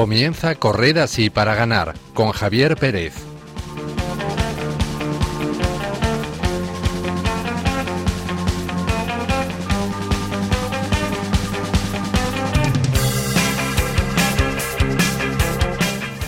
Comienza 0.00 0.54
Correr 0.54 0.98
así 0.98 1.28
para 1.28 1.54
ganar 1.54 1.92
con 2.14 2.32
Javier 2.32 2.74
Pérez. 2.78 3.29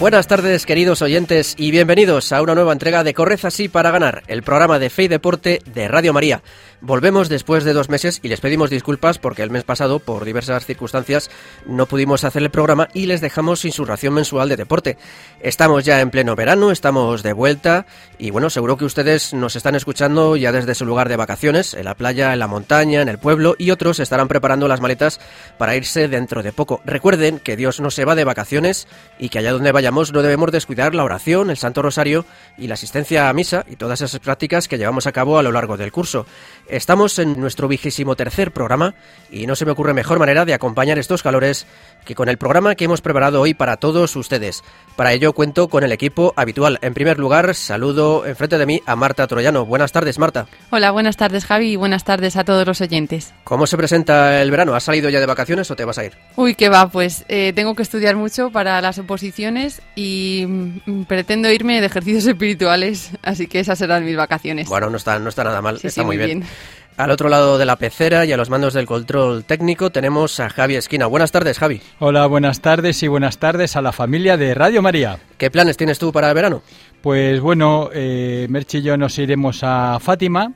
Buenas 0.03 0.27
tardes, 0.27 0.66
queridos 0.66 1.00
oyentes, 1.00 1.55
y 1.57 1.71
bienvenidos 1.71 2.32
a 2.32 2.43
una 2.43 2.57
nueva 2.57 2.73
entrega 2.73 3.05
de 3.05 3.15
Corred 3.15 3.38
así 3.45 3.69
para 3.69 3.92
ganar, 3.92 4.25
el 4.27 4.42
programa 4.42 4.80
de 4.80 4.91
fe 4.91 5.05
y 5.05 5.09
deporte 5.09 5.62
de 5.65 5.87
Radio 5.87 6.12
María. 6.12 6.42
Volvemos 6.80 7.28
después 7.28 7.62
de 7.62 7.73
dos 7.73 7.88
meses 7.88 8.19
y 8.25 8.28
les 8.28 8.41
pedimos 8.41 8.69
disculpas 8.69 9.19
porque 9.19 9.45
el 9.45 9.51
mes 9.51 9.62
pasado, 9.62 10.01
por 10.01 10.25
diversas 10.25 10.66
circunstancias, 10.66 11.30
no 11.65 11.87
pudimos 11.87 12.25
hacer 12.25 12.42
el 12.42 12.51
programa 12.51 12.88
y 12.92 13.06
les 13.06 13.20
dejamos 13.20 13.61
sin 13.61 13.70
su 13.70 13.84
ración 13.84 14.15
mensual 14.15 14.48
de 14.48 14.56
deporte. 14.56 14.98
Estamos 15.41 15.84
ya 15.84 16.01
en 16.01 16.11
pleno 16.11 16.34
verano, 16.34 16.73
estamos 16.73 17.23
de 17.23 17.33
vuelta 17.33 17.87
y 18.19 18.30
bueno, 18.33 18.50
seguro 18.50 18.77
que 18.77 18.84
ustedes 18.84 19.33
nos 19.33 19.55
están 19.55 19.77
escuchando 19.77 20.34
ya 20.34 20.50
desde 20.50 20.75
su 20.75 20.84
lugar 20.84 21.09
de 21.09 21.14
vacaciones, 21.14 21.75
en 21.75 21.84
la 21.84 21.95
playa, 21.95 22.33
en 22.33 22.41
la 22.41 22.48
montaña, 22.48 23.03
en 23.03 23.09
el 23.09 23.19
pueblo 23.19 23.55
y 23.56 23.70
otros 23.70 24.00
estarán 24.00 24.27
preparando 24.27 24.66
las 24.66 24.80
maletas 24.80 25.20
para 25.59 25.77
irse 25.77 26.09
dentro 26.09 26.42
de 26.42 26.53
poco. 26.53 26.80
Recuerden 26.84 27.39
que 27.39 27.56
Dios 27.56 27.78
no 27.78 27.92
se 27.92 28.05
va 28.05 28.16
de 28.16 28.25
vacaciones 28.25 28.89
y 29.20 29.28
que 29.28 29.39
allá 29.39 29.53
donde 29.53 29.70
no 29.92 30.23
debemos 30.23 30.51
descuidar 30.51 30.95
la 30.95 31.05
oración, 31.05 31.51
el 31.51 31.56
Santo 31.59 31.82
Rosario 31.82 32.24
y 32.56 32.66
la 32.66 32.74
asistencia 32.74 33.28
a 33.28 33.33
misa 33.33 33.66
y 33.69 33.77
todas 33.77 34.00
esas 34.00 34.20
prácticas 34.20 34.66
que 34.69 34.78
llevamos 34.78 35.06
a 35.06 35.12
cabo 35.12 35.39
a 35.39 35.42
lo 35.42 35.53
largo 35.53 35.77
del 35.77 35.92
curso. 35.92 36.27
Estamos 36.67 37.19
en 37.19 37.39
nuestro 37.39 37.69
vigésimo 37.69 38.17
tercer 38.17 38.52
programa 38.52 38.94
y 39.30 39.47
no 39.47 39.55
se 39.55 39.67
me 39.67 39.72
ocurre 39.72 39.92
mejor 39.92 40.19
manera 40.19 40.47
de 40.47 40.55
acompañar 40.55 40.98
estos 40.98 41.22
calores 41.22 41.67
que 42.06 42.14
con 42.14 42.30
el 42.30 42.39
programa 42.39 42.75
que 42.75 42.86
hemos 42.86 43.02
preparado 43.02 43.41
hoy 43.42 43.52
para 43.52 43.77
todos 43.77 44.17
ustedes. 44.17 44.64
Para 44.97 45.12
ello 45.12 45.34
cuento 45.34 45.69
con 45.69 45.84
el 45.84 45.92
equipo 45.92 46.33
habitual. 46.36 46.78
En 46.80 46.95
primer 46.95 47.19
lugar, 47.19 47.55
saludo 47.55 48.24
enfrente 48.24 48.56
de 48.56 48.67
mí 48.67 48.83
a 48.86 48.97
Marta 48.97 49.27
Troyano. 49.27 49.67
Buenas 49.67 49.92
tardes, 49.92 50.19
Marta. 50.19 50.47
Hola, 50.70 50.91
buenas 50.91 51.19
tardes, 51.19 51.45
Javi, 51.45 51.72
y 51.72 51.77
buenas 51.77 52.05
tardes 52.05 52.36
a 52.36 52.45
todos 52.45 52.67
los 52.67 52.80
oyentes. 52.80 53.34
¿Cómo 53.45 53.67
se 53.67 53.77
presenta 53.77 54.41
el 54.41 54.50
verano? 54.50 54.74
¿Has 54.74 54.84
salido 54.84 55.11
ya 55.11 55.20
de 55.20 55.27
vacaciones 55.27 55.70
o 55.70 55.77
te 55.77 55.84
vas 55.84 55.98
a 55.98 56.05
ir? 56.06 56.12
Uy, 56.36 56.55
qué 56.55 56.70
va, 56.70 56.89
pues 56.89 57.27
eh, 57.28 57.52
tengo 57.55 57.74
que 57.74 57.83
estudiar 57.83 58.17
mucho 58.17 58.50
para 58.50 58.80
las 58.80 58.98
oposiciones 58.98 59.81
y 59.94 60.44
mm, 60.47 61.02
pretendo 61.05 61.50
irme 61.50 61.80
de 61.80 61.86
ejercicios 61.86 62.27
espirituales, 62.27 63.11
así 63.22 63.47
que 63.47 63.61
esas 63.61 63.78
serán 63.78 64.05
mis 64.05 64.16
vacaciones. 64.16 64.69
Bueno, 64.69 64.91
no 64.91 64.97
está, 64.97 65.19
no 65.19 65.28
está 65.28 65.44
nada 65.44 65.61
mal, 65.62 65.78
Sí, 65.78 65.89
está 65.89 66.00
sí, 66.02 66.06
muy 66.06 66.16
muy 66.16 66.27
bien. 66.27 66.41
bien. 66.41 66.50
Al 66.98 67.11
otro 67.11 67.30
lado 67.30 67.56
de 67.56 67.64
la 67.64 67.77
pecera 67.77 68.27
y 68.27 68.33
a 68.33 68.36
los 68.36 68.50
mandos 68.50 68.74
del 68.74 68.84
control 68.86 69.44
técnico 69.44 69.91
tenemos 69.91 70.39
a 70.41 70.50
Javi 70.50 70.77
Esquina. 70.77 71.06
Buenas 71.06 71.33
tardes, 71.33 71.58
Javi. 71.58 71.80
Hola, 72.00 72.27
buenas 72.27 72.61
tardes 72.61 73.02
y 73.02 73.08
buenas 73.08 73.39
tardes 73.39 73.77
a 73.77 73.83
la 73.83 73.92
familia 73.92 74.36
de 74.36 74.52
Radio 74.52 74.83
María. 74.83 75.19
¿Qué 75.39 75.50
planes 75.50 75.78
tienes 75.78 75.98
tú 75.98 76.12
para 76.12 76.28
el 76.28 76.34
verano? 76.34 76.62
Pues 77.00 77.41
bueno, 77.41 77.89
eh, 77.94 78.46
Merchi 78.50 78.78
y 78.78 78.83
yo 78.83 78.98
nos 78.98 79.19
iremos 79.19 79.61
a 79.62 79.98
Fátima 80.00 80.52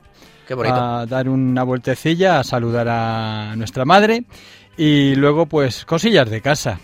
Qué 0.47 0.53
bonito. 0.53 0.75
a 0.75 1.05
dar 1.07 1.27
una 1.27 1.63
vueltecilla, 1.63 2.39
a 2.39 2.43
saludar 2.43 2.87
a 2.87 3.55
nuestra 3.57 3.83
madre 3.83 4.23
y 4.77 5.15
luego 5.15 5.47
pues 5.47 5.85
cosillas 5.85 6.29
de 6.29 6.41
casa. 6.41 6.79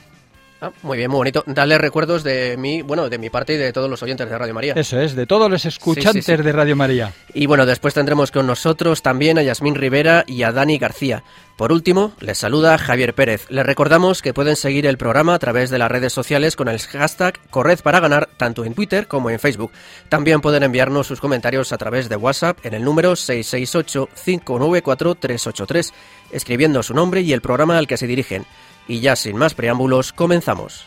Ah, 0.64 0.72
muy 0.81 0.97
bien, 0.97 1.11
muy 1.11 1.17
bonito. 1.17 1.44
Dale 1.45 1.78
recuerdos 1.78 2.23
de 2.23 2.56
mí, 2.56 2.81
bueno, 2.81 3.09
de 3.09 3.17
mi 3.17 3.30
parte 3.30 3.56
y 3.56 3.58
de 3.58 3.73
todos 3.73 3.89
los 3.89 4.02
oyentes 4.02 4.30
de 4.30 4.38
Radio 4.38 4.53
María. 4.53 4.73
Eso 4.78 4.97
es, 4.97 5.14
de 5.14 5.25
todos 5.25 5.52
los 5.52 5.66
escuchantes 5.66 6.23
sí. 6.23 6.38
de 6.38 6.52
Radio 6.53 6.78
María. 6.78 7.11
Y 7.33 7.47
bueno, 7.47 7.66
después 7.66 7.94
tendremos 7.94 8.31
con 8.31 8.47
nosotros 8.47 9.02
también 9.02 9.38
a 9.38 9.44
Yasmín 9.44 9.75
Rivera 9.75 10.23
y 10.25 10.44
a 10.44 10.53
Dani 10.53 10.78
García. 10.78 11.25
Por 11.58 11.74
último, 11.74 12.13
les 12.22 12.38
saluda 12.38 12.78
Javier 12.78 13.13
Pérez. 13.13 13.46
Les 13.50 13.66
recordamos 13.66 14.22
que 14.22 14.34
pueden 14.34 14.56
seguir 14.56 14.85
el 14.85 14.97
programa 14.97 15.34
a 15.34 15.40
través 15.40 15.69
de 15.69 15.79
las 15.79 15.91
redes 15.91 16.13
sociales 16.13 16.56
con 16.56 16.69
el 16.69 16.80
hashtag 16.80 17.41
Corred 17.50 17.81
para 17.81 18.00
ganar, 18.00 18.30
tanto 18.38 18.63
en 18.63 18.74
Twitter 18.74 19.07
como 19.07 19.30
en 19.30 19.40
Facebook. 19.40 19.74
También 20.07 20.40
pueden 20.40 20.63
enviarnos 20.63 21.07
sus 21.07 21.19
comentarios 21.19 21.74
a 21.74 21.78
través 21.78 22.07
de 22.07 22.16
WhatsApp 22.16 22.66
en 22.66 22.74
el 22.74 22.85
número 22.85 23.16
668-594-383, 23.16 25.91
escribiendo 26.31 26.81
su 26.84 26.94
nombre 26.94 27.19
y 27.19 27.34
el 27.34 27.41
programa 27.41 27.78
al 27.78 27.85
que 27.85 27.97
se 27.97 28.07
dirigen. 28.07 28.45
Y 28.88 28.99
ya 28.99 29.16
sin 29.16 29.38
más 29.38 29.53
preámbulos, 29.53 30.13
comenzamos. 30.13 30.85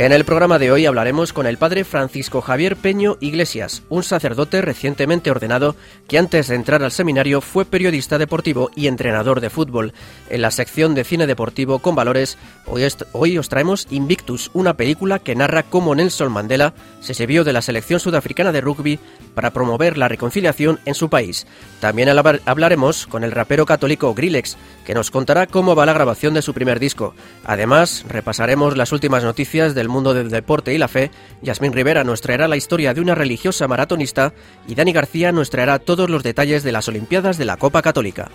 En 0.00 0.12
el 0.12 0.24
programa 0.24 0.58
de 0.58 0.72
hoy 0.72 0.86
hablaremos 0.86 1.34
con 1.34 1.44
el 1.44 1.58
padre 1.58 1.84
Francisco 1.84 2.40
Javier 2.40 2.74
Peño 2.74 3.18
Iglesias, 3.20 3.82
un 3.90 4.02
sacerdote 4.02 4.62
recientemente 4.62 5.30
ordenado 5.30 5.76
que 6.08 6.16
antes 6.16 6.48
de 6.48 6.54
entrar 6.54 6.82
al 6.82 6.90
seminario 6.90 7.42
fue 7.42 7.66
periodista 7.66 8.16
deportivo 8.16 8.70
y 8.74 8.86
entrenador 8.86 9.42
de 9.42 9.50
fútbol. 9.50 9.92
En 10.30 10.40
la 10.40 10.52
sección 10.52 10.94
de 10.94 11.04
cine 11.04 11.26
deportivo 11.26 11.80
con 11.80 11.96
valores, 11.96 12.38
hoy, 12.64 12.88
hoy 13.12 13.36
os 13.36 13.50
traemos 13.50 13.86
Invictus, 13.90 14.50
una 14.54 14.72
película 14.72 15.18
que 15.18 15.34
narra 15.36 15.64
cómo 15.64 15.94
Nelson 15.94 16.32
Mandela 16.32 16.72
se 17.02 17.12
sirvió 17.12 17.44
de 17.44 17.52
la 17.52 17.60
selección 17.60 18.00
sudafricana 18.00 18.52
de 18.52 18.62
rugby 18.62 18.98
para 19.34 19.50
promover 19.50 19.98
la 19.98 20.08
reconciliación 20.08 20.80
en 20.86 20.94
su 20.94 21.10
país. 21.10 21.46
También 21.78 22.08
hablar- 22.08 22.40
hablaremos 22.46 23.06
con 23.06 23.22
el 23.22 23.32
rapero 23.32 23.66
católico 23.66 24.14
Grillex, 24.14 24.56
que 24.86 24.94
nos 24.94 25.10
contará 25.10 25.46
cómo 25.46 25.76
va 25.76 25.84
la 25.84 25.92
grabación 25.92 26.32
de 26.32 26.40
su 26.40 26.54
primer 26.54 26.80
disco. 26.80 27.14
Además, 27.44 28.06
repasaremos 28.08 28.78
las 28.78 28.92
últimas 28.92 29.24
noticias 29.24 29.74
del 29.74 29.89
mundo 29.90 30.14
del 30.14 30.30
deporte 30.30 30.72
y 30.72 30.78
la 30.78 30.88
fe. 30.88 31.10
Yasmín 31.42 31.72
Rivera 31.72 32.04
nos 32.04 32.20
traerá 32.20 32.48
la 32.48 32.56
historia 32.56 32.94
de 32.94 33.00
una 33.00 33.14
religiosa 33.14 33.68
maratonista 33.68 34.32
y 34.66 34.74
Dani 34.74 34.92
García 34.92 35.32
nos 35.32 35.50
traerá 35.50 35.78
todos 35.78 36.08
los 36.08 36.22
detalles 36.22 36.62
de 36.62 36.72
las 36.72 36.88
Olimpiadas 36.88 37.38
de 37.38 37.44
la 37.44 37.56
Copa 37.56 37.82
Católica. 37.82 38.30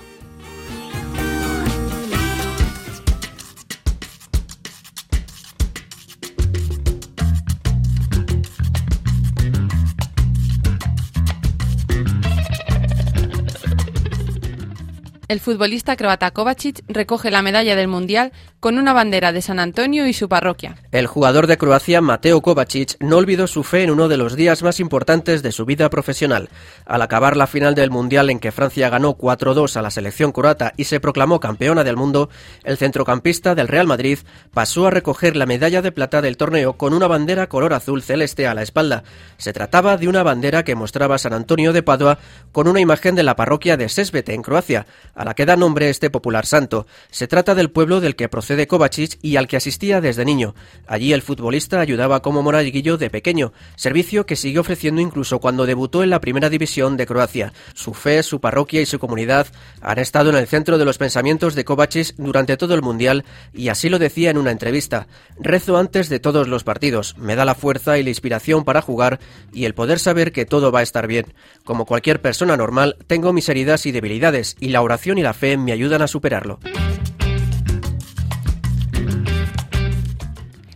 El 15.27 15.39
futbolista 15.39 15.95
croata 15.95 16.29
Kovacic 16.29 16.83
recoge 16.87 17.31
la 17.31 17.41
medalla 17.41 17.75
del 17.75 17.87
Mundial 17.87 18.31
con 18.59 18.77
una 18.77 18.93
bandera 18.93 19.31
de 19.31 19.41
San 19.41 19.59
Antonio 19.59 20.05
y 20.05 20.13
su 20.13 20.29
parroquia. 20.29 20.75
El 20.91 21.07
jugador 21.07 21.47
de 21.47 21.57
Croacia, 21.57 21.99
Mateo 21.99 22.41
Kovacic, 22.41 22.95
no 22.99 23.17
olvidó 23.17 23.47
su 23.47 23.63
fe 23.63 23.83
en 23.83 23.89
uno 23.89 24.07
de 24.07 24.17
los 24.17 24.35
días 24.35 24.61
más 24.61 24.79
importantes 24.79 25.41
de 25.41 25.51
su 25.51 25.65
vida 25.65 25.89
profesional. 25.89 26.49
Al 26.85 27.01
acabar 27.01 27.37
la 27.37 27.47
final 27.47 27.73
del 27.73 27.89
Mundial 27.89 28.29
en 28.29 28.39
que 28.39 28.51
Francia 28.51 28.89
ganó 28.89 29.17
4-2 29.17 29.77
a 29.77 29.81
la 29.81 29.89
selección 29.89 30.31
croata 30.31 30.73
y 30.77 30.83
se 30.83 30.99
proclamó 30.99 31.39
campeona 31.39 31.83
del 31.83 31.97
mundo, 31.97 32.29
el 32.63 32.77
centrocampista 32.77 33.55
del 33.55 33.67
Real 33.67 33.87
Madrid 33.87 34.19
pasó 34.53 34.85
a 34.85 34.91
recoger 34.91 35.35
la 35.35 35.47
medalla 35.47 35.81
de 35.81 35.91
plata 35.91 36.21
del 36.21 36.37
torneo 36.37 36.73
con 36.73 36.93
una 36.93 37.07
bandera 37.07 37.49
color 37.49 37.73
azul 37.73 38.03
celeste 38.03 38.45
a 38.45 38.53
la 38.53 38.61
espalda. 38.61 39.03
Se 39.37 39.53
trataba 39.53 39.97
de 39.97 40.07
una 40.07 40.21
bandera 40.21 40.63
que 40.63 40.75
mostraba 40.75 41.17
San 41.17 41.33
Antonio 41.33 41.73
de 41.73 41.81
Padua 41.81 42.19
con 42.51 42.67
una 42.67 42.79
imagen 42.79 43.15
de 43.15 43.23
la 43.23 43.35
parroquia 43.35 43.75
de 43.75 43.89
Sesbete 43.89 44.33
en 44.35 44.43
Croacia, 44.43 44.85
a 45.15 45.25
la 45.25 45.33
que 45.33 45.45
da 45.45 45.55
nombre 45.55 45.89
este 45.89 46.09
popular 46.09 46.45
santo. 46.45 46.85
Se 47.09 47.27
trata 47.27 47.55
del 47.55 47.71
pueblo 47.71 48.01
del 48.01 48.15
que 48.15 48.29
procede 48.29 48.67
Kovacic 48.67 49.17
y 49.21 49.37
al 49.37 49.47
que 49.47 49.57
asistía 49.57 50.01
desde 50.01 50.25
niño. 50.25 50.53
Allí 50.85 51.13
el 51.13 51.21
futbolista 51.21 51.79
ayudaba 51.79 52.21
como 52.21 52.43
monaguillo 52.43 52.97
de 52.97 53.09
pequeño, 53.09 53.53
servicio 53.75 54.25
que 54.25 54.35
siguió 54.35 54.61
ofreciendo 54.61 55.01
incluso 55.01 55.39
cuando 55.39 55.65
debutó 55.65 56.03
en 56.03 56.09
la 56.09 56.19
primera 56.19 56.49
división 56.49 56.97
de 56.97 57.05
Croacia. 57.05 57.53
Su 57.73 57.93
fe, 57.93 58.21
su 58.23 58.39
parroquia 58.39 58.81
y 58.81 58.85
su 58.85 58.99
comunidad 58.99 59.47
han 59.81 59.99
estado 59.99 60.29
en 60.29 60.35
el 60.35 60.47
centro 60.47 60.77
de 60.77 60.85
los 60.85 60.97
pensamientos 60.97 61.55
de 61.55 61.65
Kovacic 61.65 62.15
durante 62.17 62.57
todo 62.57 62.75
el 62.75 62.81
Mundial 62.81 63.23
y 63.53 63.69
así 63.69 63.89
lo 63.89 63.99
decía 63.99 64.29
en 64.29 64.37
una 64.37 64.51
entrevista. 64.51 65.07
Rezo 65.39 65.77
antes 65.77 66.09
de 66.09 66.19
todos 66.19 66.47
los 66.47 66.63
partidos, 66.63 67.15
me 67.17 67.35
da 67.35 67.45
la 67.45 67.55
fuerza 67.55 67.97
y 67.97 68.03
la 68.03 68.09
inspiración 68.09 68.65
para 68.65 68.81
jugar 68.81 69.19
y 69.53 69.65
el 69.65 69.73
poder 69.73 69.99
saber 69.99 70.31
que 70.31 70.45
todo 70.45 70.71
va 70.71 70.79
a 70.79 70.83
estar 70.83 71.07
bien. 71.07 71.33
Como 71.63 71.85
cualquier 71.85 72.21
persona 72.21 72.57
normal, 72.57 72.97
tengo 73.07 73.33
mis 73.33 73.49
heridas 73.49 73.85
y 73.85 73.91
debilidades 73.91 74.55
y 74.59 74.69
la 74.69 74.81
oración 74.81 75.04
y 75.13 75.21
la 75.21 75.33
fe 75.33 75.55
me 75.55 75.71
ayudan 75.71 76.01
a 76.01 76.07
superarlo. 76.07 76.59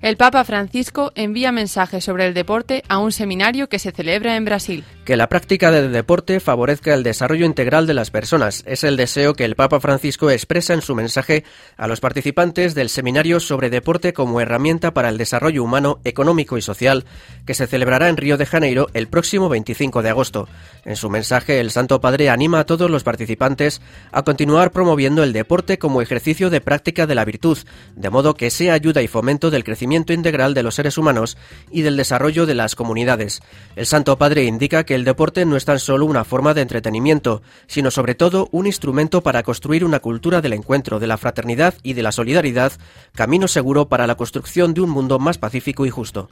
El 0.02 0.16
Papa 0.16 0.46
Francisco 0.46 1.12
envía 1.16 1.52
mensajes 1.52 2.06
sobre 2.06 2.26
el 2.26 2.34
deporte 2.34 2.84
a 2.88 3.00
un 3.00 3.12
seminario 3.12 3.68
que 3.68 3.80
se 3.80 3.92
celebra 3.92 4.38
en 4.38 4.46
Brasil. 4.46 4.86
Que 5.04 5.18
la 5.18 5.28
práctica 5.28 5.72
del 5.72 5.92
deporte 5.92 6.40
favorezca 6.40 6.94
el 6.94 7.04
desarrollo 7.04 7.46
integral 7.46 7.86
de 7.86 7.94
las 7.94 8.10
personas 8.10 8.64
es 8.66 8.86
el 8.86 8.96
deseo 8.96 9.34
que 9.34 9.44
el 9.44 9.56
Papa 9.56 9.82
Francisco 9.82 10.32
expresa 10.32 10.74
en 10.74 10.82
su 10.82 10.96
mensaje 10.96 11.44
a 11.76 11.88
los 11.88 12.00
participantes 12.00 12.76
del 12.76 12.88
seminario 12.88 13.42
sobre 13.42 13.70
deporte 13.70 14.14
como 14.14 14.40
herramienta 14.40 14.94
para 14.94 15.10
el 15.10 15.18
desarrollo 15.18 15.66
humano, 15.66 16.00
económico 16.06 16.58
y 16.58 16.62
social 16.62 17.04
que 17.46 17.54
se 17.54 17.68
celebrará 17.68 18.08
en 18.08 18.16
Río 18.16 18.38
de 18.38 18.46
Janeiro 18.46 18.88
el 18.94 19.10
próximo 19.10 19.50
25 19.50 20.02
de 20.02 20.10
agosto. 20.12 20.48
En 20.86 20.96
su 20.96 21.10
mensaje, 21.10 21.60
el 21.60 21.72
Santo 21.72 22.00
Padre 22.00 22.30
anima 22.30 22.60
a 22.62 22.66
todos 22.66 22.90
los 22.90 23.04
participantes 23.04 23.82
a 24.14 24.24
continuar 24.24 24.72
promoviendo 24.72 25.24
el 25.24 25.34
deporte 25.34 25.78
como 25.78 26.02
ejercicio 26.02 26.50
de 26.50 26.62
práctica 26.62 27.06
de 27.06 27.16
la 27.16 27.26
virtud, 27.26 27.58
de 27.98 28.10
modo 28.10 28.36
que 28.36 28.50
sea 28.50 28.76
ayuda 28.76 29.02
y 29.02 29.08
fomento 29.10 29.50
del 29.50 29.66
crecimiento 29.66 29.89
integral 29.92 30.54
de 30.54 30.64
los 30.64 30.76
seres 30.76 30.98
humanos 30.98 31.38
y 31.72 31.82
del 31.82 31.98
desarrollo 31.98 32.46
de 32.46 32.56
las 32.56 32.76
comunidades. 32.76 33.42
El 33.76 33.86
Santo 33.86 34.18
Padre 34.18 34.46
indica 34.46 34.84
que 34.84 34.96
el 34.96 35.06
deporte 35.06 35.46
no 35.46 35.56
es 35.56 35.66
tan 35.66 35.80
solo 35.80 36.06
una 36.06 36.24
forma 36.24 36.54
de 36.54 36.62
entretenimiento, 36.62 37.42
sino 37.68 37.92
sobre 37.92 38.16
todo 38.16 38.50
un 38.52 38.68
instrumento 38.68 39.22
para 39.22 39.44
construir 39.44 39.84
una 39.84 40.00
cultura 40.00 40.42
del 40.42 40.54
encuentro, 40.54 41.00
de 41.00 41.08
la 41.08 41.18
fraternidad 41.18 41.74
y 41.84 41.94
de 41.94 42.04
la 42.04 42.12
solidaridad, 42.12 42.74
camino 43.14 43.48
seguro 43.48 43.90
para 43.90 44.08
la 44.08 44.16
construcción 44.16 44.74
de 44.74 44.82
un 44.82 44.90
mundo 44.90 45.20
más 45.20 45.38
pacífico 45.38 45.86
y 45.86 45.90
justo. 45.90 46.30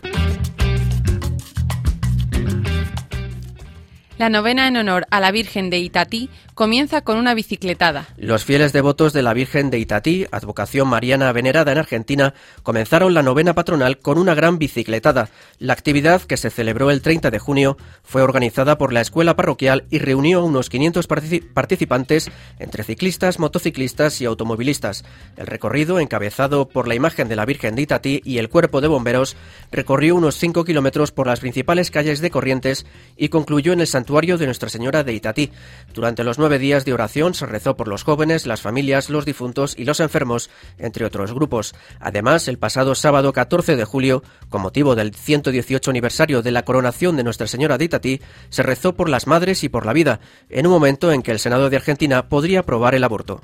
La 4.17 4.29
novena 4.29 4.67
en 4.67 4.77
honor 4.77 5.05
a 5.11 5.19
la 5.19 5.29
Virgen 5.29 5.69
de 5.69 5.77
Itatí 5.77 6.31
comienza 6.55 7.01
con 7.01 7.19
una 7.19 7.35
bicicletada. 7.35 8.07
Los 8.17 8.43
fieles 8.43 8.73
devotos 8.73 9.13
de 9.13 9.21
la 9.21 9.35
Virgen 9.35 9.69
de 9.69 9.77
Itatí, 9.77 10.25
advocación 10.31 10.87
mariana 10.87 11.31
venerada 11.31 11.71
en 11.71 11.77
Argentina, 11.77 12.33
comenzaron 12.63 13.13
la 13.13 13.21
novena 13.21 13.53
patronal 13.53 13.99
con 13.99 14.17
una 14.17 14.33
gran 14.33 14.57
bicicletada. 14.57 15.29
La 15.59 15.73
actividad, 15.73 16.23
que 16.23 16.35
se 16.35 16.49
celebró 16.49 16.89
el 16.89 17.03
30 17.03 17.29
de 17.29 17.37
junio, 17.37 17.77
fue 18.01 18.23
organizada 18.23 18.79
por 18.79 18.91
la 18.91 19.01
escuela 19.01 19.35
parroquial 19.35 19.85
y 19.91 19.99
reunió 19.99 20.39
a 20.39 20.45
unos 20.45 20.71
500 20.71 21.05
participantes 21.53 22.31
entre 22.57 22.83
ciclistas, 22.83 23.37
motociclistas 23.37 24.19
y 24.19 24.25
automovilistas. 24.25 25.05
El 25.35 25.45
recorrido, 25.45 25.99
encabezado 25.99 26.67
por 26.69 26.87
la 26.87 26.95
imagen 26.95 27.29
de 27.29 27.35
la 27.35 27.45
Virgen 27.45 27.75
de 27.75 27.83
Itatí 27.83 28.21
y 28.25 28.39
el 28.39 28.49
cuerpo 28.49 28.81
de 28.81 28.87
bomberos, 28.87 29.37
recorrió 29.71 30.15
unos 30.15 30.37
5 30.37 30.65
kilómetros 30.65 31.11
por 31.11 31.27
las 31.27 31.39
principales 31.39 31.91
calles 31.91 32.19
de 32.19 32.31
Corrientes 32.31 32.87
y 33.15 33.29
concluyó 33.29 33.73
en 33.73 33.81
el 33.81 33.87
santuario 34.07 34.37
de 34.37 34.45
Nuestra 34.45 34.69
Señora 34.69 35.03
de 35.03 35.11
Itatí. 35.11 35.51
Durante 35.93 36.23
los 36.23 36.39
nueve 36.39 36.59
días 36.59 36.85
de 36.85 36.93
oración 36.93 37.33
se 37.33 37.45
rezó 37.45 37.75
por 37.75 37.89
los 37.89 38.03
jóvenes, 38.03 38.47
las 38.47 38.61
familias, 38.61 39.09
los 39.09 39.25
difuntos 39.25 39.75
y 39.77 39.83
los 39.83 39.99
enfermos, 39.99 40.49
entre 40.77 41.03
otros 41.03 41.33
grupos. 41.33 41.75
Además, 41.99 42.47
el 42.47 42.57
pasado 42.57 42.95
sábado 42.95 43.33
14 43.33 43.75
de 43.75 43.83
julio, 43.83 44.23
con 44.47 44.61
motivo 44.61 44.95
del 44.95 45.13
118 45.13 45.91
aniversario 45.91 46.41
de 46.41 46.51
la 46.51 46.63
coronación 46.63 47.17
de 47.17 47.25
Nuestra 47.25 47.47
Señora 47.47 47.77
de 47.77 47.83
Itatí, 47.83 48.21
se 48.47 48.63
rezó 48.63 48.95
por 48.95 49.09
las 49.09 49.27
madres 49.27 49.65
y 49.65 49.67
por 49.67 49.85
la 49.85 49.91
vida, 49.91 50.21
en 50.49 50.67
un 50.67 50.71
momento 50.71 51.11
en 51.11 51.21
que 51.21 51.31
el 51.31 51.39
Senado 51.39 51.69
de 51.69 51.75
Argentina 51.75 52.29
podría 52.29 52.61
aprobar 52.61 52.95
el 52.95 53.03
aborto. 53.03 53.41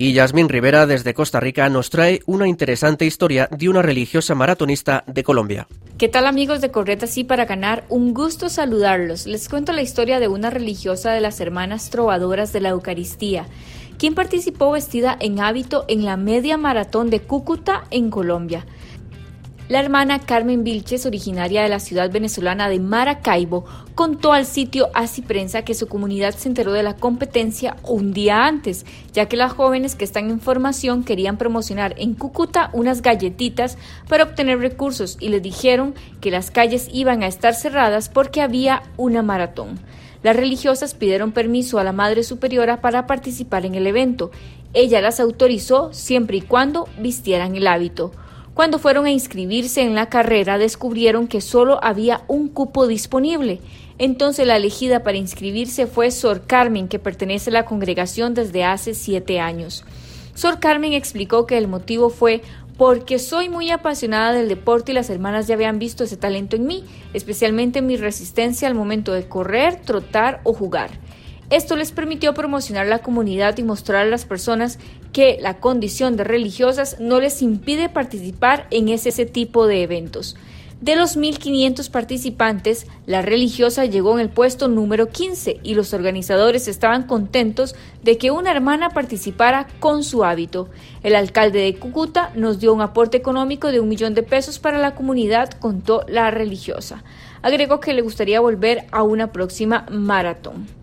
Y 0.00 0.12
Yasmín 0.12 0.48
Rivera 0.48 0.86
desde 0.86 1.12
Costa 1.12 1.40
Rica 1.40 1.68
nos 1.68 1.90
trae 1.90 2.20
una 2.24 2.46
interesante 2.46 3.04
historia 3.04 3.48
de 3.50 3.68
una 3.68 3.82
religiosa 3.82 4.36
maratonista 4.36 5.02
de 5.08 5.24
Colombia. 5.24 5.66
¿Qué 5.98 6.06
tal 6.06 6.28
amigos 6.28 6.60
de 6.60 6.70
Correta 6.70 7.08
Sí 7.08 7.24
para 7.24 7.46
ganar? 7.46 7.84
Un 7.88 8.14
gusto 8.14 8.48
saludarlos. 8.48 9.26
Les 9.26 9.48
cuento 9.48 9.72
la 9.72 9.82
historia 9.82 10.20
de 10.20 10.28
una 10.28 10.50
religiosa 10.50 11.10
de 11.10 11.20
las 11.20 11.40
hermanas 11.40 11.90
trovadoras 11.90 12.52
de 12.52 12.60
la 12.60 12.68
Eucaristía, 12.68 13.48
quien 13.98 14.14
participó 14.14 14.70
vestida 14.70 15.16
en 15.18 15.40
hábito 15.40 15.84
en 15.88 16.04
la 16.04 16.16
media 16.16 16.56
maratón 16.56 17.10
de 17.10 17.18
Cúcuta 17.18 17.82
en 17.90 18.10
Colombia. 18.10 18.66
La 19.68 19.80
hermana 19.80 20.18
Carmen 20.18 20.64
Vilches, 20.64 21.04
originaria 21.04 21.62
de 21.62 21.68
la 21.68 21.78
ciudad 21.78 22.10
venezolana 22.10 22.70
de 22.70 22.80
Maracaibo, 22.80 23.66
contó 23.94 24.32
al 24.32 24.46
sitio 24.46 24.88
Así 24.94 25.20
Prensa 25.20 25.60
que 25.60 25.74
su 25.74 25.88
comunidad 25.88 26.34
se 26.34 26.48
enteró 26.48 26.72
de 26.72 26.82
la 26.82 26.96
competencia 26.96 27.76
un 27.82 28.14
día 28.14 28.46
antes, 28.46 28.86
ya 29.12 29.26
que 29.26 29.36
las 29.36 29.52
jóvenes 29.52 29.94
que 29.94 30.06
están 30.06 30.30
en 30.30 30.40
formación 30.40 31.04
querían 31.04 31.36
promocionar 31.36 31.94
en 31.98 32.14
Cúcuta 32.14 32.70
unas 32.72 33.02
galletitas 33.02 33.76
para 34.08 34.24
obtener 34.24 34.58
recursos 34.58 35.18
y 35.20 35.28
les 35.28 35.42
dijeron 35.42 35.94
que 36.22 36.30
las 36.30 36.50
calles 36.50 36.88
iban 36.90 37.22
a 37.22 37.26
estar 37.26 37.54
cerradas 37.54 38.08
porque 38.08 38.40
había 38.40 38.84
una 38.96 39.22
maratón. 39.22 39.78
Las 40.22 40.34
religiosas 40.34 40.94
pidieron 40.94 41.32
permiso 41.32 41.78
a 41.78 41.84
la 41.84 41.92
Madre 41.92 42.22
Superiora 42.22 42.80
para 42.80 43.06
participar 43.06 43.66
en 43.66 43.74
el 43.74 43.86
evento. 43.86 44.30
Ella 44.72 45.02
las 45.02 45.20
autorizó 45.20 45.92
siempre 45.92 46.38
y 46.38 46.40
cuando 46.40 46.88
vistieran 46.98 47.54
el 47.54 47.66
hábito. 47.66 48.12
Cuando 48.58 48.80
fueron 48.80 49.06
a 49.06 49.12
inscribirse 49.12 49.82
en 49.82 49.94
la 49.94 50.08
carrera 50.08 50.58
descubrieron 50.58 51.28
que 51.28 51.40
solo 51.40 51.78
había 51.80 52.22
un 52.26 52.48
cupo 52.48 52.88
disponible. 52.88 53.60
Entonces 53.98 54.48
la 54.48 54.56
elegida 54.56 55.04
para 55.04 55.16
inscribirse 55.16 55.86
fue 55.86 56.10
Sor 56.10 56.44
Carmen, 56.44 56.88
que 56.88 56.98
pertenece 56.98 57.50
a 57.50 57.52
la 57.52 57.64
congregación 57.64 58.34
desde 58.34 58.64
hace 58.64 58.94
siete 58.94 59.38
años. 59.38 59.84
Sor 60.34 60.58
Carmen 60.58 60.92
explicó 60.92 61.46
que 61.46 61.56
el 61.56 61.68
motivo 61.68 62.10
fue 62.10 62.42
porque 62.76 63.20
soy 63.20 63.48
muy 63.48 63.70
apasionada 63.70 64.32
del 64.32 64.48
deporte 64.48 64.90
y 64.90 64.96
las 64.96 65.08
hermanas 65.08 65.46
ya 65.46 65.54
habían 65.54 65.78
visto 65.78 66.02
ese 66.02 66.16
talento 66.16 66.56
en 66.56 66.66
mí, 66.66 66.84
especialmente 67.14 67.78
en 67.78 67.86
mi 67.86 67.96
resistencia 67.96 68.66
al 68.66 68.74
momento 68.74 69.12
de 69.12 69.28
correr, 69.28 69.82
trotar 69.82 70.40
o 70.42 70.52
jugar. 70.52 70.90
Esto 71.50 71.76
les 71.76 71.92
permitió 71.92 72.34
promocionar 72.34 72.86
la 72.86 72.98
comunidad 72.98 73.56
y 73.56 73.62
mostrar 73.62 74.02
a 74.02 74.10
las 74.10 74.26
personas 74.26 74.78
que 75.12 75.38
la 75.40 75.60
condición 75.60 76.16
de 76.16 76.24
religiosas 76.24 76.96
no 77.00 77.20
les 77.20 77.42
impide 77.42 77.88
participar 77.88 78.66
en 78.70 78.88
ese, 78.88 79.26
tipo 79.26 79.66
de 79.66 79.82
eventos. 79.82 80.36
De 80.80 80.94
los 80.94 81.16
1.500 81.16 81.90
participantes, 81.90 82.86
la 83.04 83.20
religiosa 83.20 83.84
llegó 83.84 84.14
en 84.14 84.20
el 84.20 84.28
puesto 84.28 84.68
número 84.68 85.08
15 85.08 85.58
y 85.64 85.74
los 85.74 85.92
organizadores 85.92 86.68
estaban 86.68 87.02
contentos 87.08 87.74
de 88.04 88.16
que 88.16 88.30
una 88.30 88.52
hermana 88.52 88.90
participara 88.90 89.66
con 89.80 90.04
su 90.04 90.22
hábito. 90.22 90.68
El 91.02 91.16
alcalde 91.16 91.62
de 91.62 91.74
Cúcuta 91.74 92.30
nos 92.36 92.60
dio 92.60 92.72
un 92.72 92.80
aporte 92.80 93.16
económico 93.16 93.72
de 93.72 93.80
un 93.80 93.88
millón 93.88 94.14
de 94.14 94.22
pesos 94.22 94.60
para 94.60 94.78
la 94.78 94.94
comunidad, 94.94 95.50
contó 95.50 96.04
la 96.06 96.30
religiosa. 96.30 97.02
Agregó 97.42 97.80
que 97.80 97.92
le 97.92 98.02
gustaría 98.02 98.38
volver 98.38 98.86
a 98.92 99.02
una 99.02 99.32
próxima 99.32 99.84
maratón. 99.90 100.77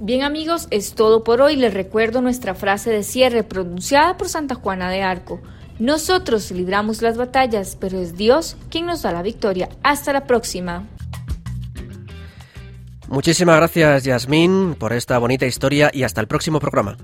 Bien 0.00 0.22
amigos, 0.22 0.68
es 0.70 0.94
todo 0.94 1.24
por 1.24 1.40
hoy. 1.40 1.56
Les 1.56 1.74
recuerdo 1.74 2.20
nuestra 2.20 2.54
frase 2.54 2.90
de 2.90 3.02
cierre 3.02 3.42
pronunciada 3.42 4.16
por 4.16 4.28
Santa 4.28 4.54
Juana 4.54 4.90
de 4.90 5.02
Arco. 5.02 5.40
Nosotros 5.80 6.50
libramos 6.52 7.02
las 7.02 7.16
batallas, 7.16 7.76
pero 7.78 7.98
es 7.98 8.16
Dios 8.16 8.56
quien 8.70 8.86
nos 8.86 9.02
da 9.02 9.12
la 9.12 9.22
victoria. 9.22 9.68
Hasta 9.82 10.12
la 10.12 10.24
próxima. 10.24 10.86
Muchísimas 13.08 13.56
gracias 13.56 14.04
Yasmín 14.04 14.76
por 14.78 14.92
esta 14.92 15.18
bonita 15.18 15.46
historia 15.46 15.90
y 15.92 16.02
hasta 16.02 16.20
el 16.20 16.28
próximo 16.28 16.60
programa. 16.60 16.96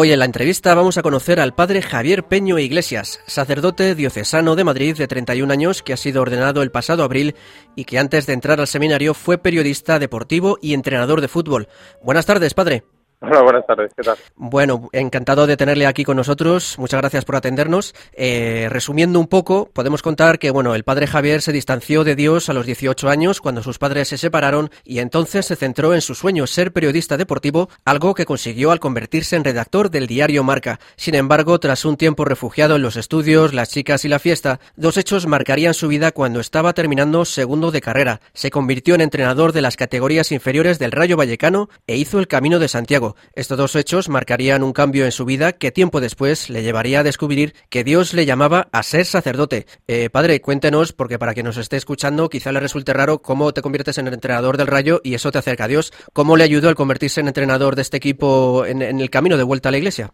Hoy 0.00 0.12
en 0.12 0.20
la 0.20 0.26
entrevista 0.26 0.76
vamos 0.76 0.96
a 0.96 1.02
conocer 1.02 1.40
al 1.40 1.56
padre 1.56 1.82
Javier 1.82 2.22
Peño 2.22 2.56
Iglesias, 2.60 3.18
sacerdote 3.26 3.96
diocesano 3.96 4.54
de 4.54 4.62
Madrid 4.62 4.96
de 4.96 5.08
31 5.08 5.52
años 5.52 5.82
que 5.82 5.92
ha 5.92 5.96
sido 5.96 6.22
ordenado 6.22 6.62
el 6.62 6.70
pasado 6.70 7.02
abril 7.02 7.34
y 7.74 7.84
que 7.84 7.98
antes 7.98 8.24
de 8.24 8.34
entrar 8.34 8.60
al 8.60 8.68
seminario 8.68 9.12
fue 9.12 9.38
periodista 9.38 9.98
deportivo 9.98 10.56
y 10.62 10.74
entrenador 10.74 11.20
de 11.20 11.26
fútbol. 11.26 11.66
Buenas 12.00 12.26
tardes, 12.26 12.54
padre. 12.54 12.84
Buenas 13.44 13.66
tardes, 13.66 13.92
¿qué 13.96 14.02
tal? 14.04 14.16
Bueno, 14.36 14.88
encantado 14.92 15.48
de 15.48 15.56
tenerle 15.56 15.86
aquí 15.86 16.04
con 16.04 16.16
nosotros. 16.16 16.78
Muchas 16.78 17.00
gracias 17.00 17.24
por 17.24 17.34
atendernos. 17.34 17.92
Eh, 18.12 18.68
resumiendo 18.70 19.18
un 19.18 19.26
poco, 19.26 19.70
podemos 19.72 20.02
contar 20.02 20.38
que 20.38 20.52
bueno, 20.52 20.76
el 20.76 20.84
padre 20.84 21.08
Javier 21.08 21.42
se 21.42 21.50
distanció 21.50 22.04
de 22.04 22.14
Dios 22.14 22.48
a 22.48 22.52
los 22.52 22.64
18 22.64 23.08
años 23.08 23.40
cuando 23.40 23.64
sus 23.64 23.78
padres 23.78 24.06
se 24.06 24.18
separaron 24.18 24.70
y 24.84 25.00
entonces 25.00 25.46
se 25.46 25.56
centró 25.56 25.94
en 25.94 26.00
su 26.00 26.14
sueño 26.14 26.46
ser 26.46 26.72
periodista 26.72 27.16
deportivo, 27.16 27.68
algo 27.84 28.14
que 28.14 28.24
consiguió 28.24 28.70
al 28.70 28.78
convertirse 28.78 29.34
en 29.34 29.42
redactor 29.42 29.90
del 29.90 30.06
diario 30.06 30.44
Marca. 30.44 30.78
Sin 30.94 31.16
embargo, 31.16 31.58
tras 31.58 31.84
un 31.84 31.96
tiempo 31.96 32.24
refugiado 32.24 32.76
en 32.76 32.82
los 32.82 32.96
estudios, 32.96 33.52
las 33.52 33.70
chicas 33.70 34.04
y 34.04 34.08
la 34.08 34.20
fiesta, 34.20 34.60
dos 34.76 34.96
hechos 34.96 35.26
marcarían 35.26 35.74
su 35.74 35.88
vida 35.88 36.12
cuando 36.12 36.38
estaba 36.38 36.72
terminando 36.72 37.24
segundo 37.24 37.72
de 37.72 37.80
carrera. 37.80 38.20
Se 38.32 38.52
convirtió 38.52 38.94
en 38.94 39.00
entrenador 39.00 39.52
de 39.52 39.62
las 39.62 39.76
categorías 39.76 40.30
inferiores 40.30 40.78
del 40.78 40.92
Rayo 40.92 41.16
Vallecano 41.16 41.68
e 41.88 41.96
hizo 41.96 42.20
el 42.20 42.28
Camino 42.28 42.60
de 42.60 42.68
Santiago 42.68 43.07
estos 43.34 43.58
dos 43.58 43.76
hechos 43.76 44.08
marcarían 44.08 44.62
un 44.62 44.72
cambio 44.72 45.04
en 45.04 45.12
su 45.12 45.24
vida 45.24 45.52
que 45.52 45.70
tiempo 45.70 46.00
después 46.00 46.50
le 46.50 46.62
llevaría 46.62 47.00
a 47.00 47.02
descubrir 47.02 47.52
que 47.70 47.84
Dios 47.84 48.14
le 48.14 48.26
llamaba 48.26 48.68
a 48.72 48.82
ser 48.82 49.04
sacerdote. 49.04 49.66
Eh, 49.86 50.10
padre, 50.10 50.40
cuéntenos, 50.40 50.92
porque 50.92 51.18
para 51.18 51.34
quien 51.34 51.46
nos 51.46 51.56
esté 51.56 51.76
escuchando 51.76 52.28
quizá 52.28 52.52
le 52.52 52.60
resulte 52.60 52.92
raro 52.92 53.18
cómo 53.18 53.52
te 53.52 53.62
conviertes 53.62 53.98
en 53.98 54.08
entrenador 54.08 54.56
del 54.56 54.66
Rayo 54.66 55.00
y 55.02 55.14
eso 55.14 55.30
te 55.30 55.38
acerca 55.38 55.64
a 55.64 55.68
Dios. 55.68 55.92
¿Cómo 56.12 56.36
le 56.36 56.44
ayudó 56.44 56.68
al 56.68 56.74
convertirse 56.74 57.20
en 57.20 57.28
entrenador 57.28 57.76
de 57.76 57.82
este 57.82 57.96
equipo 57.96 58.64
en, 58.66 58.82
el 58.82 59.10
camino 59.10 59.36
de 59.36 59.44
vuelta 59.44 59.68
a 59.68 59.72
la 59.72 59.78
iglesia? 59.78 60.10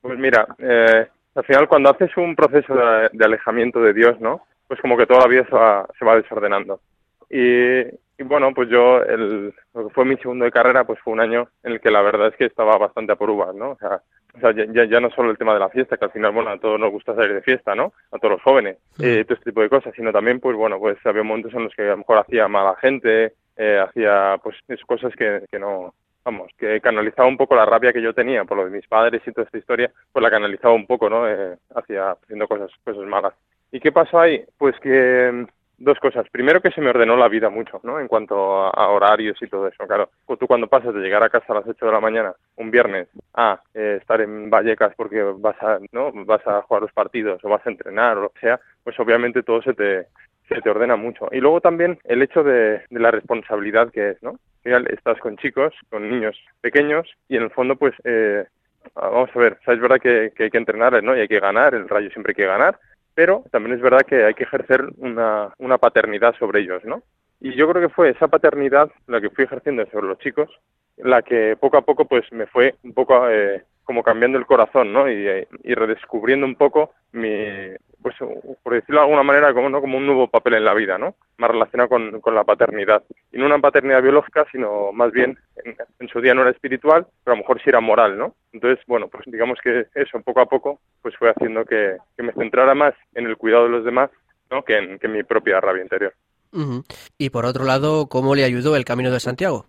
Pues 0.00 0.18
mira, 0.18 0.46
eh, 0.58 1.06
al 1.34 1.44
final 1.44 1.68
cuando 1.68 1.90
haces 1.90 2.16
un 2.16 2.34
proceso 2.34 2.74
de, 2.74 3.24
alejamiento 3.24 3.80
de 3.80 3.92
Dios, 3.92 4.20
¿no? 4.20 4.42
Pues 4.66 4.80
como 4.80 4.96
que 4.96 5.06
toda 5.06 5.20
la 5.20 5.28
vida 5.28 5.46
se 5.98 6.04
va 6.04 6.16
desordenando. 6.16 6.80
Y, 7.30 7.82
y 8.18 8.24
bueno, 8.24 8.52
pues 8.52 8.68
yo, 8.68 9.00
el, 9.02 9.54
lo 9.74 9.88
que 9.88 9.94
fue 9.94 10.04
mi 10.04 10.16
segundo 10.16 10.44
de 10.44 10.50
carrera, 10.50 10.84
pues 10.84 10.98
fue 11.00 11.12
un 11.12 11.20
año 11.20 11.48
en 11.62 11.74
el 11.74 11.80
que 11.80 11.90
la 11.90 12.02
verdad 12.02 12.28
es 12.28 12.36
que 12.36 12.46
estaba 12.46 12.76
bastante 12.76 13.12
a 13.12 13.16
por 13.16 13.30
uvas, 13.30 13.54
¿no? 13.54 13.70
O 13.70 13.76
sea, 13.76 14.02
o 14.34 14.40
sea 14.40 14.52
ya, 14.52 14.84
ya, 14.84 15.00
no 15.00 15.08
solo 15.10 15.30
el 15.30 15.38
tema 15.38 15.54
de 15.54 15.60
la 15.60 15.68
fiesta, 15.68 15.96
que 15.96 16.04
al 16.04 16.10
final, 16.10 16.32
bueno, 16.32 16.50
a 16.50 16.58
todos 16.58 16.80
nos 16.80 16.90
gusta 16.90 17.14
salir 17.14 17.34
de 17.34 17.42
fiesta, 17.42 17.76
¿no? 17.76 17.92
A 18.10 18.18
todos 18.18 18.32
los 18.32 18.42
jóvenes, 18.42 18.78
eh, 19.00 19.24
todo 19.24 19.34
este 19.34 19.50
tipo 19.50 19.60
de 19.60 19.68
cosas, 19.68 19.94
sino 19.94 20.10
también, 20.12 20.40
pues 20.40 20.56
bueno, 20.56 20.80
pues 20.80 20.98
había 21.06 21.22
momentos 21.22 21.54
en 21.54 21.64
los 21.64 21.74
que 21.74 21.82
a 21.82 21.90
lo 21.90 21.98
mejor 21.98 22.18
hacía 22.18 22.48
mala 22.48 22.74
gente, 22.80 23.34
eh, 23.56 23.78
hacía, 23.78 24.36
pues, 24.42 24.56
cosas 24.84 25.14
que, 25.14 25.44
que 25.48 25.60
no, 25.60 25.94
vamos, 26.24 26.50
que 26.58 26.80
canalizaba 26.80 27.28
un 27.28 27.36
poco 27.36 27.54
la 27.54 27.66
rabia 27.66 27.92
que 27.92 28.02
yo 28.02 28.12
tenía 28.12 28.44
por 28.44 28.56
lo 28.56 28.64
de 28.64 28.70
mis 28.70 28.86
padres 28.88 29.22
y 29.26 29.32
toda 29.32 29.44
esta 29.44 29.58
historia, 29.58 29.92
pues 30.12 30.22
la 30.24 30.30
canalizaba 30.30 30.74
un 30.74 30.86
poco, 30.86 31.08
¿no? 31.08 31.28
Eh, 31.28 31.56
hacia 31.74 32.10
haciendo 32.10 32.48
cosas, 32.48 32.70
cosas 32.82 33.06
malas. 33.06 33.34
¿Y 33.70 33.80
qué 33.80 33.92
pasó 33.92 34.18
ahí? 34.18 34.44
Pues 34.56 34.74
que 34.80 35.46
dos 35.78 35.98
cosas. 36.00 36.28
Primero 36.30 36.60
que 36.60 36.70
se 36.70 36.80
me 36.80 36.90
ordenó 36.90 37.16
la 37.16 37.28
vida 37.28 37.48
mucho, 37.48 37.80
¿no? 37.84 38.00
En 38.00 38.08
cuanto 38.08 38.64
a, 38.64 38.88
horarios 38.88 39.40
y 39.40 39.46
todo 39.46 39.68
eso. 39.68 39.86
Claro, 39.86 40.10
tú 40.38 40.46
cuando 40.46 40.66
pasas 40.66 40.92
de 40.92 41.00
llegar 41.00 41.22
a 41.22 41.30
casa 41.30 41.52
a 41.52 41.56
las 41.56 41.66
8 41.66 41.86
de 41.86 41.92
la 41.92 42.00
mañana 42.00 42.34
un 42.56 42.70
viernes 42.70 43.08
a 43.34 43.60
eh, 43.74 43.98
estar 44.00 44.20
en 44.20 44.50
Vallecas 44.50 44.92
porque 44.96 45.22
vas 45.22 45.60
a, 45.62 45.78
¿no? 45.92 46.12
Vas 46.24 46.46
a 46.46 46.62
jugar 46.62 46.82
los 46.82 46.92
partidos 46.92 47.42
o 47.44 47.48
vas 47.48 47.64
a 47.66 47.70
entrenar 47.70 48.18
o 48.18 48.22
lo 48.22 48.30
que 48.30 48.40
sea, 48.40 48.60
pues 48.82 48.98
obviamente 48.98 49.42
todo 49.42 49.62
se 49.62 49.74
te, 49.74 50.06
se 50.48 50.60
te 50.60 50.70
ordena 50.70 50.96
mucho. 50.96 51.28
Y 51.30 51.40
luego 51.40 51.60
también 51.60 51.98
el 52.04 52.22
hecho 52.22 52.42
de, 52.42 52.82
la 52.90 53.10
responsabilidad 53.10 53.90
que 53.90 54.10
es, 54.10 54.22
¿no? 54.22 54.38
Estás 54.64 55.18
con 55.20 55.36
chicos, 55.36 55.72
con 55.88 56.10
niños 56.10 56.36
pequeños 56.60 57.08
y 57.28 57.36
en 57.36 57.44
el 57.44 57.50
fondo 57.50 57.76
pues... 57.76 57.94
Eh, 58.04 58.44
vamos 58.94 59.28
a 59.34 59.38
ver, 59.38 59.58
es 59.66 59.80
verdad 59.80 60.00
que, 60.00 60.32
que, 60.34 60.44
hay 60.44 60.50
que 60.50 60.56
entrenar, 60.56 61.02
¿no? 61.02 61.14
Y 61.14 61.20
hay 61.20 61.28
que 61.28 61.40
ganar, 61.40 61.74
el 61.74 61.88
rayo 61.88 62.10
siempre 62.10 62.30
hay 62.30 62.36
que 62.36 62.46
ganar, 62.46 62.78
pero 63.18 63.42
también 63.50 63.74
es 63.74 63.82
verdad 63.82 64.06
que 64.06 64.22
hay 64.22 64.34
que 64.34 64.44
ejercer 64.44 64.80
una, 64.98 65.52
una 65.58 65.76
paternidad 65.76 66.36
sobre 66.38 66.60
ellos, 66.60 66.84
¿no? 66.84 67.02
Y 67.40 67.52
yo 67.56 67.68
creo 67.68 67.82
que 67.82 67.92
fue 67.92 68.10
esa 68.10 68.28
paternidad 68.28 68.92
la 69.08 69.20
que 69.20 69.30
fui 69.30 69.42
ejerciendo 69.42 69.84
sobre 69.86 70.06
los 70.06 70.20
chicos, 70.20 70.48
la 70.98 71.22
que 71.22 71.56
poco 71.58 71.78
a 71.78 71.82
poco 71.82 72.04
pues 72.04 72.30
me 72.30 72.46
fue 72.46 72.76
un 72.84 72.94
poco 72.94 73.28
eh, 73.28 73.64
como 73.82 74.04
cambiando 74.04 74.38
el 74.38 74.46
corazón, 74.46 74.92
¿no? 74.92 75.10
Y, 75.10 75.26
y 75.64 75.74
redescubriendo 75.74 76.46
un 76.46 76.54
poco 76.54 76.92
mi, 77.10 77.74
pues 78.02 78.14
por 78.62 78.72
decirlo 78.72 79.00
de 79.00 79.04
alguna 79.04 79.22
manera, 79.22 79.52
como, 79.52 79.68
¿no? 79.68 79.80
como 79.80 79.98
un 79.98 80.06
nuevo 80.06 80.28
papel 80.28 80.54
en 80.54 80.64
la 80.64 80.74
vida, 80.74 80.98
¿no? 80.98 81.14
Más 81.36 81.50
relacionado 81.50 81.88
con, 81.88 82.20
con 82.20 82.34
la 82.34 82.44
paternidad. 82.44 83.02
Y 83.32 83.38
no 83.38 83.46
una 83.46 83.58
paternidad 83.58 84.02
biológica, 84.02 84.46
sino 84.52 84.92
más 84.92 85.12
bien, 85.12 85.38
en, 85.64 86.08
su 86.08 86.20
día 86.20 86.34
no 86.34 86.42
era 86.42 86.50
espiritual, 86.50 87.06
pero 87.24 87.34
a 87.34 87.36
lo 87.36 87.42
mejor 87.42 87.60
sí 87.62 87.68
era 87.68 87.80
moral, 87.80 88.16
¿no? 88.16 88.34
Entonces, 88.52 88.84
bueno, 88.86 89.08
pues 89.08 89.24
digamos 89.26 89.58
que 89.62 89.86
eso, 89.94 90.20
poco 90.20 90.40
a 90.40 90.46
poco, 90.46 90.80
pues 91.02 91.16
fue 91.16 91.30
haciendo 91.30 91.64
que, 91.64 91.96
que 92.16 92.22
me 92.22 92.32
centrara 92.32 92.74
más 92.74 92.94
en 93.14 93.26
el 93.26 93.36
cuidado 93.36 93.64
de 93.64 93.70
los 93.70 93.84
demás, 93.84 94.10
¿no? 94.50 94.62
Que 94.62 94.78
en, 94.78 94.98
que 94.98 95.08
mi 95.08 95.22
propia 95.24 95.60
rabia 95.60 95.82
interior. 95.82 96.14
Y 97.18 97.30
por 97.30 97.44
otro 97.44 97.64
lado, 97.64 98.06
¿cómo 98.08 98.34
le 98.34 98.44
ayudó 98.44 98.74
el 98.76 98.84
Camino 98.84 99.10
de 99.10 99.20
Santiago? 99.20 99.66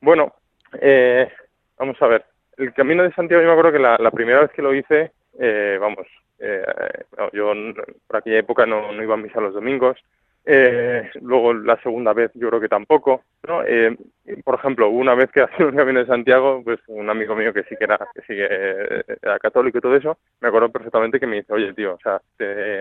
Bueno, 0.00 0.34
eh, 0.80 1.28
vamos 1.78 1.96
a 2.02 2.06
ver. 2.06 2.24
El 2.58 2.74
Camino 2.74 3.02
de 3.02 3.12
Santiago, 3.12 3.42
yo 3.42 3.48
me 3.48 3.54
acuerdo 3.54 3.72
que 3.72 3.78
la, 3.78 3.96
la 3.96 4.10
primera 4.10 4.40
vez 4.40 4.50
que 4.50 4.60
lo 4.60 4.74
hice, 4.74 5.12
eh, 5.38 5.78
vamos, 5.80 6.06
eh, 6.40 6.64
yo 7.32 7.52
por 8.06 8.16
aquella 8.16 8.38
época 8.38 8.66
no, 8.66 8.92
no 8.92 9.02
iba 9.02 9.14
a 9.14 9.18
misa 9.18 9.40
los 9.40 9.54
domingos. 9.54 9.98
Eh, 10.46 11.10
luego 11.20 11.52
la 11.52 11.80
segunda 11.82 12.14
vez 12.14 12.30
yo 12.34 12.48
creo 12.48 12.60
que 12.60 12.68
tampoco. 12.68 13.22
¿no? 13.46 13.62
Eh, 13.64 13.96
por 14.44 14.54
ejemplo, 14.56 14.88
una 14.88 15.14
vez 15.14 15.30
que 15.30 15.42
hacía 15.42 15.66
un 15.66 15.76
camino 15.76 16.00
de 16.00 16.06
Santiago, 16.06 16.62
pues 16.64 16.80
un 16.88 17.08
amigo 17.10 17.34
mío 17.34 17.52
que 17.52 17.62
sí 17.64 17.76
que 17.76 17.84
era, 17.84 17.98
que 18.14 18.20
sí 18.22 18.34
que 18.34 19.04
era 19.22 19.38
católico 19.38 19.78
y 19.78 19.80
todo 19.80 19.96
eso, 19.96 20.18
me 20.40 20.48
acuerdo 20.48 20.70
perfectamente 20.70 21.20
que 21.20 21.26
me 21.26 21.36
dice, 21.36 21.52
oye 21.52 21.72
tío, 21.74 21.94
o 21.94 21.98
sea, 22.02 22.20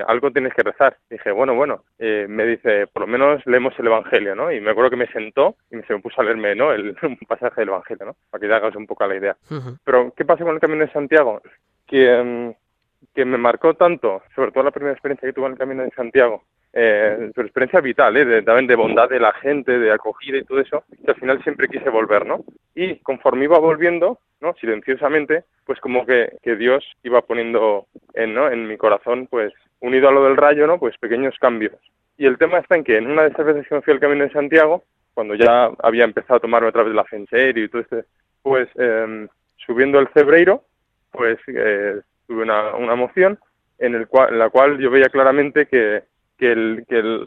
algo 0.08 0.32
tienes 0.32 0.54
que 0.54 0.63
rezar. 0.63 0.98
dije, 1.10 1.32
bueno, 1.32 1.54
bueno, 1.54 1.84
eh, 1.98 2.25
me 2.30 2.46
dice, 2.46 2.88
por 2.88 3.01
lo 3.01 3.08
menos 3.08 3.46
leemos 3.46 3.78
el 3.78 3.88
Evangelio, 3.88 4.36
¿no? 4.36 4.51
Y 4.51 4.62
me 4.62 4.72
acuerdo 4.72 4.92
que 4.92 4.96
me 4.96 5.12
sentó 5.12 5.56
y 5.70 5.82
se 5.82 5.94
me 5.94 6.00
puso 6.00 6.22
a 6.22 6.24
leerme, 6.24 6.56
¿no? 6.56 6.72
El 6.72 6.96
un 7.04 7.18
pasaje 7.28 7.62
del 7.62 7.70
Evangelio, 7.70 8.06
¿no? 8.06 8.16
Para 8.30 8.42
que 8.42 8.48
te 8.48 8.54
hagas 8.54 8.75
un 8.75 8.88
poco 8.88 9.06
la 9.06 9.16
idea. 9.16 9.38
Pero, 9.84 10.13
¿qué 10.16 10.25
pasa 10.25 10.44
con 10.44 10.54
el 10.54 10.62
camino 10.62 10.86
de 10.86 10.92
Santiago? 10.92 11.42
Que... 11.86 12.24
Mm, 12.24 12.68
que 13.13 13.25
me 13.25 13.38
marcó 13.38 13.74
tanto, 13.74 14.22
sobre 14.36 14.51
todo 14.51 14.63
la 14.63 14.72
primera 14.72 14.94
experiencia 14.94 15.27
que 15.27 15.34
tuve 15.34 15.48
en 15.48 15.53
el 15.53 15.58
Camino 15.58 15.84
de 15.84 15.91
Santiago, 15.91 16.44
eh, 16.72 17.32
su 17.34 17.41
experiencia 17.41 17.82
vital, 17.82 18.15
¿eh? 18.18 18.25
de, 18.25 18.41
también 18.44 18.68
de 18.68 18.75
bondad 18.75 19.10
de 19.10 19.20
la 19.20 19.34
gente, 19.34 19.79
de 19.79 19.91
acogida 19.91 20.38
y 20.38 20.44
todo 20.44 20.60
eso, 20.60 20.84
que 21.03 21.12
al 21.12 21.20
final 21.20 21.41
siempre 21.44 21.68
quise 21.68 21.89
volver, 21.89 22.25
¿no? 22.25 22.44
Y 22.75 22.98
conforme 22.98 23.46
iba 23.46 23.58
volviendo, 23.58 24.20
¿no? 24.39 24.53
Silenciosamente, 24.53 25.46
pues 25.65 25.79
como 25.79 26.06
que, 26.06 26.38
que 26.44 26.56
Dios 26.56 26.86
iba 27.03 27.22
poniendo 27.22 27.88
en, 28.13 28.34
¿no? 28.36 28.50
en 28.50 28.68
mi 28.68 28.77
corazón, 28.77 29.27
pues 29.27 29.51
unido 29.79 30.10
a 30.10 30.12
lo 30.12 30.25
del 30.25 30.38
rayo, 30.38 30.68
¿no? 30.68 30.79
Pues 30.79 30.98
pequeños 30.98 31.36
cambios. 31.39 31.75
Y 32.18 32.25
el 32.25 32.38
tema 32.38 32.60
está 32.60 32.75
en 32.75 32.84
que 32.84 32.98
en 32.98 33.10
una 33.10 33.24
de 33.24 33.29
esas 33.29 33.46
veces 33.46 33.68
que 33.68 33.75
me 33.75 33.82
fui 33.82 33.94
al 33.94 34.00
Camino 34.00 34.24
de 34.25 34.32
Santiago, 34.32 34.84
cuando 35.13 35.36
ya 35.36 35.72
había 35.79 36.03
empezado 36.03 36.36
a 36.36 36.39
tomarme 36.39 36.70
otra 36.70 36.84
vez 36.84 36.94
la 36.94 37.03
fe 37.06 37.15
en 37.18 37.27
serio 37.27 37.63
y 37.63 37.70
todo 37.70 37.82
este, 37.82 38.03
pues 38.44 38.70
eh, 38.75 39.27
subiendo 39.58 40.00
el 40.00 40.08
Cebreiro, 40.10 40.63
pues 41.12 41.39
eh, 41.48 42.00
tuve 42.29 42.43
una, 42.43 42.75
una 42.75 42.95
moción 42.95 43.39
en, 43.79 43.95
el 43.95 44.07
cual, 44.07 44.33
en 44.33 44.39
la 44.39 44.50
cual 44.51 44.77
yo 44.77 44.91
veía 44.91 45.09
claramente 45.09 45.65
que, 45.65 46.03
que, 46.38 46.51
el, 46.51 46.86
que 46.88 47.00
el, 47.00 47.25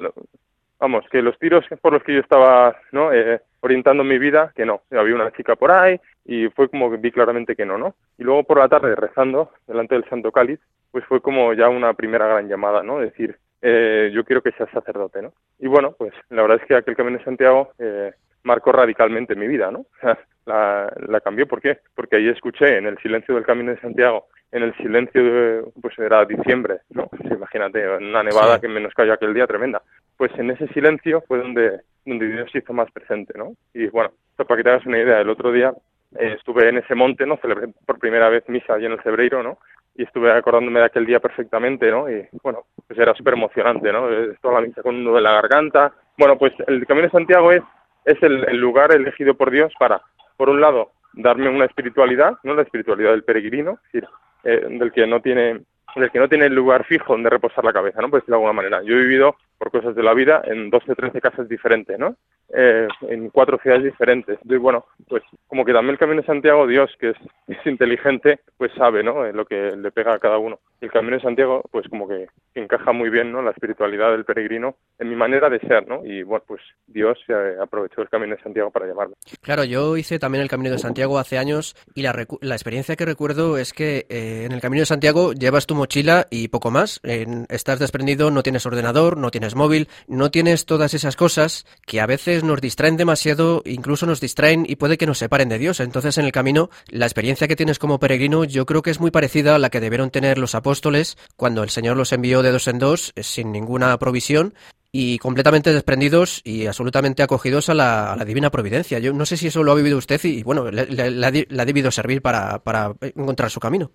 vamos, 0.79 1.05
que 1.11 1.21
los 1.21 1.37
tiros 1.39 1.65
por 1.81 1.93
los 1.93 2.05
que 2.05 2.15
yo 2.15 2.21
estaba 2.21 2.77
¿no? 2.93 3.13
Eh, 3.13 3.41
orientando 3.61 4.05
mi 4.05 4.19
vida, 4.19 4.53
que 4.55 4.65
no, 4.65 4.83
había 4.93 5.15
una 5.15 5.33
chica 5.33 5.57
por 5.57 5.73
ahí 5.73 6.01
y 6.25 6.49
fue 6.51 6.69
como 6.69 6.91
que 6.91 6.99
vi 6.99 7.11
claramente 7.11 7.57
que 7.57 7.67
no, 7.67 7.79
¿no? 7.79 7.97
Y 8.17 8.23
luego 8.23 8.45
por 8.45 8.59
la 8.59 8.69
tarde 8.69 8.95
rezando 8.95 9.51
delante 9.67 9.97
del 9.97 10.09
Santo 10.09 10.31
Cáliz, 10.31 10.61
pues 10.93 11.05
fue 11.07 11.21
como 11.21 11.53
ya 11.53 11.69
una 11.69 11.95
primera 11.95 12.29
gran 12.29 12.49
llamada, 12.49 12.83
¿no? 12.83 13.01
Decir, 13.01 13.37
eh, 13.61 14.11
yo 14.15 14.25
quiero 14.25 14.43
que 14.43 14.53
seas 14.53 14.71
sacerdote, 14.71 15.21
¿no? 15.21 15.33
Y 15.59 15.67
bueno, 15.67 15.95
pues 15.99 16.13
la 16.31 16.43
verdad 16.43 16.59
es 16.61 16.67
que 16.67 16.77
aquel 16.77 16.97
Camino 16.97 17.19
de 17.19 17.25
Santiago 17.25 17.73
eh, 17.79 18.13
marcó 18.45 18.73
radicalmente 18.73 19.35
mi 19.35 19.49
vida, 19.49 19.71
¿no? 19.71 19.87
la, 20.47 20.93
la 21.09 21.21
cambió, 21.21 21.47
¿por 21.47 21.61
qué? 21.61 21.79
Porque 21.95 22.17
ahí 22.17 22.29
escuché 22.29 22.79
en 22.79 22.87
el 22.87 22.99
silencio 22.99 23.35
del 23.35 23.45
Camino 23.47 23.71
de 23.71 23.81
Santiago 23.81 24.27
en 24.53 24.63
el 24.63 24.77
silencio, 24.77 25.25
de, 25.25 25.65
pues 25.81 25.99
era 25.99 26.25
diciembre, 26.27 26.81
¿no? 26.91 27.09
imagínate, 27.25 27.89
una 27.97 28.23
nevada 28.23 28.61
que 28.61 28.69
menos 28.69 28.93
cayó 28.95 29.15
aquel 29.15 29.33
día 29.33 29.47
tremenda. 29.47 29.83
Pues 30.17 30.31
en 30.39 30.51
ese 30.51 30.69
silencio 30.69 31.23
fue 31.27 31.39
donde, 31.39 31.81
donde 32.05 32.29
Dios 32.29 32.51
se 32.53 32.59
hizo 32.59 32.75
más 32.75 32.91
presente, 32.93 33.33
¿no? 33.37 33.55
Y 33.73 33.87
bueno, 33.87 34.13
para 34.37 34.57
que 34.57 34.63
te 34.63 34.71
hagas 34.71 34.87
una 34.87 34.99
idea, 34.99 35.21
el 35.21 35.31
otro 35.31 35.51
día 35.51 35.73
eh, 36.19 36.35
estuve 36.37 36.69
en 36.69 36.77
ese 36.77 36.95
monte, 36.95 37.25
¿no? 37.25 37.39
Celebré 37.39 37.69
por 37.87 37.99
primera 37.99 38.29
vez 38.29 38.47
misa 38.49 38.75
allí 38.75 38.85
en 38.85 38.93
el 38.93 39.03
Cebreiro, 39.03 39.43
¿no? 39.43 39.59
Y 39.97 40.03
estuve 40.03 40.31
acordándome 40.31 40.81
de 40.81 40.87
aquel 40.87 41.07
día 41.07 41.19
perfectamente, 41.19 41.91
¿no? 41.91 42.11
Y 42.11 42.29
bueno, 42.43 42.67
pues 42.87 42.99
era 42.99 43.15
súper 43.15 43.35
emocionante, 43.35 43.91
¿no? 43.91 44.07
Toda 44.43 44.61
la 44.61 44.67
misa 44.67 44.83
con 44.83 44.97
un 44.97 45.05
nudo 45.05 45.17
en 45.17 45.25
la 45.25 45.33
garganta. 45.33 45.95
Bueno, 46.19 46.37
pues 46.37 46.53
el 46.67 46.87
Camino 46.87 47.07
de 47.07 47.13
Santiago 47.13 47.53
es, 47.53 47.63
es 48.05 48.23
el, 48.23 48.45
el 48.49 48.57
lugar 48.59 48.93
elegido 48.93 49.35
por 49.35 49.51
Dios 49.51 49.73
para, 49.79 50.03
por 50.37 50.49
un 50.49 50.61
lado, 50.61 50.93
darme 51.13 51.49
una 51.49 51.67
espiritualidad, 51.67 52.39
¿no? 52.43 52.55
La 52.55 52.63
espiritualidad 52.63 53.11
del 53.11 53.25
peregrino, 53.25 53.79
eh, 53.93 54.07
del 54.45 54.93
que 54.93 55.07
no 55.07 55.21
tiene 55.21 55.63
del 55.95 56.11
que 56.11 56.19
no 56.19 56.29
tiene 56.29 56.49
lugar 56.49 56.85
fijo 56.87 57.13
donde 57.13 57.29
reposar 57.29 57.65
la 57.65 57.73
cabeza, 57.73 58.01
¿no? 58.01 58.09
Pues 58.09 58.25
de 58.27 58.33
alguna 58.33 58.55
manera. 58.55 58.83
Yo 58.83 58.95
he 58.95 59.03
vivido 59.03 59.37
por 59.63 59.71
cosas 59.71 59.95
de 59.95 60.03
la 60.03 60.13
vida 60.13 60.43
en 60.45 60.71
12 60.71 60.91
o 60.91 60.95
13 60.97 61.21
casas 61.21 61.49
diferentes, 61.49 61.97
¿no? 61.97 62.17
Eh, 62.55 62.89
en 63.09 63.31
cuatro 63.31 63.59
ciudades 63.63 63.85
diferentes. 63.85 64.39
Y 64.45 64.57
bueno, 64.57 64.85
pues 65.09 65.23
como 65.47 65.65
que 65.65 65.73
también 65.73 65.93
el 65.93 65.99
Camino 65.99 66.21
de 66.21 66.27
Santiago, 66.27 66.67
Dios, 66.67 66.91
que 66.99 67.11
es, 67.11 67.17
es 67.47 67.65
inteligente, 67.67 68.41
pues 68.59 68.73
sabe, 68.77 69.05
¿no? 69.05 69.25
lo 69.33 69.45
que 69.47 69.75
le 69.77 69.93
pega 69.93 70.15
a 70.15 70.19
cada 70.19 70.39
uno. 70.39 70.59
El 70.81 70.91
Camino 70.91 71.17
de 71.17 71.23
Santiago, 71.23 71.63
pues 71.71 71.87
como 71.89 72.09
que 72.09 72.27
encaja 72.57 72.93
muy 72.93 73.09
bien, 73.09 73.31
¿no? 73.31 73.41
La 73.41 73.53
espiritualidad 73.53 74.11
del 74.11 74.25
peregrino 74.25 74.75
en 74.99 75.09
mi 75.09 75.15
manera 75.15 75.49
de 75.49 75.61
ser, 75.61 75.87
¿no? 75.87 76.05
Y 76.05 76.25
bueno, 76.25 76.45
pues 76.47 76.61
Dios 76.89 77.17
se 77.25 77.33
aprovechó 77.63 78.03
el 78.03 78.09
Camino 78.09 78.35
de 78.35 78.43
Santiago 78.43 78.71
para 78.73 78.87
llamarme. 78.87 79.15
Claro, 79.41 79.63
yo 79.63 79.97
hice 79.97 80.19
también 80.19 80.43
el 80.43 80.51
Camino 80.51 80.71
de 80.71 80.79
Santiago 80.79 81.21
hace 81.21 81.39
años 81.39 81.77
y 81.95 82.03
la, 82.03 82.13
la 82.41 82.55
experiencia 82.55 82.97
que 82.97 83.05
recuerdo 83.05 83.59
es 83.59 83.73
que 83.73 84.07
eh, 84.09 84.45
en 84.45 84.53
el 84.53 84.61
Camino 84.61 84.81
de 84.81 84.87
Santiago 84.87 85.33
llevas 85.33 85.69
tu 85.69 85.77
mochila 85.77 86.27
y 86.31 86.49
poco 86.49 86.73
más. 86.73 87.01
estás 87.49 87.79
desprendido, 87.79 88.33
no 88.33 88.43
tienes 88.43 88.67
ordenador, 88.67 89.17
no 89.17 89.31
tienes 89.31 89.52
móvil, 89.55 89.89
no 90.07 90.31
tienes 90.31 90.67
todas 90.67 90.95
esas 90.95 91.17
cosas 91.17 91.67
que 91.87 92.01
a 92.01 92.07
veces 92.07 92.45
nos 92.45 92.61
distraen 92.61 92.97
demasiado, 92.97 93.63
incluso 93.65 94.07
nos 94.07 94.21
distraen 94.21 94.65
y 94.69 94.77
puede 94.77 94.99
que 94.99 95.07
nos 95.07 95.19
separen 95.19 95.49
de 95.49 95.59
Dios. 95.59 95.81
Entonces 95.81 96.19
en 96.19 96.25
el 96.25 96.33
camino, 96.33 96.71
la 96.89 97.07
experiencia 97.07 97.49
que 97.49 97.57
tienes 97.57 97.79
como 97.79 97.99
peregrino 97.99 98.45
yo 98.45 98.67
creo 98.67 98.83
que 98.83 98.91
es 98.91 99.01
muy 99.01 99.11
parecida 99.11 99.55
a 99.55 99.59
la 99.59 99.71
que 99.71 99.81
debieron 99.81 100.11
tener 100.11 100.39
los 100.39 100.55
apóstoles 100.55 101.17
cuando 101.37 101.63
el 101.63 101.71
Señor 101.71 101.97
los 101.97 102.13
envió 102.13 102.43
de 102.43 102.53
dos 102.53 102.69
en 102.69 102.79
dos 102.79 103.13
eh, 103.17 103.23
sin 103.23 103.53
ninguna 103.53 103.99
provisión 103.99 104.55
y 104.91 105.19
completamente 105.19 105.73
desprendidos 105.73 106.43
y 106.45 106.67
absolutamente 106.67 107.23
acogidos 107.23 107.71
a 107.71 107.75
la, 107.75 108.23
divina 108.27 108.51
providencia. 108.51 108.99
Yo 108.99 109.15
no 109.15 109.25
sé 109.25 109.39
si 109.39 109.47
eso 109.47 109.63
lo 109.63 109.73
ha 109.73 109.75
vivido 109.75 109.97
usted 109.97 110.23
y, 110.25 110.43
bueno, 110.43 110.71
le, 110.71 111.27
ha 111.27 111.65
debido 111.65 111.91
servir 111.91 112.21
para 112.21 112.61
encontrar 113.01 113.51
su 113.51 113.59
camino. 113.59 113.91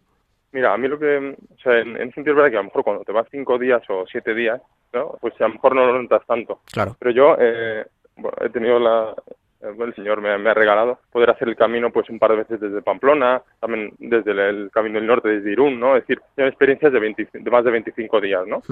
Mira, 0.58 0.74
a 0.74 0.78
mí 0.80 0.88
lo 0.88 0.98
que, 0.98 1.36
o 1.54 1.60
sea, 1.62 1.78
en, 1.78 1.96
en 1.98 2.12
sentido 2.14 2.32
es 2.32 2.36
verdad 2.38 2.50
que 2.50 2.58
a 2.58 2.62
lo 2.62 2.64
mejor 2.64 2.84
cuando 2.84 3.04
te 3.04 3.12
vas 3.12 3.28
cinco 3.30 3.60
días 3.60 3.84
o 3.90 4.08
siete 4.12 4.34
días, 4.34 4.60
¿no? 4.92 5.16
Pues 5.22 5.40
a 5.40 5.48
lo 5.48 5.54
mejor 5.54 5.76
no 5.76 5.86
lo 5.86 6.02
notas 6.02 6.26
tanto. 6.26 6.62
Claro. 6.74 6.96
Pero 6.98 7.12
yo, 7.12 7.36
eh, 7.40 7.86
bueno, 8.16 8.36
he 8.42 8.50
tenido 8.50 8.80
la, 8.80 9.14
el 9.62 9.94
Señor 9.94 10.20
me, 10.20 10.32
ha 10.32 10.54
regalado 10.56 10.98
poder 11.12 11.30
hacer 11.30 11.48
el 11.50 11.56
camino 11.56 11.92
pues 11.92 12.10
un 12.10 12.18
par 12.18 12.32
de 12.32 12.38
veces 12.38 12.60
desde 12.60 12.82
Pamplona, 12.82 13.44
también 13.60 13.94
desde 14.00 14.32
el, 14.32 14.72
Camino 14.72 14.96
del 14.98 15.06
Norte, 15.06 15.30
desde 15.30 15.52
Irún, 15.52 15.80
¿no? 15.80 15.96
Es 15.96 16.08
decir, 16.08 16.24
tengo 16.34 16.50
experiencias 16.50 16.92
de, 16.92 17.30
de 17.34 17.52
más 17.52 17.64
de 17.64 17.70
25 17.70 18.20
días, 18.20 18.48
¿no? 18.48 18.64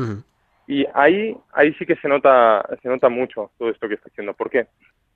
Y 0.65 0.87
ahí, 0.91 1.37
ahí 1.53 1.71
sí 1.75 1.85
que 1.85 1.97
se 1.97 2.07
nota, 2.07 2.67
se 2.81 2.89
nota 2.89 3.09
mucho 3.09 3.51
todo 3.59 3.69
esto 3.69 3.87
que 3.87 3.93
estoy 3.93 4.09
haciendo. 4.11 4.33
¿Por 4.33 4.49
qué? 4.49 4.65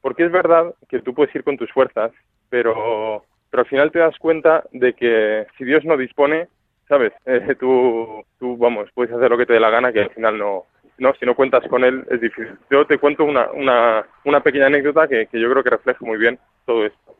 Porque 0.01 0.23
es 0.23 0.31
verdad 0.31 0.71
que 0.87 0.99
tú 0.99 1.15
puedes 1.15 1.33
ir 1.33 1.43
con 1.43 1.57
tus 1.57 1.71
fuerzas, 1.71 2.11
pero 2.47 3.25
pero 3.49 3.61
al 3.61 3.69
final 3.69 3.91
te 3.91 3.99
das 3.99 4.17
cuenta 4.19 4.63
de 4.71 4.93
que 4.93 5.47
si 5.57 5.65
Dios 5.65 5.83
no 5.85 5.97
dispone, 5.97 6.47
¿sabes? 6.89 7.13
Eh, 7.25 7.55
tú, 7.59 8.25
tú, 8.39 8.57
vamos, 8.57 8.89
puedes 8.93 9.13
hacer 9.13 9.29
lo 9.29 9.37
que 9.37 9.45
te 9.45 9.53
dé 9.53 9.59
la 9.59 9.69
gana, 9.69 9.93
que 9.93 10.01
al 10.01 10.09
final 10.09 10.37
no, 10.37 10.65
no, 10.97 11.13
si 11.13 11.25
no 11.25 11.35
cuentas 11.35 11.65
con 11.69 11.83
él 11.83 12.03
es 12.09 12.19
difícil. 12.19 12.57
Yo 12.69 12.85
te 12.85 12.97
cuento 12.97 13.23
una, 13.23 13.49
una, 13.51 14.05
una 14.25 14.41
pequeña 14.41 14.65
anécdota 14.65 15.07
que, 15.07 15.27
que 15.27 15.39
yo 15.39 15.49
creo 15.49 15.63
que 15.63 15.69
refleja 15.69 15.99
muy 16.01 16.17
bien 16.17 16.39
todo 16.65 16.85
esto. 16.85 17.15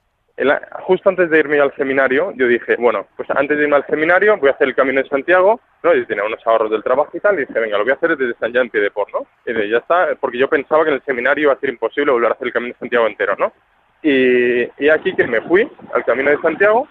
justo 0.81 1.09
antes 1.09 1.29
de 1.29 1.39
irme 1.39 1.59
al 1.59 1.73
seminario, 1.75 2.33
yo 2.35 2.47
dije, 2.47 2.75
bueno, 2.77 3.05
pues 3.15 3.29
antes 3.29 3.57
de 3.57 3.63
irme 3.63 3.75
al 3.75 3.85
seminario 3.85 4.37
voy 4.37 4.49
a 4.49 4.53
hacer 4.53 4.67
el 4.67 4.75
Camino 4.75 5.01
de 5.01 5.09
Santiago 5.09 5.61
¿no? 5.83 5.95
Y 5.95 6.05
tenía 6.05 6.23
unos 6.23 6.45
ahorros 6.45 6.71
del 6.71 6.83
trabajo 6.83 7.11
y 7.13 7.19
tal, 7.19 7.35
y 7.35 7.45
dije, 7.45 7.59
venga, 7.59 7.77
lo 7.77 7.83
voy 7.83 7.91
a 7.91 7.95
hacer 7.95 8.17
desde 8.17 8.37
San 8.39 8.51
Jean 8.51 8.69
de 8.71 8.91
Port, 8.91 9.11
¿no? 9.13 9.25
Y 9.45 9.53
de, 9.53 9.69
ya 9.69 9.77
está, 9.77 10.09
porque 10.19 10.37
yo 10.37 10.49
pensaba 10.49 10.83
que 10.83 10.89
en 10.89 10.95
el 10.95 11.03
seminario 11.03 11.43
iba 11.43 11.53
a 11.53 11.59
ser 11.59 11.69
imposible 11.69 12.11
volver 12.11 12.31
a 12.31 12.33
hacer 12.33 12.47
el 12.47 12.53
Camino 12.53 12.73
de 12.73 12.79
Santiago 12.79 13.07
entero, 13.07 13.35
¿no? 13.37 13.53
Y 14.01 14.89
aquí 14.89 15.13
que 15.13 15.27
me 15.27 15.41
fui 15.41 15.69
al 15.93 16.05
Camino 16.05 16.31
de 16.31 16.41
Santiago 16.41 16.87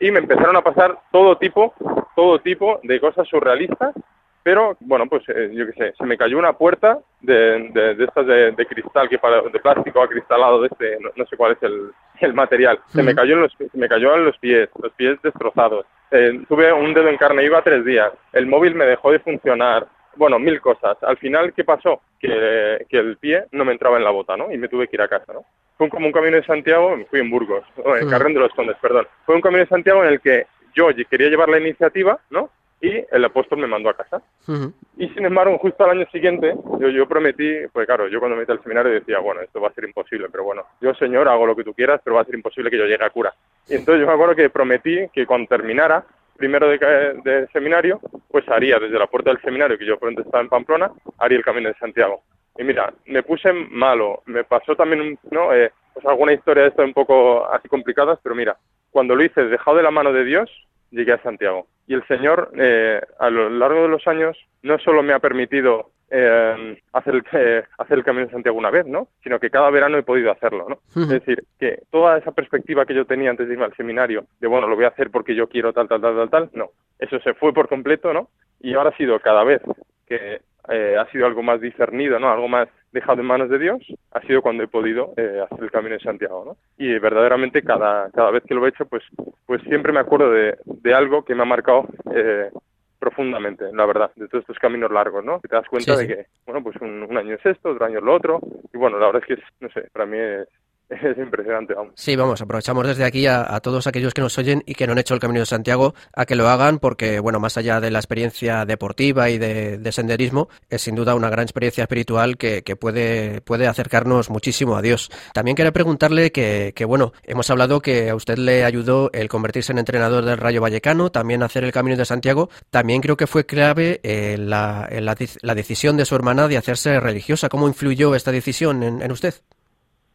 y 0.00 0.10
me 0.10 0.20
empezaron 0.20 0.56
a 0.56 0.62
pasar 0.62 0.98
todo 1.10 1.36
tipo, 1.38 1.74
todo 2.14 2.38
tipo 2.40 2.80
de 2.82 3.00
cosas 3.00 3.26
surrealistas, 3.28 3.94
pero 4.42 4.76
bueno, 4.80 5.06
pues 5.08 5.24
eh, 5.28 5.50
yo 5.52 5.66
qué 5.66 5.72
sé, 5.72 5.94
se 5.98 6.04
me 6.04 6.16
cayó 6.16 6.38
una 6.38 6.52
puerta 6.52 7.00
de, 7.20 7.68
de, 7.72 8.04
estas 8.04 8.26
de, 8.26 8.52
de, 8.52 8.66
cristal, 8.66 9.08
que 9.08 9.18
para, 9.18 9.42
de 9.42 9.58
plástico 9.58 10.00
acristalado 10.00 10.60
de 10.60 10.68
este, 10.68 10.98
no, 11.00 11.10
no 11.16 11.26
sé 11.26 11.36
cuál 11.36 11.52
es 11.52 11.62
el, 11.64 11.90
el 12.20 12.32
material, 12.32 12.78
se 12.86 13.02
me 13.02 13.14
cayó 13.14 13.34
en 13.34 13.42
los, 13.42 13.52
se 13.52 13.76
me 13.76 13.88
cayó 13.88 14.14
en 14.14 14.24
los 14.24 14.38
pies, 14.38 14.68
los 14.80 14.92
pies 14.92 15.20
destrozados, 15.22 15.84
eh, 16.12 16.40
tuve 16.48 16.72
un 16.72 16.94
dedo 16.94 17.08
en 17.08 17.16
carne, 17.16 17.44
iba 17.44 17.60
tres 17.62 17.84
días, 17.84 18.12
el 18.32 18.46
móvil 18.46 18.76
me 18.76 18.84
dejó 18.84 19.10
de 19.10 19.18
funcionar, 19.18 19.88
bueno, 20.16 20.38
mil 20.38 20.60
cosas. 20.60 20.96
Al 21.02 21.16
final, 21.18 21.52
¿qué 21.54 21.64
pasó? 21.64 22.00
Que, 22.18 22.86
que, 22.88 22.98
el 22.98 23.16
pie 23.18 23.44
no 23.52 23.64
me 23.64 23.72
entraba 23.72 23.96
en 23.96 24.04
la 24.04 24.10
bota, 24.10 24.36
¿no? 24.36 24.50
Y 24.52 24.58
me 24.58 24.68
tuve 24.68 24.88
que 24.88 24.96
ir 24.96 25.02
a 25.02 25.08
casa, 25.08 25.32
¿no? 25.32 25.44
Fue 25.76 25.88
como 25.90 26.06
un 26.06 26.12
camino 26.12 26.36
de 26.36 26.44
Santiago, 26.44 26.96
fui 27.10 27.20
en 27.20 27.30
Burgos, 27.30 27.64
en 28.00 28.08
Carrén 28.08 28.32
de 28.32 28.40
los 28.40 28.52
Condes, 28.52 28.76
perdón. 28.80 29.06
Fue 29.26 29.34
un 29.34 29.42
camino 29.42 29.60
de 29.60 29.68
Santiago 29.68 30.02
en 30.02 30.08
el 30.08 30.20
que 30.20 30.46
yo 30.74 30.88
quería 31.10 31.28
llevar 31.28 31.48
la 31.48 31.58
iniciativa, 31.58 32.18
¿no? 32.30 32.50
Y 32.80 33.04
el 33.10 33.24
apóstol 33.24 33.58
me 33.58 33.66
mandó 33.66 33.88
a 33.88 33.94
casa. 33.94 34.22
Uh 34.46 34.52
-huh. 34.52 34.72
Y 34.98 35.08
sin 35.08 35.24
embargo, 35.24 35.56
justo 35.58 35.84
al 35.84 35.98
año 35.98 36.06
siguiente, 36.12 36.54
yo, 36.78 36.88
yo 36.88 37.08
prometí, 37.08 37.66
pues 37.72 37.86
claro, 37.86 38.08
yo 38.08 38.18
cuando 38.20 38.36
me 38.36 38.40
metí 38.42 38.52
al 38.52 38.62
seminario 38.62 38.92
decía, 38.92 39.18
bueno, 39.18 39.40
esto 39.40 39.60
va 39.60 39.68
a 39.68 39.72
ser 39.72 39.84
imposible, 39.84 40.28
pero 40.30 40.44
bueno, 40.44 40.64
yo 40.80 40.94
señor 40.94 41.28
hago 41.28 41.46
lo 41.46 41.56
que 41.56 41.64
tú 41.64 41.72
quieras, 41.72 42.00
pero 42.04 42.16
va 42.16 42.22
a 42.22 42.26
ser 42.26 42.34
imposible 42.34 42.70
que 42.70 42.78
yo 42.78 42.84
llegue 42.84 43.04
a 43.04 43.10
cura. 43.10 43.34
Y 43.68 43.74
entonces 43.74 44.00
yo 44.00 44.06
me 44.06 44.12
acuerdo 44.12 44.34
que 44.34 44.50
prometí 44.50 45.08
que 45.12 45.26
cuando 45.26 45.48
terminara, 45.48 46.04
primero 46.36 46.68
de, 46.68 46.78
de, 47.24 47.46
seminario, 47.52 48.00
pues 48.28 48.48
haría 48.48 48.78
desde 48.78 48.98
la 48.98 49.06
puerta 49.06 49.30
del 49.30 49.40
seminario, 49.42 49.78
que 49.78 49.86
yo 49.86 49.98
pronto 49.98 50.22
estaba 50.22 50.42
en 50.42 50.48
Pamplona, 50.48 50.90
haría 51.18 51.38
el 51.38 51.44
camino 51.44 51.68
de 51.68 51.74
Santiago. 51.74 52.22
Y 52.58 52.64
mira, 52.64 52.92
me 53.06 53.22
puse 53.22 53.52
malo, 53.52 54.22
me 54.26 54.44
pasó 54.44 54.74
también, 54.76 55.18
¿no? 55.30 55.52
Eh, 55.52 55.72
pues 55.92 56.06
alguna 56.06 56.32
historia 56.32 56.64
de 56.64 56.68
esto 56.70 56.82
un 56.82 56.92
poco 56.92 57.46
así 57.46 57.68
complicadas, 57.68 58.18
pero 58.22 58.34
mira, 58.34 58.56
cuando 58.90 59.14
lo 59.14 59.24
hice 59.24 59.44
dejado 59.44 59.76
de 59.76 59.82
la 59.82 59.90
mano 59.90 60.12
de 60.12 60.24
Dios, 60.24 60.50
llegué 60.90 61.12
a 61.12 61.22
Santiago. 61.22 61.66
Y 61.86 61.94
el 61.94 62.06
Señor, 62.06 62.50
eh, 62.56 63.00
a 63.18 63.30
lo 63.30 63.50
largo 63.50 63.82
de 63.82 63.88
los 63.88 64.06
años, 64.06 64.36
no 64.62 64.78
solo 64.78 65.02
me 65.02 65.12
ha 65.12 65.18
permitido 65.18 65.90
eh, 66.10 66.80
hacer, 66.92 67.14
el, 67.14 67.24
eh, 67.32 67.64
hacer 67.78 67.98
el 67.98 68.04
Camino 68.04 68.26
de 68.26 68.32
Santiago 68.32 68.56
una 68.58 68.70
vez, 68.70 68.86
¿no? 68.86 69.08
Sino 69.22 69.38
que 69.40 69.50
cada 69.50 69.70
verano 69.70 69.98
he 69.98 70.02
podido 70.02 70.30
hacerlo, 70.30 70.66
¿no? 70.68 70.76
Uh 70.94 71.00
-huh. 71.00 71.02
Es 71.02 71.08
decir, 71.08 71.44
que 71.58 71.82
toda 71.90 72.18
esa 72.18 72.32
perspectiva 72.32 72.86
que 72.86 72.94
yo 72.94 73.04
tenía 73.04 73.30
antes 73.30 73.46
de 73.46 73.54
irme 73.54 73.64
al 73.64 73.74
seminario, 73.76 74.24
de 74.40 74.46
bueno, 74.46 74.68
lo 74.68 74.76
voy 74.76 74.84
a 74.84 74.88
hacer 74.88 75.10
porque 75.10 75.34
yo 75.34 75.48
quiero 75.48 75.72
tal, 75.72 75.88
tal, 75.88 76.00
tal, 76.00 76.14
tal, 76.14 76.30
tal, 76.30 76.50
no. 76.52 76.70
Eso 76.98 77.18
se 77.20 77.34
fue 77.34 77.52
por 77.52 77.68
completo, 77.68 78.12
¿no? 78.12 78.28
Y 78.60 78.74
ahora 78.74 78.90
ha 78.90 78.96
sido 78.96 79.18
cada 79.20 79.44
vez 79.44 79.60
que 80.06 80.40
eh, 80.68 80.96
ha 80.98 81.06
sido 81.10 81.26
algo 81.26 81.42
más 81.42 81.60
discernido, 81.60 82.18
¿no? 82.18 82.30
Algo 82.30 82.48
más 82.48 82.68
dejado 82.92 83.20
en 83.20 83.26
manos 83.26 83.50
de 83.50 83.58
Dios, 83.58 83.82
ha 84.12 84.20
sido 84.22 84.42
cuando 84.42 84.62
he 84.62 84.68
podido 84.68 85.12
eh, 85.16 85.44
hacer 85.44 85.64
el 85.64 85.70
Camino 85.70 85.94
de 85.94 86.00
Santiago, 86.00 86.44
¿no? 86.44 86.56
Y 86.78 86.98
verdaderamente 86.98 87.62
cada, 87.62 88.10
cada 88.10 88.30
vez 88.30 88.42
que 88.44 88.54
lo 88.54 88.64
he 88.64 88.70
hecho, 88.70 88.86
pues, 88.86 89.02
pues 89.44 89.62
siempre 89.64 89.92
me 89.92 90.00
acuerdo 90.00 90.30
de, 90.30 90.56
de 90.64 90.94
algo 90.94 91.24
que 91.24 91.34
me 91.34 91.42
ha 91.42 91.46
marcado 91.46 91.86
eh, 92.14 92.50
profundamente, 92.98 93.64
la 93.72 93.86
verdad, 93.86 94.10
de 94.16 94.28
todos 94.28 94.42
estos 94.42 94.58
caminos 94.58 94.90
largos, 94.90 95.24
¿no? 95.24 95.40
Que 95.40 95.48
te 95.48 95.56
das 95.56 95.68
cuenta 95.68 95.96
sí, 95.96 96.02
sí. 96.02 96.06
de 96.06 96.16
que, 96.16 96.26
bueno, 96.46 96.62
pues 96.62 96.76
un, 96.80 97.02
un, 97.02 97.16
año 97.16 97.34
es 97.34 97.46
esto, 97.46 97.70
otro 97.70 97.84
año 97.84 97.98
es 97.98 98.04
lo 98.04 98.14
otro, 98.14 98.40
y 98.72 98.76
bueno, 98.76 98.98
la 98.98 99.06
verdad 99.06 99.22
es 99.22 99.26
que, 99.26 99.34
es, 99.34 99.48
no 99.60 99.68
sé, 99.70 99.88
para 99.92 100.06
mí 100.06 100.18
es, 100.18 100.48
es 100.88 101.18
impresionante, 101.18 101.74
vamos. 101.74 101.92
Sí, 101.96 102.14
vamos, 102.14 102.40
aprovechamos 102.40 102.86
desde 102.86 103.04
aquí 103.04 103.26
a, 103.26 103.54
a, 103.54 103.60
todos 103.60 103.86
aquellos 103.86 104.14
que 104.14 104.20
nos 104.20 104.38
oyen 104.38 104.62
y 104.66 104.74
que 104.74 104.86
no 104.86 104.92
han 104.92 104.98
hecho 104.98 105.14
el 105.14 105.20
Camino 105.20 105.40
de 105.40 105.46
Santiago 105.46 105.94
a 106.14 106.26
que 106.26 106.36
lo 106.36 106.48
hagan 106.48 106.78
porque, 106.78 107.18
bueno, 107.18 107.40
más 107.40 107.56
allá 107.56 107.80
de 107.80 107.90
la 107.90 107.98
experiencia 107.98 108.64
deportiva 108.64 109.28
y 109.30 109.38
de, 109.38 109.78
de 109.78 109.92
senderismo, 109.92 110.48
es 110.70 110.82
sin 110.82 110.94
duda 110.94 111.16
una 111.16 111.28
gran 111.28 111.42
experiencia 111.42 111.82
espiritual 111.82 112.36
que, 112.36 112.62
que, 112.62 112.76
puede, 112.76 113.40
puede 113.40 113.66
acercarnos 113.66 114.30
muchísimo 114.30 114.76
a 114.76 114.82
Dios. 114.82 115.10
También 115.34 115.56
quería 115.56 115.72
preguntarle 115.72 116.30
que, 116.30 116.72
que, 116.74 116.84
bueno, 116.84 117.12
hemos 117.24 117.50
hablado 117.50 117.80
que 117.80 118.10
a 118.10 118.14
usted 118.14 118.38
le 118.38 118.64
ayudó 118.64 119.10
el 119.12 119.28
convertirse 119.28 119.72
en 119.72 119.78
entrenador 119.78 120.24
del 120.24 120.38
Rayo 120.38 120.60
Vallecano, 120.60 121.10
también 121.10 121.42
hacer 121.42 121.64
el 121.64 121.72
Camino 121.72 121.96
de 121.96 122.04
Santiago. 122.04 122.48
También 122.70 123.00
creo 123.00 123.16
que 123.16 123.26
fue 123.26 123.44
clave 123.44 124.00
eh, 124.04 124.36
la, 124.38 124.88
la, 124.92 125.16
la, 125.42 125.54
decisión 125.54 125.96
de 125.96 126.04
su 126.04 126.14
hermana 126.14 126.46
de 126.46 126.58
hacerse 126.58 127.00
religiosa. 127.00 127.48
¿Cómo 127.48 127.66
influyó 127.66 128.14
esta 128.14 128.30
decisión 128.30 128.82
en, 128.82 129.02
en 129.02 129.10
usted? 129.10 129.34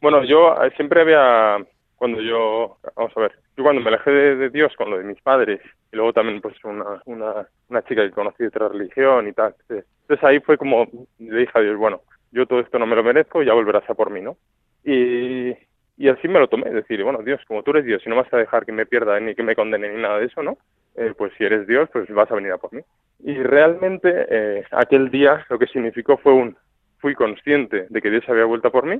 Bueno, 0.01 0.23
yo 0.23 0.55
eh, 0.63 0.71
siempre 0.75 1.01
había, 1.01 1.63
cuando 1.95 2.19
yo, 2.21 2.77
vamos 2.95 3.15
a 3.15 3.21
ver, 3.21 3.33
yo 3.55 3.63
cuando 3.63 3.81
me 3.81 3.89
alejé 3.89 4.09
de, 4.09 4.49
Dios 4.49 4.73
con 4.75 4.89
lo 4.89 4.97
de 4.97 5.03
mis 5.03 5.21
padres 5.21 5.61
y 5.91 5.95
luego 5.95 6.11
también 6.11 6.41
pues 6.41 6.55
una, 6.63 7.01
una, 7.05 7.47
una 7.69 7.83
chica 7.83 8.01
que 8.01 8.11
conocí 8.11 8.41
de 8.43 8.47
otra 8.47 8.69
religión 8.69 9.27
y 9.27 9.33
tal, 9.33 9.53
entonces 9.69 10.23
ahí 10.23 10.39
fue 10.39 10.57
como, 10.57 10.87
le 11.19 11.37
dije 11.37 11.51
a 11.53 11.61
Dios, 11.61 11.77
bueno, 11.77 12.01
yo 12.31 12.47
todo 12.47 12.61
esto 12.61 12.79
no 12.79 12.87
me 12.87 12.95
lo 12.95 13.03
merezco, 13.03 13.43
ya 13.43 13.53
volverás 13.53 13.87
a 13.89 13.93
por 13.93 14.09
mí, 14.09 14.21
¿no? 14.21 14.37
Y, 14.83 15.51
y 15.97 16.09
así 16.09 16.27
me 16.27 16.39
lo 16.39 16.47
tomé, 16.47 16.71
decir, 16.71 17.03
bueno, 17.03 17.19
Dios, 17.21 17.39
como 17.47 17.61
tú 17.61 17.69
eres 17.69 17.85
Dios 17.85 18.01
y 18.03 18.09
no 18.09 18.15
vas 18.15 18.33
a 18.33 18.37
dejar 18.37 18.65
que 18.65 18.71
me 18.71 18.87
pierda 18.87 19.19
ni 19.19 19.35
que 19.35 19.43
me 19.43 19.55
condene 19.55 19.87
ni 19.87 20.01
nada 20.01 20.17
de 20.17 20.25
eso, 20.25 20.41
¿no? 20.41 20.57
Eh, 20.95 21.13
pues 21.15 21.31
si 21.37 21.43
eres 21.43 21.67
Dios, 21.67 21.89
pues 21.93 22.09
vas 22.09 22.31
a 22.31 22.35
venir 22.35 22.51
a 22.51 22.57
por 22.57 22.73
mí. 22.73 22.81
Y 23.19 23.35
realmente 23.35 24.25
eh, 24.29 24.63
aquel 24.71 25.11
día 25.11 25.45
lo 25.47 25.59
que 25.59 25.67
significó 25.67 26.17
fue 26.17 26.33
un, 26.33 26.57
fui 26.97 27.13
consciente 27.13 27.85
de 27.87 28.01
que 28.01 28.09
Dios 28.09 28.27
había 28.27 28.45
vuelto 28.45 28.69
a 28.69 28.71
por 28.71 28.87
mí, 28.87 28.99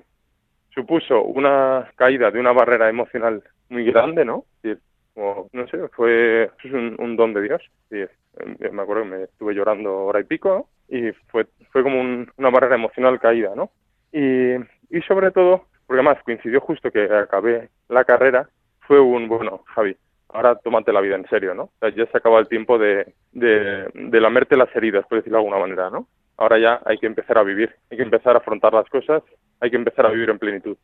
supuso 0.73 1.21
una 1.23 1.89
caída 1.95 2.31
de 2.31 2.39
una 2.39 2.51
barrera 2.51 2.89
emocional 2.89 3.43
muy 3.69 3.86
grande, 3.86 4.25
¿no? 4.25 4.45
No 5.15 5.67
sé, 5.67 5.88
fue 5.89 6.49
un, 6.65 6.95
un 6.99 7.15
don 7.15 7.34
de 7.34 7.41
Dios. 7.41 7.62
Y, 7.91 8.05
me 8.71 8.81
acuerdo 8.81 9.03
que 9.03 9.10
me 9.10 9.23
estuve 9.23 9.53
llorando 9.53 10.05
hora 10.05 10.21
y 10.21 10.23
pico 10.23 10.69
y 10.88 11.12
fue, 11.27 11.47
fue 11.71 11.84
como 11.84 11.99
un, 11.99 12.31
una 12.38 12.49
barrera 12.49 12.75
emocional 12.75 13.19
caída, 13.19 13.51
¿no? 13.55 13.71
Y, 14.13 14.55
y 14.89 15.01
sobre 15.07 15.31
todo, 15.31 15.65
porque 15.86 16.01
además 16.01 16.23
coincidió 16.23 16.62
justo 16.62 16.91
que 16.91 17.03
acabé 17.03 17.69
la 17.89 18.05
carrera, 18.05 18.47
fue 18.81 18.99
un, 18.99 19.27
bueno, 19.27 19.63
Javi, 19.67 19.95
ahora 20.29 20.55
tómate 20.55 20.93
la 20.93 21.01
vida 21.01 21.15
en 21.15 21.27
serio, 21.27 21.53
¿no? 21.53 21.71
Ya 21.81 22.05
se 22.05 22.17
acaba 22.17 22.39
el 22.39 22.47
tiempo 22.47 22.77
de, 22.77 23.13
de, 23.34 23.89
de 23.93 24.21
lamerte 24.21 24.55
las 24.55 24.73
heridas, 24.75 25.05
por 25.07 25.17
decirlo 25.17 25.39
de 25.39 25.43
alguna 25.43 25.60
manera, 25.60 25.89
¿no? 25.89 26.07
Ahora 26.38 26.60
ya 26.60 26.82
hay 26.86 26.98
que 26.98 27.08
empezar 27.08 27.38
a 27.38 27.44
vivir, 27.44 27.74
hay 27.89 27.98
que 27.98 28.04
empezar 28.04 28.36
a 28.36 28.39
afrontar 28.39 28.74
las 28.74 28.89
cosas, 28.89 29.24
hay 29.60 29.70
que 29.70 29.78
empezar 29.78 30.06
a 30.06 30.12
vivir 30.12 30.30
en 30.30 30.39
plenitud. 30.39 30.78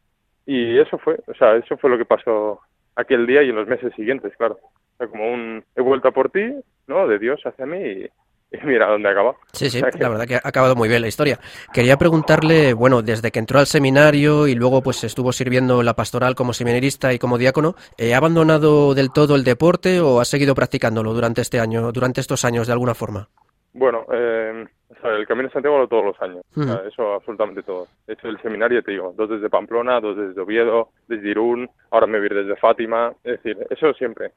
Y 0.45 0.79
eso 0.79 0.97
fue, 0.97 1.19
o 1.27 1.33
sea, 1.33 1.55
eso 1.55 1.77
fue 1.77 1.89
lo 1.89 1.97
que 1.97 2.05
pasó 2.05 2.61
aquel 2.95 3.25
día 3.27 3.43
y 3.43 3.49
en 3.49 3.55
los 3.55 3.67
meses 3.67 3.93
siguientes, 3.95 4.33
claro. 4.37 4.57
O 4.61 4.97
sea, 4.97 5.07
como 5.07 5.31
un 5.31 5.63
he 5.75 5.81
vuelto 5.81 6.07
a 6.07 6.11
por 6.11 6.29
ti, 6.29 6.53
¿no? 6.87 7.07
De 7.07 7.19
Dios 7.19 7.41
hacia 7.45 7.65
mí 7.65 7.77
y, 7.77 8.09
y 8.51 8.65
mira 8.65 8.87
dónde 8.87 9.09
acaba. 9.09 9.35
Sí, 9.51 9.69
sí, 9.69 9.81
la 9.99 10.09
verdad 10.09 10.25
que 10.25 10.35
ha 10.35 10.41
acabado 10.43 10.75
muy 10.75 10.89
bien 10.89 11.01
la 11.01 11.07
historia. 11.07 11.39
Quería 11.73 11.97
preguntarle, 11.97 12.73
bueno, 12.73 13.01
desde 13.01 13.31
que 13.31 13.39
entró 13.39 13.59
al 13.59 13.67
seminario 13.67 14.47
y 14.47 14.55
luego 14.55 14.81
pues 14.81 15.03
estuvo 15.03 15.31
sirviendo 15.31 15.83
la 15.83 15.95
pastoral 15.95 16.35
como 16.35 16.53
seminarista 16.53 17.13
y 17.13 17.19
como 17.19 17.37
diácono, 17.37 17.75
¿ha 17.99 18.17
abandonado 18.17 18.93
del 18.95 19.11
todo 19.11 19.35
el 19.35 19.43
deporte 19.43 19.99
o 19.99 20.19
ha 20.19 20.25
seguido 20.25 20.55
practicándolo 20.55 21.13
durante 21.13 21.41
este 21.41 21.59
año, 21.59 21.91
durante 21.91 22.21
estos 22.21 22.45
años 22.45 22.67
de 22.67 22.73
alguna 22.73 22.95
forma? 22.95 23.27
Bueno, 23.73 24.05
eh, 24.11 24.65
o 24.89 25.01
sea, 25.01 25.11
el 25.11 25.27
Camino 25.27 25.47
de 25.47 25.53
Santiago 25.53 25.87
todos 25.87 26.05
los 26.05 26.21
años, 26.21 26.43
uh 26.55 26.59
-huh. 26.59 26.63
o 26.63 26.65
sea, 26.65 26.87
eso 26.87 27.13
absolutamente 27.13 27.63
todo. 27.63 27.87
He 28.07 28.13
hecho 28.13 28.27
el 28.27 28.41
seminario, 28.41 28.81
te 28.81 28.91
digo, 28.91 29.13
dos 29.15 29.29
desde 29.29 29.49
Pamplona, 29.49 29.99
dos 29.99 30.15
desde 30.15 30.41
Oviedo, 30.41 30.89
desde 31.07 31.29
Irún, 31.29 31.69
ahora 31.91 32.07
me 32.07 32.19
voy 32.19 32.29
desde 32.29 32.55
Fátima, 32.55 33.13
es 33.23 33.43
decir, 33.43 33.57
eso 33.69 33.93
siempre. 33.93 34.31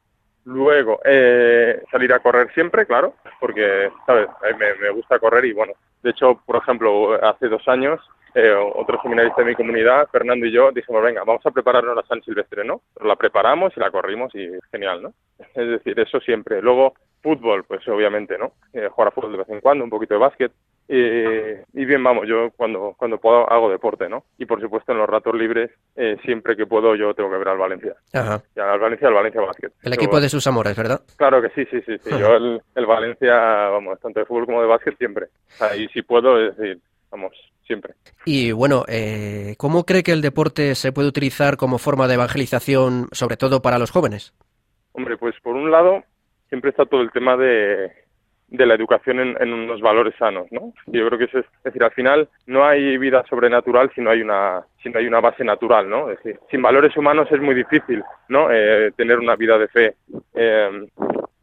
Luego, 0.45 1.01
eh, 1.05 1.83
salir 1.91 2.13
a 2.13 2.21
correr 2.21 2.53
siempre, 2.55 2.87
claro, 2.87 3.15
porque, 3.39 3.91
¿sabes? 4.07 4.29
Me, 4.59 4.75
me, 4.77 4.91
gusta 4.91 5.19
correr 5.19 5.45
y, 5.45 5.53
bueno, 5.53 5.75
de 6.03 6.11
hecho, 6.11 6.41
por 6.47 6.57
ejemplo, 6.57 7.13
hace 7.23 7.49
dos 7.49 7.67
años, 7.69 8.01
eh, 8.35 8.53
otro 8.53 9.01
seminarista 9.03 9.43
de 9.43 9.49
mi 9.49 9.55
comunidad, 9.55 10.09
Fernando 10.11 10.47
y 10.47 10.53
yo, 10.53 10.71
dijimos, 10.73 11.03
venga, 11.03 11.25
vamos 11.25 11.45
a 11.45 11.51
prepararnos 11.51 11.97
la 11.97 12.03
San 12.03 12.23
Silvestre, 12.23 12.65
¿no? 12.65 12.83
La 13.05 13.17
preparamos 13.17 13.77
y 13.77 13.81
la 13.81 13.91
corrimos 13.91 14.35
y 14.35 14.49
genial, 14.71 15.03
¿no? 15.03 15.13
Es 15.39 15.69
decir, 15.69 15.99
eso 15.99 16.21
siempre. 16.21 16.63
Luego, 16.63 16.95
fútbol, 17.23 17.65
pues 17.65 17.87
obviamente, 17.89 18.39
¿no? 18.39 18.53
Eh, 18.73 18.89
jugar 18.89 19.09
a 19.09 19.11
fútbol 19.11 19.33
de 19.33 19.39
vez 19.39 19.49
en 19.49 19.61
cuando, 19.61 19.85
un 19.85 19.91
poquito 19.91 20.15
de 20.15 20.21
básquet. 20.21 20.53
Eh, 20.93 21.65
y 21.73 21.85
bien, 21.85 22.03
vamos, 22.03 22.27
yo 22.27 22.51
cuando, 22.57 22.95
cuando 22.97 23.19
puedo 23.19 23.49
hago 23.51 23.71
deporte, 23.71 24.09
¿no? 24.09 24.25
Y 24.39 24.47
por 24.47 24.61
supuesto 24.61 24.91
en 24.91 24.99
los 24.99 25.09
ratos 25.09 25.35
libres, 25.35 25.71
eh, 25.95 26.17
siempre 26.25 26.57
que 26.57 26.67
puedo 26.67 26.97
yo 26.97 27.15
tengo 27.15 27.31
que 27.31 27.39
ver 27.39 27.49
al 27.49 27.59
Valencia. 27.59 27.95
Ajá. 28.13 28.43
Y 28.57 28.61
al 28.61 28.81
Valencia, 28.81 29.07
al 29.07 29.15
Valencia 29.15 29.41
Básquet. 29.41 29.73
El 29.83 29.93
equipo 29.93 30.21
de 30.21 30.29
sus 30.29 30.47
amores, 30.49 30.77
¿verdad? 30.77 31.01
Claro 31.17 31.41
que 31.41 31.51
sí, 31.51 31.65
sí, 31.71 31.81
sí. 31.87 31.97
sí. 31.99 32.11
Yo 32.11 32.35
el, 32.35 32.61
el, 32.75 32.87
Valencia, 32.87 33.35
vamos, 33.69 34.01
tanto 34.01 34.19
de 34.19 34.27
fútbol 34.27 34.47
como 34.47 34.63
de 34.63 34.67
básquet 34.67 34.99
siempre. 34.99 35.27
Y 35.79 35.87
si 35.89 36.03
puedo, 36.03 36.41
es 36.45 36.57
decir, 36.57 36.81
vamos, 37.09 37.37
siempre. 37.71 37.95
Y 38.25 38.51
bueno, 38.51 38.85
eh, 38.89 39.55
¿cómo 39.59 39.85
cree 39.85 40.03
que 40.03 40.13
el 40.13 40.23
deporte 40.23 40.75
se 40.75 40.91
puede 40.91 41.09
utilizar 41.09 41.57
como 41.57 41.79
forma 41.79 42.09
de 42.09 42.15
evangelización, 42.15 43.09
sobre 43.13 43.37
todo 43.37 43.63
para 43.63 43.79
los 43.79 43.93
jóvenes? 43.93 44.35
Hombre, 44.93 45.17
pues 45.17 45.37
por 45.41 45.55
un 45.55 45.71
lado, 45.71 46.03
siempre 46.51 46.71
está 46.71 46.85
todo 46.85 47.01
el 47.01 47.11
tema 47.11 47.37
de, 47.37 47.91
de 48.51 48.67
la 48.67 48.75
educación 48.75 49.21
en, 49.21 49.53
unos 49.53 49.81
valores 49.81 50.15
sanos, 50.19 50.47
¿no? 50.51 50.75
Yo 50.87 51.07
creo 51.07 51.19
que 51.19 51.25
eso 51.25 51.39
es, 51.39 51.47
es 51.47 51.63
decir, 51.65 51.83
al 51.83 51.93
final 51.93 52.29
no 52.47 52.67
hay 52.67 52.99
vida 52.99 53.25
sobrenatural 53.31 53.91
si 53.95 54.01
no 54.01 54.11
hay 54.11 54.21
una 54.21 54.63
si 54.83 54.91
no 54.91 54.99
hay 54.99 55.07
una 55.07 55.21
base 55.21 55.45
natural, 55.45 55.89
¿no? 55.89 56.11
Es 56.11 56.19
decir, 56.19 56.41
sin 56.51 56.61
valores 56.61 56.97
humanos 56.97 57.29
es 57.31 57.41
muy 57.41 57.55
difícil, 57.55 58.03
¿no? 58.29 58.51
Eh, 58.51 58.93
tener 58.97 59.19
una 59.19 59.37
vida 59.37 59.57
de 59.57 59.69
fe, 59.69 59.95
eh, 60.35 60.87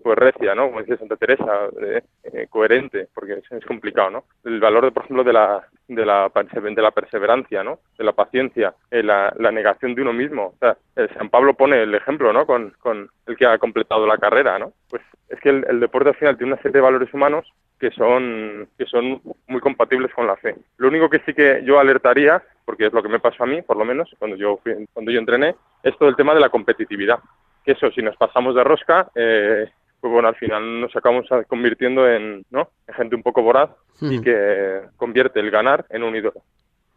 pues 0.07 0.19
recia, 0.19 0.55
¿no? 0.55 0.67
Como 0.67 0.79
decía 0.79 0.95
Santa 0.95 1.17
Teresa, 1.17 1.67
eh, 1.81 2.47
coherente, 2.49 3.09
porque 3.13 3.41
es, 3.51 3.65
complicado, 3.65 4.09
¿no? 4.09 4.23
El 4.45 4.61
valor, 4.61 4.85
de, 4.85 4.91
por 4.91 5.03
ejemplo, 5.03 5.25
de 5.25 5.33
la, 5.33 5.67
de 5.89 6.05
la, 6.05 6.31
de 6.33 6.81
la 6.81 6.91
perseverancia, 6.91 7.61
¿no? 7.61 7.79
De 7.97 8.05
la 8.05 8.13
paciencia, 8.13 8.73
eh, 8.89 9.03
la, 9.03 9.33
la, 9.37 9.51
negación 9.51 9.95
de 9.95 10.03
uno 10.03 10.13
mismo. 10.13 10.53
O 10.53 10.57
sea, 10.59 10.77
San 11.17 11.29
Pablo 11.29 11.55
pone 11.55 11.83
el 11.83 11.93
ejemplo, 11.93 12.31
¿no? 12.31 12.45
Con, 12.45 12.73
con 12.79 13.09
el 13.25 13.35
que 13.35 13.45
ha 13.45 13.57
completado 13.57 14.07
la 14.07 14.17
carrera, 14.17 14.57
¿no? 14.57 14.71
Pues 14.89 15.01
es 15.27 15.41
que 15.41 15.49
el, 15.49 15.65
el 15.67 15.81
deporte 15.81 16.07
al 16.07 16.15
final 16.15 16.37
tiene 16.37 16.53
una 16.53 16.61
serie 16.61 16.75
de 16.79 16.81
valores 16.81 17.13
humanos 17.13 17.45
que 17.77 17.91
son 17.91 18.69
que 18.77 18.85
son 18.85 19.21
muy 19.47 19.59
compatibles 19.59 20.13
con 20.13 20.25
la 20.25 20.37
fe. 20.37 20.55
Lo 20.77 20.87
único 20.87 21.09
que 21.09 21.19
sí 21.25 21.33
que 21.33 21.63
yo 21.65 21.81
alertaría, 21.81 22.41
porque 22.63 22.85
es 22.85 22.93
lo 22.93 23.03
que 23.03 23.09
me 23.09 23.19
pasó 23.19 23.43
a 23.43 23.47
mí, 23.47 23.61
por 23.61 23.75
lo 23.75 23.83
menos 23.83 24.09
cuando 24.17 24.37
yo 24.37 24.57
fui, 24.63 24.87
cuando 24.93 25.11
yo 25.11 25.19
entrené, 25.19 25.53
es 25.83 25.97
todo 25.97 26.07
el 26.07 26.15
tema 26.15 26.33
de 26.33 26.39
la 26.39 26.49
competitividad. 26.49 27.19
Que 27.65 27.73
eso, 27.73 27.91
si 27.91 28.01
nos 28.01 28.15
pasamos 28.15 28.55
de 28.55 28.63
rosca, 28.63 29.09
eh, 29.13 29.69
pues 29.99 30.13
bueno, 30.13 30.27
al 30.27 30.35
final 30.35 30.81
nos 30.81 30.95
acabamos 30.95 31.27
convirtiendo 31.47 32.07
en, 32.07 32.45
¿no? 32.51 32.69
en 32.87 32.93
gente 32.93 33.15
un 33.15 33.23
poco 33.23 33.41
voraz 33.41 33.69
y 34.01 34.21
que 34.21 34.81
convierte 34.95 35.39
el 35.39 35.49
ganar 35.49 35.85
en 35.89 36.03
un 36.03 36.15
ídolo. 36.15 36.43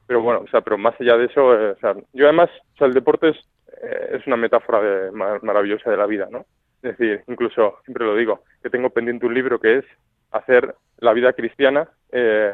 Pero 0.07 0.23
bueno, 0.23 0.41
o 0.41 0.49
sea, 0.49 0.61
pero 0.61 0.77
más 0.77 1.01
allá 1.01 1.17
de 1.17 1.27
eso, 1.27 1.55
eh, 1.55 1.71
o 1.71 1.79
sea, 1.79 1.95
yo 2.13 2.25
además, 2.25 2.51
o 2.75 2.79
sea, 2.79 2.89
el 2.89 2.95
deporte 2.95 3.29
es, 3.29 3.37
eh, 3.83 4.19
es 4.19 4.27
una 4.27 4.37
metáfora 4.37 4.81
de, 4.81 5.11
maravillosa 5.13 5.89
de 5.91 5.97
la 5.97 6.07
vida, 6.07 6.29
¿no? 6.31 6.47
Es 6.83 6.97
decir, 6.99 7.23
incluso, 7.29 7.77
siempre 7.85 8.05
lo 8.05 8.17
digo, 8.17 8.43
que 8.63 8.71
tengo 8.71 8.91
pendiente 8.91 9.27
un 9.27 9.35
libro 9.35 9.61
que 9.61 9.79
es 9.79 9.85
hacer 10.33 10.75
la 10.99 11.13
vida 11.13 11.33
cristiana 11.33 11.89
eh, 12.11 12.53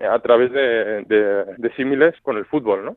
a 0.00 0.18
través 0.20 0.52
de, 0.52 1.04
de, 1.06 1.72
símiles 1.76 2.14
con 2.22 2.36
el 2.36 2.46
fútbol, 2.46 2.84
¿no? 2.84 2.96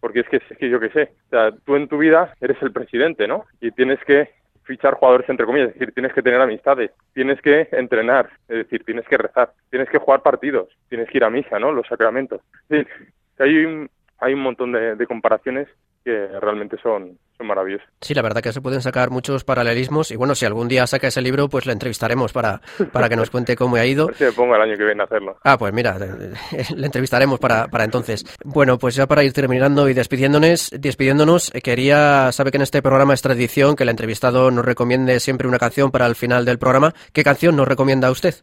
Porque 0.00 0.20
es 0.20 0.28
que, 0.28 0.36
es 0.36 0.58
que 0.58 0.68
yo 0.68 0.78
qué 0.78 0.90
sé, 0.90 1.12
o 1.26 1.30
sea, 1.30 1.50
tú 1.64 1.74
en 1.76 1.88
tu 1.88 1.98
vida 1.98 2.34
eres 2.40 2.60
el 2.62 2.72
presidente, 2.72 3.26
¿no? 3.26 3.46
Y 3.60 3.70
tienes 3.72 3.98
que 4.04 4.28
fichar 4.68 4.94
jugadores 4.94 5.28
entre 5.28 5.46
comillas, 5.46 5.70
es 5.70 5.74
decir, 5.74 5.94
tienes 5.94 6.12
que 6.12 6.22
tener 6.22 6.40
amistades, 6.40 6.92
tienes 7.14 7.40
que 7.40 7.68
entrenar, 7.72 8.28
es 8.48 8.58
decir, 8.58 8.84
tienes 8.84 9.06
que 9.08 9.16
rezar, 9.16 9.50
tienes 9.70 9.88
que 9.88 9.98
jugar 9.98 10.22
partidos, 10.22 10.68
tienes 10.90 11.08
que 11.08 11.16
ir 11.16 11.24
a 11.24 11.30
misa, 11.30 11.58
¿no? 11.58 11.72
Los 11.72 11.86
sacramentos. 11.86 12.42
Es 12.68 12.86
decir, 12.86 13.12
hay 13.38 13.64
un, 13.64 13.90
hay 14.18 14.34
un 14.34 14.40
montón 14.40 14.72
de, 14.72 14.94
de 14.94 15.06
comparaciones 15.06 15.68
que 16.08 16.40
realmente 16.40 16.78
son, 16.82 17.18
son 17.36 17.46
maravillosos. 17.46 17.86
Sí, 18.00 18.14
la 18.14 18.22
verdad 18.22 18.40
que 18.40 18.52
se 18.52 18.62
pueden 18.62 18.80
sacar 18.80 19.10
muchos 19.10 19.44
paralelismos 19.44 20.10
y 20.10 20.16
bueno, 20.16 20.34
si 20.34 20.46
algún 20.46 20.68
día 20.68 20.86
saca 20.86 21.08
ese 21.08 21.20
libro, 21.20 21.48
pues 21.50 21.66
le 21.66 21.74
entrevistaremos 21.74 22.32
para, 22.32 22.62
para 22.92 23.10
que 23.10 23.16
nos 23.16 23.28
cuente 23.28 23.56
cómo 23.56 23.76
ha 23.76 23.84
ido. 23.84 24.08
Si 24.18 24.24
me 24.24 24.32
pongo 24.32 24.56
el 24.56 24.62
año 24.62 24.76
que 24.76 24.84
viene 24.84 25.02
a 25.02 25.04
hacerlo. 25.04 25.36
Ah, 25.44 25.56
pues 25.58 25.72
mira, 25.72 25.96
le 26.76 26.86
entrevistaremos 26.86 27.38
para, 27.38 27.68
para 27.68 27.84
entonces. 27.84 28.24
Bueno, 28.42 28.78
pues 28.78 28.96
ya 28.96 29.06
para 29.06 29.22
ir 29.22 29.32
terminando 29.32 29.88
y 29.88 29.94
despidiéndonos, 29.94 30.70
despidiéndonos, 30.70 31.54
eh, 31.54 31.60
quería, 31.60 32.32
sabe 32.32 32.50
que 32.50 32.56
en 32.56 32.62
este 32.62 32.82
programa 32.82 33.14
es 33.14 33.22
tradición 33.22 33.76
que 33.76 33.82
el 33.82 33.90
entrevistado 33.90 34.50
nos 34.50 34.64
recomiende 34.64 35.20
siempre 35.20 35.46
una 35.46 35.58
canción 35.58 35.90
para 35.90 36.06
el 36.06 36.16
final 36.16 36.44
del 36.44 36.58
programa. 36.58 36.94
¿Qué 37.12 37.22
canción 37.22 37.54
nos 37.54 37.68
recomienda 37.68 38.10
usted? 38.10 38.34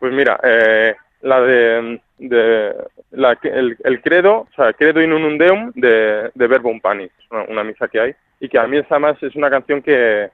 Pues 0.00 0.12
mira, 0.12 0.38
eh, 0.42 0.94
la 1.22 1.40
de, 1.40 2.00
de 2.18 2.74
la, 3.12 3.38
el, 3.42 3.76
el, 3.82 4.02
credo, 4.02 4.40
o 4.40 4.48
sea, 4.54 4.72
credo 4.72 5.00
in 5.00 5.12
unum 5.12 5.38
deum 5.38 5.72
de, 5.74 6.30
de 6.34 6.46
Verbo 6.46 6.72
Panis, 6.80 7.10
una, 7.30 7.44
una, 7.44 7.64
misa 7.64 7.88
que 7.88 8.00
hay, 8.00 8.14
y 8.40 8.48
que 8.48 8.58
a 8.58 8.66
mí 8.66 8.76
esa 8.76 8.98
más 8.98 9.20
es 9.22 9.34
una 9.36 9.48
canción 9.48 9.82
que, 9.82 10.30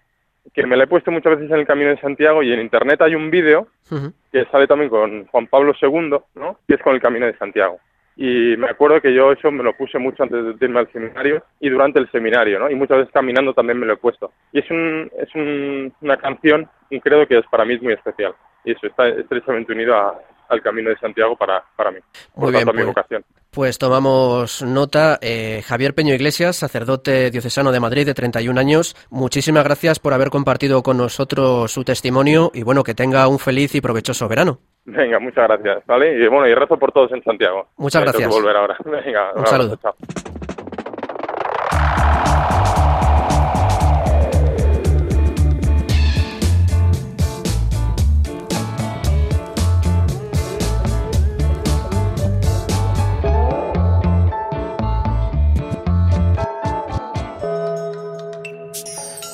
que 0.55 0.67
me 0.67 0.77
la 0.77 0.85
he 0.85 0.89
puesto 0.89 1.11
muchas 1.11 1.37
veces 1.37 1.51
en 1.51 1.61
el 1.61 1.67
Camino 1.67 1.91
de 1.91 2.01
Santiago 2.01 2.43
y 2.43 2.53
en 2.53 2.61
internet 2.61 3.01
hay 3.03 3.15
un 3.15 3.31
vídeo 3.31 3.69
uh 3.91 3.95
-huh. 3.95 4.13
que 4.33 4.45
sale 4.47 4.67
también 4.67 4.91
con 4.91 5.27
Juan 5.27 5.47
Pablo 5.47 5.75
II, 5.81 6.19
¿no? 6.35 6.59
que 6.67 6.75
es 6.75 6.83
con 6.83 6.95
el 6.95 7.01
Camino 7.01 7.27
de 7.27 7.37
Santiago. 7.37 7.79
Y 8.21 8.57
me 8.57 8.69
acuerdo 8.69 9.01
que 9.01 9.15
yo 9.15 9.31
eso 9.31 9.53
me 9.53 9.63
lo 9.63 9.75
puse 9.75 9.97
mucho 9.97 10.25
antes 10.25 10.59
de 10.59 10.67
irme 10.67 10.81
al 10.81 10.91
seminario 10.91 11.45
y 11.61 11.69
durante 11.69 12.01
el 12.01 12.11
seminario, 12.11 12.59
¿no? 12.59 12.69
Y 12.69 12.75
muchas 12.75 12.99
veces 12.99 13.13
caminando 13.13 13.55
también 13.55 13.79
me 13.79 13.87
lo 13.87 13.93
he 13.93 13.97
puesto. 13.97 14.33
Y 14.51 14.59
es, 14.59 14.69
un, 14.73 15.09
es 15.17 15.33
un, 15.37 15.93
una 16.01 16.17
canción, 16.17 16.69
un 16.91 16.99
credo 16.99 17.29
que 17.29 17.39
es 17.39 17.47
para 17.47 17.65
mí 17.65 17.75
es 17.75 17.83
muy 17.83 17.93
especial. 17.93 18.35
Y 18.65 18.73
eso 18.73 18.89
está 18.89 19.07
estrechamente 19.07 19.73
unido 19.73 19.95
a, 19.95 20.19
al 20.49 20.63
Camino 20.63 20.91
de 20.91 20.97
Santiago 20.99 21.37
para, 21.37 21.63
para 21.77 21.91
mí, 21.91 21.99
por 22.35 22.45
Muy 22.45 22.53
tanto, 22.53 22.73
bien, 22.73 22.77
mi 22.77 22.93
pues, 22.93 22.97
vocación. 22.97 23.25
Pues 23.51 23.79
tomamos 23.79 24.63
nota. 24.63 25.19
Eh, 25.21 25.63
Javier 25.67 25.95
Peño 25.95 26.15
Iglesias, 26.15 26.57
sacerdote 26.57 27.31
diocesano 27.31 27.73
de 27.73 27.81
Madrid 27.81 28.07
de 28.07 28.15
31 28.15 28.59
años, 28.61 28.95
muchísimas 29.11 29.65
gracias 29.65 29.99
por 29.99 30.13
haber 30.13 30.31
compartido 30.31 30.83
con 30.83 30.99
nosotros 30.99 31.73
su 31.73 31.85
testimonio 31.85 32.51
y 32.55 32.63
bueno, 32.63 32.83
que 32.83 32.95
tenga 32.95 33.27
un 33.29 33.39
feliz 33.39 33.75
y 33.75 33.81
provechoso 33.81 34.29
verano. 34.29 34.59
Venga, 34.85 35.19
muchas 35.19 35.47
gracias, 35.49 35.85
¿vale? 35.87 36.15
Y 36.15 36.29
bueno, 36.29 36.47
y 36.47 36.55
rezo 36.55 36.79
por 36.79 36.93
todos 36.93 37.13
en 37.13 37.23
Santiago. 37.23 37.69
Muchas 37.77 38.03
gracias. 38.03 38.23
Tengo 38.23 38.37
que 38.37 38.41
volver 38.41 38.57
ahora. 38.57 38.77
Venga, 39.05 39.33
un 39.35 39.47
saludo. 39.47 39.77
Chao. 39.77 39.95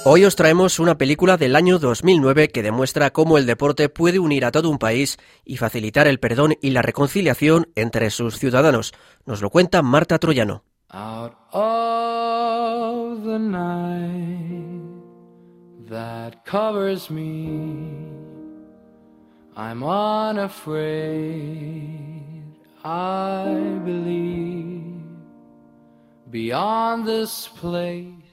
Hoy 0.06 0.26
os 0.26 0.36
traemos 0.36 0.80
una 0.80 0.98
película 0.98 1.38
del 1.38 1.56
año 1.56 1.78
2009 1.78 2.48
que 2.48 2.62
demuestra 2.62 3.10
cómo 3.10 3.38
el 3.38 3.46
deporte 3.46 3.88
puede 3.88 4.18
unir 4.18 4.44
a 4.44 4.52
todo 4.52 4.68
un 4.68 4.76
país 4.76 5.16
y 5.46 5.56
facilitar 5.56 6.06
el 6.06 6.20
perdón 6.20 6.56
y 6.60 6.70
la 6.72 6.82
reconciliación 6.82 7.68
entre 7.74 8.10
sus 8.10 8.38
ciudadanos. 8.38 8.92
Nos 9.24 9.40
lo 9.40 9.48
cuenta 9.48 9.80
Marta 9.80 10.18
Troyano. 10.18 10.62
Beyond 26.30 27.06
this 27.06 27.48
place. 27.60 28.23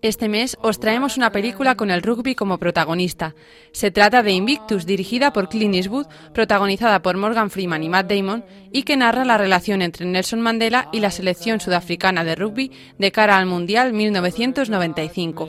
Este 0.00 0.28
mes 0.28 0.56
os 0.62 0.78
traemos 0.78 1.16
una 1.16 1.32
película 1.32 1.74
con 1.74 1.90
el 1.90 2.02
rugby 2.02 2.36
como 2.36 2.58
protagonista. 2.58 3.34
Se 3.72 3.90
trata 3.90 4.22
de 4.22 4.30
Invictus, 4.30 4.86
dirigida 4.86 5.32
por 5.32 5.48
Clint 5.48 5.74
Eastwood, 5.74 6.06
protagonizada 6.32 7.02
por 7.02 7.16
Morgan 7.16 7.50
Freeman 7.50 7.82
y 7.82 7.88
Matt 7.88 8.08
Damon, 8.08 8.44
y 8.70 8.84
que 8.84 8.96
narra 8.96 9.24
la 9.24 9.38
relación 9.38 9.82
entre 9.82 10.06
Nelson 10.06 10.40
Mandela 10.40 10.88
y 10.92 11.00
la 11.00 11.10
selección 11.10 11.58
sudafricana 11.58 12.22
de 12.22 12.36
rugby 12.36 12.70
de 12.96 13.10
cara 13.10 13.38
al 13.38 13.46
Mundial 13.46 13.92
1995. 13.92 15.48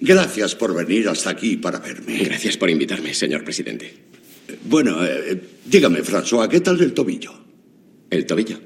Gracias 0.00 0.54
por 0.54 0.72
venir 0.72 1.08
hasta 1.08 1.30
aquí 1.30 1.56
para 1.56 1.80
verme. 1.80 2.16
Gracias 2.18 2.56
por 2.56 2.70
invitarme, 2.70 3.12
señor 3.12 3.42
presidente. 3.42 3.92
Bueno, 4.64 5.04
eh, 5.04 5.40
dígame, 5.64 6.04
François, 6.04 6.48
¿qué 6.48 6.60
tal 6.60 6.80
el 6.80 6.94
tobillo? 6.94 7.32
¿El 8.08 8.24
tobillo? 8.24 8.60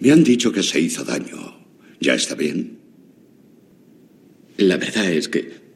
Me 0.00 0.10
han 0.10 0.24
dicho 0.24 0.50
que 0.50 0.64
se 0.64 0.80
hizo 0.80 1.04
daño. 1.04 1.68
¿Ya 2.00 2.14
está 2.14 2.34
bien? 2.34 2.78
La 4.56 4.76
verdad 4.78 5.08
es 5.08 5.28
que 5.28 5.66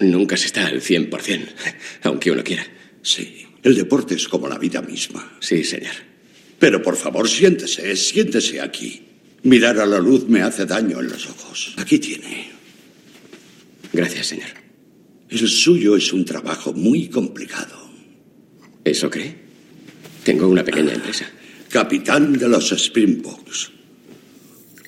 Nunca 0.00 0.36
se 0.36 0.46
está 0.46 0.66
al 0.66 0.80
100%, 0.80 1.48
aunque 2.04 2.30
uno 2.30 2.44
quiera. 2.44 2.64
Sí, 3.02 3.46
el 3.64 3.74
deporte 3.74 4.14
es 4.14 4.28
como 4.28 4.48
la 4.48 4.56
vida 4.56 4.80
misma. 4.80 5.36
Sí, 5.40 5.64
señor. 5.64 5.94
Pero 6.58 6.80
por 6.82 6.96
favor, 6.96 7.28
siéntese, 7.28 7.96
siéntese 7.96 8.60
aquí. 8.60 9.07
Mirar 9.42 9.78
a 9.78 9.86
la 9.86 9.98
luz 9.98 10.28
me 10.28 10.42
hace 10.42 10.66
daño 10.66 11.00
en 11.00 11.08
los 11.08 11.26
ojos. 11.26 11.74
Aquí 11.76 11.98
tiene. 11.98 12.50
Gracias, 13.92 14.26
señor. 14.26 14.48
El 15.28 15.48
suyo 15.48 15.96
es 15.96 16.12
un 16.12 16.24
trabajo 16.24 16.72
muy 16.72 17.08
complicado. 17.08 17.90
¿Eso 18.84 19.10
cree? 19.10 19.34
Tengo 20.24 20.48
una 20.48 20.64
pequeña 20.64 20.94
empresa. 20.94 21.26
Capitán 21.70 22.32
de 22.32 22.48
los 22.48 22.72
Springboks. 22.72 23.70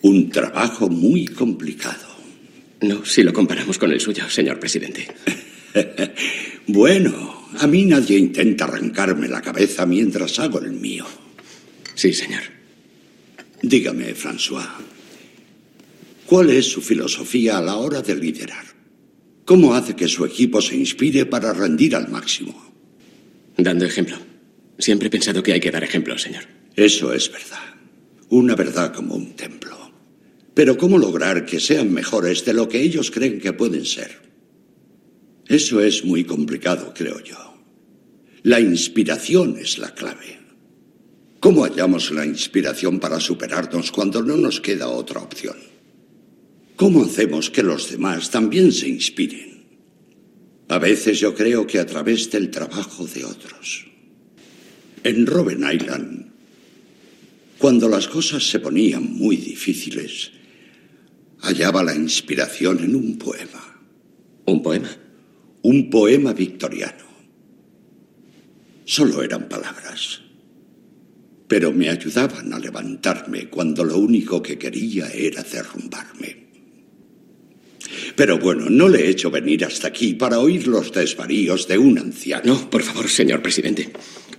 Un 0.02 0.30
trabajo 0.30 0.88
muy 0.88 1.26
complicado. 1.26 2.08
No, 2.80 3.04
si 3.04 3.22
lo 3.22 3.32
comparamos 3.32 3.78
con 3.78 3.92
el 3.92 4.00
suyo, 4.00 4.28
señor 4.30 4.58
presidente. 4.58 5.06
bueno, 6.66 7.46
a 7.58 7.66
mí 7.66 7.84
nadie 7.84 8.18
intenta 8.18 8.64
arrancarme 8.64 9.28
la 9.28 9.42
cabeza 9.42 9.84
mientras 9.84 10.38
hago 10.38 10.60
el 10.60 10.72
mío. 10.72 11.06
Sí, 11.94 12.14
señor. 12.14 12.59
Dígame, 13.62 14.14
François, 14.14 14.68
¿cuál 16.26 16.50
es 16.50 16.66
su 16.66 16.80
filosofía 16.80 17.58
a 17.58 17.62
la 17.62 17.76
hora 17.76 18.00
de 18.00 18.14
liderar? 18.16 18.64
¿Cómo 19.44 19.74
hace 19.74 19.94
que 19.94 20.08
su 20.08 20.24
equipo 20.24 20.62
se 20.62 20.76
inspire 20.76 21.26
para 21.26 21.52
rendir 21.52 21.94
al 21.94 22.08
máximo? 22.08 22.72
Dando 23.56 23.84
ejemplo. 23.84 24.16
Siempre 24.78 25.08
he 25.08 25.10
pensado 25.10 25.42
que 25.42 25.52
hay 25.52 25.60
que 25.60 25.70
dar 25.70 25.84
ejemplo, 25.84 26.16
señor. 26.16 26.44
Eso 26.74 27.12
es 27.12 27.30
verdad. 27.30 27.74
Una 28.30 28.54
verdad 28.54 28.94
como 28.94 29.14
un 29.14 29.36
templo. 29.36 29.76
Pero 30.54 30.78
¿cómo 30.78 30.96
lograr 30.96 31.44
que 31.44 31.60
sean 31.60 31.92
mejores 31.92 32.44
de 32.44 32.54
lo 32.54 32.68
que 32.68 32.80
ellos 32.80 33.10
creen 33.10 33.40
que 33.40 33.52
pueden 33.52 33.84
ser? 33.84 34.22
Eso 35.48 35.80
es 35.80 36.04
muy 36.04 36.24
complicado, 36.24 36.94
creo 36.94 37.22
yo. 37.22 37.58
La 38.42 38.60
inspiración 38.60 39.58
es 39.58 39.78
la 39.78 39.94
clave. 39.94 40.39
¿Cómo 41.40 41.64
hallamos 41.64 42.10
la 42.10 42.26
inspiración 42.26 43.00
para 43.00 43.18
superarnos 43.18 43.90
cuando 43.90 44.22
no 44.22 44.36
nos 44.36 44.60
queda 44.60 44.88
otra 44.88 45.20
opción? 45.22 45.56
¿Cómo 46.76 47.04
hacemos 47.04 47.48
que 47.48 47.62
los 47.62 47.90
demás 47.90 48.30
también 48.30 48.70
se 48.72 48.88
inspiren? 48.88 49.64
A 50.68 50.78
veces 50.78 51.18
yo 51.18 51.34
creo 51.34 51.66
que 51.66 51.78
a 51.78 51.86
través 51.86 52.30
del 52.30 52.50
trabajo 52.50 53.06
de 53.06 53.24
otros. 53.24 53.86
En 55.02 55.26
Robben 55.26 55.64
Island, 55.64 56.30
cuando 57.56 57.88
las 57.88 58.06
cosas 58.06 58.46
se 58.46 58.60
ponían 58.60 59.10
muy 59.10 59.36
difíciles, 59.36 60.32
hallaba 61.40 61.82
la 61.82 61.94
inspiración 61.94 62.84
en 62.84 62.94
un 62.94 63.16
poema. 63.16 63.82
¿Un 64.44 64.62
poema? 64.62 64.90
Un 65.62 65.88
poema 65.88 66.34
victoriano. 66.34 67.04
Solo 68.84 69.22
eran 69.22 69.48
palabras. 69.48 70.29
Pero 71.50 71.72
me 71.72 71.90
ayudaban 71.90 72.52
a 72.52 72.60
levantarme 72.60 73.48
cuando 73.50 73.82
lo 73.84 73.98
único 73.98 74.40
que 74.40 74.56
quería 74.56 75.08
era 75.10 75.42
derrumbarme. 75.42 76.46
Pero 78.14 78.38
bueno, 78.38 78.70
no 78.70 78.88
le 78.88 79.00
he 79.00 79.10
hecho 79.10 79.32
venir 79.32 79.64
hasta 79.64 79.88
aquí 79.88 80.14
para 80.14 80.38
oír 80.38 80.68
los 80.68 80.92
desvaríos 80.92 81.66
de 81.66 81.76
un 81.76 81.98
anciano. 81.98 82.54
No, 82.54 82.70
por 82.70 82.84
favor, 82.84 83.08
señor 83.08 83.42
presidente. 83.42 83.90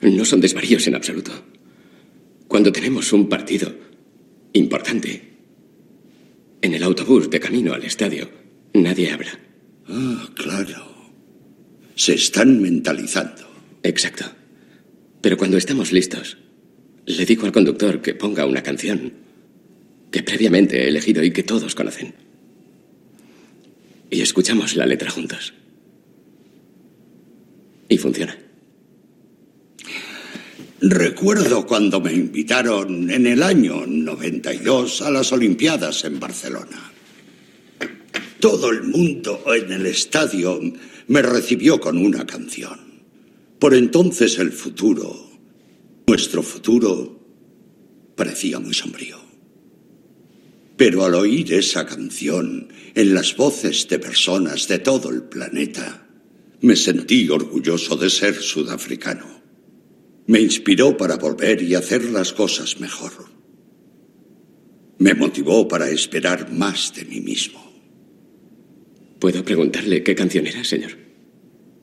No 0.02 0.24
son 0.24 0.40
desvaríos 0.40 0.88
en 0.88 0.96
absoluto. 0.96 1.34
Cuando 2.48 2.72
tenemos 2.72 3.12
un 3.12 3.28
partido 3.28 3.76
importante, 4.54 5.34
en 6.62 6.74
el 6.74 6.82
autobús 6.82 7.30
de 7.30 7.42
camino 7.42 7.74
al 7.74 7.84
estadio, 7.84 8.30
nadie 8.74 9.12
habla. 9.12 9.38
Ah, 9.90 10.30
claro. 10.34 11.12
Se 11.94 12.14
están 12.14 12.62
mentalizando. 12.62 13.52
Exacto. 13.84 14.24
Pero 15.20 15.36
cuando 15.36 15.58
estamos 15.58 15.92
listos, 15.92 16.38
le 17.06 17.26
digo 17.26 17.46
al 17.46 17.52
conductor 17.52 18.02
que 18.02 18.14
ponga 18.14 18.46
una 18.46 18.64
canción 18.64 19.14
que 20.12 20.24
previamente 20.24 20.84
he 20.84 20.90
elegido 20.90 21.24
y 21.24 21.32
que 21.32 21.44
todos 21.44 21.74
conocen. 21.74 22.14
Y 24.10 24.22
escuchamos 24.22 24.76
la 24.76 24.86
letra 24.86 25.10
juntos. 25.10 25.54
Y 27.88 27.98
funciona. 27.98 28.38
Recuerdo 30.82 31.66
cuando 31.66 32.02
me 32.02 32.12
invitaron 32.12 33.10
en 33.10 33.28
el 33.28 33.44
año 33.44 33.86
92 33.86 35.02
a 35.04 35.12
las 35.12 35.32
Olimpiadas 35.32 36.04
en 36.06 36.20
Barcelona. 36.20 36.92
Todo 38.40 38.72
el 38.72 38.84
mundo 38.84 39.44
en 39.54 39.72
el 39.72 39.86
estadio 39.86 40.60
me 41.08 41.22
recibió 41.22 41.80
con 41.80 41.98
una 41.98 42.26
canción. 42.26 42.80
Por 43.60 43.76
entonces 43.76 44.40
el 44.40 44.52
futuro, 44.52 45.31
nuestro 46.12 46.44
futuro, 46.44 46.94
parecía 48.18 48.60
muy 48.60 48.74
sombrío. 48.74 49.18
Pero 50.76 51.06
al 51.06 51.16
oír 51.16 51.54
esa 51.54 51.86
canción 51.86 52.68
en 52.94 53.14
las 53.14 53.38
voces 53.38 53.88
de 53.88 53.98
personas 53.98 54.68
de 54.68 54.80
todo 54.80 55.10
el 55.10 55.24
planeta, 55.24 56.06
me 56.60 56.76
sentí 56.76 57.30
orgulloso 57.30 57.96
de 57.96 58.10
ser 58.10 58.36
sudafricano. 58.36 59.42
Me 60.28 60.42
inspiró 60.42 60.98
para 60.98 61.16
volver 61.16 61.62
y 61.62 61.76
hacer 61.76 62.04
las 62.04 62.34
cosas 62.34 62.82
mejor. 62.82 63.14
Me 64.98 65.14
motivó 65.14 65.66
para 65.66 65.90
esperar 65.90 66.52
más 66.52 66.94
de 66.94 67.06
mí 67.06 67.22
mismo. 67.22 67.62
¿Puedo 69.18 69.46
preguntarle 69.46 70.04
qué 70.04 70.14
canción 70.14 70.46
era, 70.46 70.66
señor? 70.66 70.92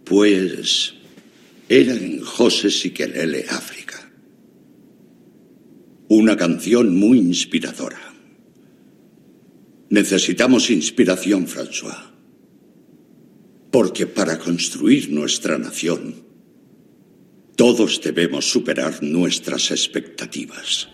Pues 0.04 0.92
era 1.66 1.94
en 1.94 2.20
José 2.20 2.70
Siquelele, 2.70 3.46
África. 3.48 3.87
Una 6.10 6.36
canción 6.36 6.96
muy 6.96 7.18
inspiradora. 7.18 8.00
Necesitamos 9.90 10.70
inspiración, 10.70 11.46
François. 11.46 12.12
Porque 13.70 14.06
para 14.06 14.38
construir 14.38 15.10
nuestra 15.10 15.58
nación, 15.58 16.14
todos 17.56 18.00
debemos 18.00 18.50
superar 18.50 19.02
nuestras 19.02 19.70
expectativas. 19.70 20.88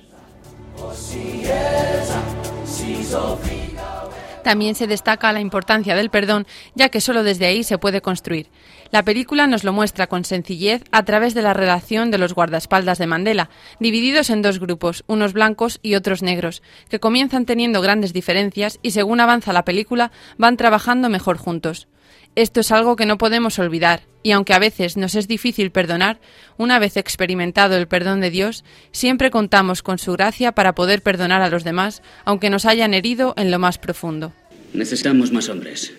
También 4.45 4.75
se 4.75 4.87
destaca 4.87 5.33
la 5.33 5.41
importancia 5.41 5.97
del 5.97 6.11
perdón, 6.11 6.47
ya 6.75 6.91
que 6.91 7.01
solo 7.01 7.23
desde 7.23 7.47
ahí 7.47 7.65
se 7.65 7.79
puede 7.79 8.03
construir. 8.03 8.51
La 8.91 9.03
película 9.03 9.47
nos 9.47 9.65
lo 9.65 9.73
muestra 9.73 10.07
con 10.07 10.25
sencillez 10.25 10.85
a 10.93 11.03
través 11.03 11.33
de 11.33 11.41
la 11.41 11.55
relación 11.55 12.11
de 12.11 12.19
los 12.19 12.35
guardaespaldas 12.35 12.99
de 12.99 13.07
Mandela, 13.07 13.49
divididos 13.81 14.29
en 14.29 14.43
dos 14.43 14.61
grupos, 14.61 15.03
unos 15.07 15.33
blancos 15.33 15.81
y 15.83 15.95
otros 15.95 16.23
negros, 16.23 16.63
que 16.91 17.01
comienzan 17.01 17.47
teniendo 17.47 17.81
grandes 17.81 18.13
diferencias 18.13 18.79
y 18.83 18.91
según 18.91 19.21
avanza 19.21 19.55
la 19.55 19.65
película 19.65 20.13
van 20.37 20.59
trabajando 20.59 21.09
mejor 21.09 21.39
juntos. 21.39 21.89
Esto 22.37 22.61
es 22.61 22.73
algo 22.73 22.97
que 22.97 23.07
no 23.07 23.17
podemos 23.17 23.61
olvidar, 23.61 24.03
y 24.25 24.33
aunque 24.33 24.55
a 24.55 24.59
veces 24.59 24.97
nos 24.97 25.15
es 25.15 25.29
difícil 25.29 25.71
perdonar, 25.71 26.19
una 26.57 26.81
vez 26.81 26.97
experimentado 26.97 27.77
el 27.77 27.87
perdón 27.87 28.21
de 28.21 28.31
Dios, 28.31 28.65
siempre 28.91 29.31
contamos 29.31 29.83
con 29.83 29.99
su 29.99 30.13
gracia 30.15 30.51
para 30.51 30.75
poder 30.75 31.01
perdonar 31.01 31.43
a 31.43 31.49
los 31.49 31.63
demás, 31.63 32.03
aunque 32.25 32.51
nos 32.51 32.65
hayan 32.65 32.93
herido 32.93 33.35
en 33.37 33.53
lo 33.53 33.61
más 33.61 33.79
profundo. 33.79 34.33
Necesitamos 34.73 35.31
más 35.31 35.49
hombres. 35.49 35.93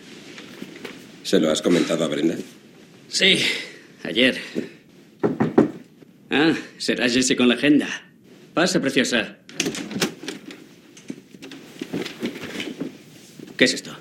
¿Se 1.24 1.40
lo 1.40 1.50
has 1.50 1.62
comentado 1.62 2.04
a 2.04 2.08
Brenda? 2.10 2.36
Sí, 3.08 3.40
ayer. 4.04 4.38
Ah, 6.30 6.54
será 6.78 7.08
Jesse 7.08 7.38
con 7.38 7.48
la 7.48 7.56
agenda. 7.56 7.88
Pasa, 8.54 8.82
preciosa. 8.82 9.38
¿Qué 13.56 13.64
es 13.64 13.74
esto? 13.74 13.96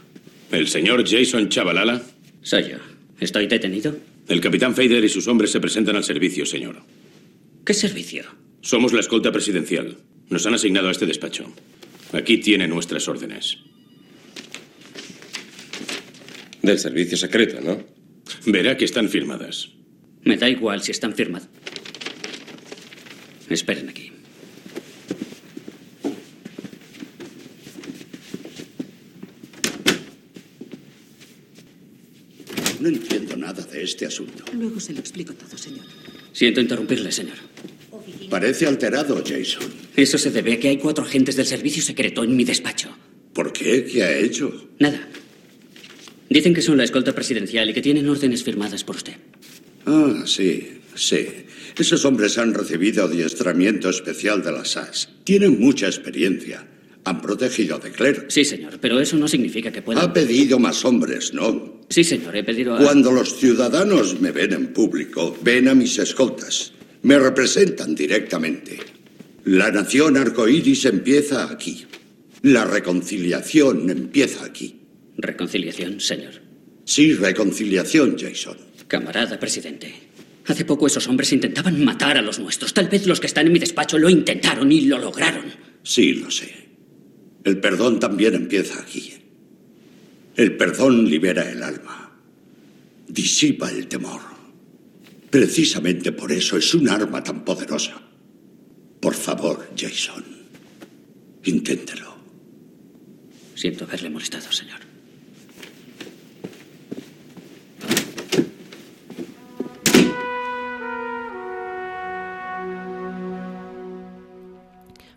¿El 0.50 0.66
señor 0.66 1.08
Jason 1.08 1.48
Chavalala? 1.48 2.02
Soy 2.44 2.68
yo. 2.68 2.76
¿Estoy 3.20 3.46
detenido? 3.46 3.96
El 4.28 4.40
capitán 4.40 4.74
Fader 4.76 5.02
y 5.02 5.08
sus 5.08 5.26
hombres 5.28 5.50
se 5.50 5.60
presentan 5.60 5.96
al 5.96 6.04
servicio, 6.04 6.44
señor. 6.44 6.82
¿Qué 7.64 7.72
servicio? 7.72 8.24
Somos 8.60 8.92
la 8.92 9.00
escolta 9.00 9.32
presidencial. 9.32 9.96
Nos 10.28 10.46
han 10.46 10.52
asignado 10.52 10.88
a 10.88 10.92
este 10.92 11.06
despacho. 11.06 11.50
Aquí 12.12 12.38
tiene 12.38 12.68
nuestras 12.68 13.08
órdenes. 13.08 13.58
Del 16.60 16.78
servicio 16.78 17.16
secreto, 17.16 17.62
¿no? 17.62 17.82
Verá 18.46 18.76
que 18.76 18.84
están 18.84 19.08
firmadas. 19.08 19.70
Me 20.22 20.36
da 20.36 20.48
igual 20.48 20.82
si 20.82 20.90
están 20.90 21.14
firmadas. 21.14 21.48
Esperen 23.48 23.88
aquí. 23.88 24.12
No 32.84 32.90
entiendo 32.90 33.34
nada 33.34 33.62
de 33.64 33.82
este 33.82 34.04
asunto. 34.04 34.44
Luego 34.52 34.78
se 34.78 34.92
lo 34.92 35.00
explico 35.00 35.32
todo, 35.32 35.56
señor. 35.56 35.86
Siento 36.34 36.60
interrumpirle, 36.60 37.10
señor. 37.10 37.38
Parece 38.28 38.66
alterado, 38.66 39.24
Jason. 39.26 39.64
Eso 39.96 40.18
se 40.18 40.30
debe 40.30 40.52
a 40.52 40.60
que 40.60 40.68
hay 40.68 40.76
cuatro 40.76 41.02
agentes 41.02 41.34
del 41.36 41.46
servicio 41.46 41.82
secreto 41.82 42.22
en 42.22 42.36
mi 42.36 42.44
despacho. 42.44 42.94
¿Por 43.32 43.54
qué? 43.54 43.86
¿Qué 43.86 44.02
ha 44.02 44.14
hecho? 44.18 44.68
Nada. 44.80 45.08
Dicen 46.28 46.52
que 46.52 46.60
son 46.60 46.76
la 46.76 46.84
escolta 46.84 47.14
presidencial 47.14 47.70
y 47.70 47.72
que 47.72 47.80
tienen 47.80 48.06
órdenes 48.06 48.44
firmadas 48.44 48.84
por 48.84 48.96
usted. 48.96 49.14
Ah, 49.86 50.24
sí, 50.26 50.80
sí. 50.94 51.26
Esos 51.78 52.04
hombres 52.04 52.36
han 52.36 52.52
recibido 52.52 53.04
adiestramiento 53.04 53.88
especial 53.88 54.42
de 54.42 54.52
la 54.52 54.66
SAS. 54.66 55.08
Tienen 55.24 55.58
mucha 55.58 55.86
experiencia. 55.86 56.66
Han 57.04 57.20
protegido 57.20 57.76
a 57.76 57.78
De 57.78 57.90
Klerk. 57.90 58.30
Sí, 58.30 58.44
señor, 58.44 58.78
pero 58.80 58.98
eso 58.98 59.16
no 59.16 59.28
significa 59.28 59.70
que 59.70 59.82
puedan... 59.82 60.02
Ha 60.02 60.12
pedido 60.12 60.58
más 60.58 60.84
hombres, 60.84 61.34
¿no? 61.34 61.82
Sí, 61.90 62.02
señor, 62.02 62.34
he 62.34 62.42
pedido 62.42 62.74
a... 62.74 62.78
Cuando 62.78 63.12
los 63.12 63.36
ciudadanos 63.36 64.20
me 64.20 64.30
ven 64.30 64.52
en 64.54 64.72
público, 64.72 65.36
ven 65.42 65.68
a 65.68 65.74
mis 65.74 65.98
escoltas. 65.98 66.72
Me 67.02 67.18
representan 67.18 67.94
directamente. 67.94 68.78
La 69.44 69.70
nación 69.70 70.16
arcoíris 70.16 70.86
empieza 70.86 71.50
aquí. 71.50 71.84
La 72.40 72.64
reconciliación 72.64 73.90
empieza 73.90 74.44
aquí. 74.44 74.80
¿Reconciliación, 75.18 76.00
señor? 76.00 76.32
Sí, 76.86 77.12
reconciliación, 77.14 78.16
Jason. 78.18 78.56
Camarada 78.88 79.38
presidente, 79.38 79.94
hace 80.46 80.64
poco 80.64 80.86
esos 80.86 81.06
hombres 81.08 81.32
intentaban 81.32 81.82
matar 81.84 82.16
a 82.16 82.22
los 82.22 82.38
nuestros. 82.38 82.72
Tal 82.72 82.88
vez 82.88 83.06
los 83.06 83.20
que 83.20 83.26
están 83.26 83.46
en 83.46 83.52
mi 83.52 83.58
despacho 83.58 83.98
lo 83.98 84.08
intentaron 84.08 84.70
y 84.72 84.82
lo 84.82 84.98
lograron. 84.98 85.44
Sí, 85.82 86.14
lo 86.14 86.30
sé. 86.30 86.63
El 87.44 87.60
perdón 87.60 88.00
también 88.00 88.34
empieza 88.34 88.80
aquí. 88.80 89.12
El 90.34 90.56
perdón 90.56 91.08
libera 91.08 91.50
el 91.50 91.62
alma. 91.62 92.18
Disipa 93.06 93.70
el 93.70 93.86
temor. 93.86 94.20
Precisamente 95.30 96.12
por 96.12 96.32
eso 96.32 96.56
es 96.56 96.74
un 96.74 96.88
arma 96.88 97.22
tan 97.22 97.44
poderosa. 97.44 98.00
Por 99.00 99.14
favor, 99.14 99.68
Jason. 99.76 100.24
Inténtelo. 101.44 102.14
Siento 103.54 103.84
haberle 103.84 104.08
molestado, 104.08 104.50
señor. 104.50 104.83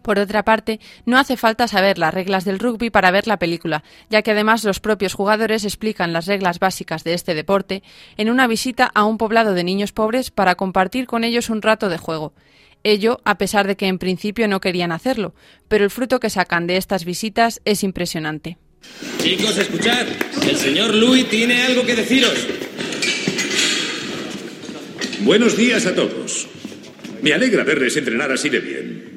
Por 0.08 0.20
otra 0.20 0.46
parte, 0.46 0.80
no 1.06 1.18
hace 1.18 1.36
falta 1.36 1.68
saber 1.68 1.98
las 1.98 2.14
reglas 2.14 2.46
del 2.46 2.60
rugby 2.60 2.90
para 2.90 3.12
ver 3.12 3.28
la 3.28 3.40
película, 3.40 3.84
ya 4.10 4.22
que 4.22 4.32
además 4.32 4.64
los 4.64 4.80
propios 4.80 5.14
jugadores 5.14 5.66
explican 5.66 6.14
las 6.14 6.28
reglas 6.28 6.60
básicas 6.60 7.04
de 7.04 7.14
este 7.14 7.36
deporte 7.36 7.84
en 8.16 8.30
una 8.30 8.48
visita 8.48 8.90
a 8.96 9.04
un 9.04 9.18
poblado 9.18 9.54
de 9.54 9.66
niños 9.66 9.92
pobres 9.92 10.32
para 10.32 10.56
compartir 10.56 11.08
con 11.08 11.26
ellos 11.26 11.50
un 11.50 11.62
rato 11.62 11.90
de 11.90 11.98
juego. 11.98 12.32
Ello 12.86 13.20
a 13.26 13.38
pesar 13.38 13.68
de 13.68 13.76
que 13.76 13.88
en 13.88 14.00
principio 14.00 14.48
no 14.48 14.62
querían 14.62 14.94
hacerlo, 14.94 15.36
pero 15.68 15.84
el 15.84 15.92
fruto 15.92 16.22
que 16.22 16.30
sacan 16.30 16.68
de 16.68 16.78
estas 16.78 17.04
visitas 17.04 17.60
es 17.66 17.84
impresionante. 17.84 18.58
Chicos, 19.18 19.58
escuchad. 19.58 20.08
El 20.42 20.56
señor 20.56 20.96
Louis 20.96 21.28
tiene 21.28 21.64
algo 21.64 21.86
que 21.86 21.98
deciros. 21.98 22.48
Buenos 25.20 25.58
días 25.58 25.86
a 25.86 25.94
todos. 25.94 26.48
Me 27.22 27.34
alegra 27.34 27.66
verles 27.66 27.98
entrenar 27.98 28.32
así 28.32 28.48
de 28.48 28.60
bien. 28.62 29.17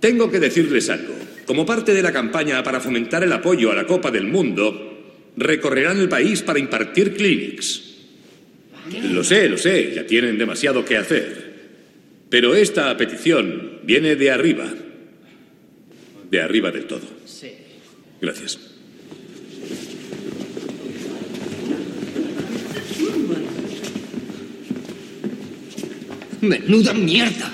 Tengo 0.00 0.30
que 0.30 0.38
decirles 0.38 0.90
algo. 0.90 1.14
Como 1.46 1.64
parte 1.64 1.94
de 1.94 2.02
la 2.02 2.12
campaña 2.12 2.62
para 2.62 2.80
fomentar 2.80 3.24
el 3.24 3.32
apoyo 3.32 3.72
a 3.72 3.74
la 3.74 3.86
Copa 3.86 4.10
del 4.10 4.24
Mundo, 4.24 5.32
recorrerán 5.36 5.98
el 5.98 6.08
país 6.08 6.42
para 6.42 6.58
impartir 6.58 7.14
clinics. 7.14 7.84
Lo 9.10 9.24
sé, 9.24 9.48
lo 9.48 9.58
sé, 9.58 9.92
ya 9.94 10.06
tienen 10.06 10.38
demasiado 10.38 10.84
que 10.84 10.96
hacer. 10.96 11.48
Pero 12.28 12.54
esta 12.54 12.96
petición 12.96 13.80
viene 13.82 14.16
de 14.16 14.30
arriba. 14.30 14.66
De 16.30 16.42
arriba 16.42 16.70
del 16.70 16.84
todo. 16.84 17.06
Gracias. 18.20 18.58
Menuda 26.40 26.92
mierda. 26.92 27.50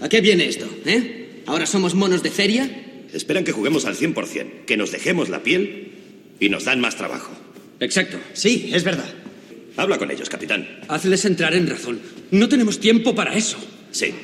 ¿A 0.00 0.08
qué 0.08 0.20
viene 0.20 0.48
esto, 0.48 0.68
eh? 0.84 1.21
¿Ahora 1.52 1.66
somos 1.66 1.94
monos 1.94 2.22
de 2.22 2.30
feria? 2.30 2.64
Esperan 3.12 3.44
que 3.44 3.52
juguemos 3.52 3.84
al 3.84 3.94
100%, 3.94 4.64
que 4.64 4.78
nos 4.78 4.90
dejemos 4.90 5.28
la 5.28 5.42
piel 5.42 5.92
y 6.40 6.48
nos 6.48 6.64
dan 6.64 6.80
más 6.80 6.96
trabajo. 6.96 7.30
Exacto. 7.78 8.16
Sí, 8.32 8.70
es 8.72 8.84
verdad. 8.84 9.04
Habla 9.76 9.98
con 9.98 10.10
ellos, 10.10 10.30
capitán. 10.30 10.66
Hazles 10.88 11.26
entrar 11.26 11.52
en 11.52 11.66
razón. 11.66 12.00
No 12.30 12.48
tenemos 12.48 12.80
tiempo 12.80 13.14
para 13.14 13.36
eso. 13.36 13.58
Sí. 13.90 14.14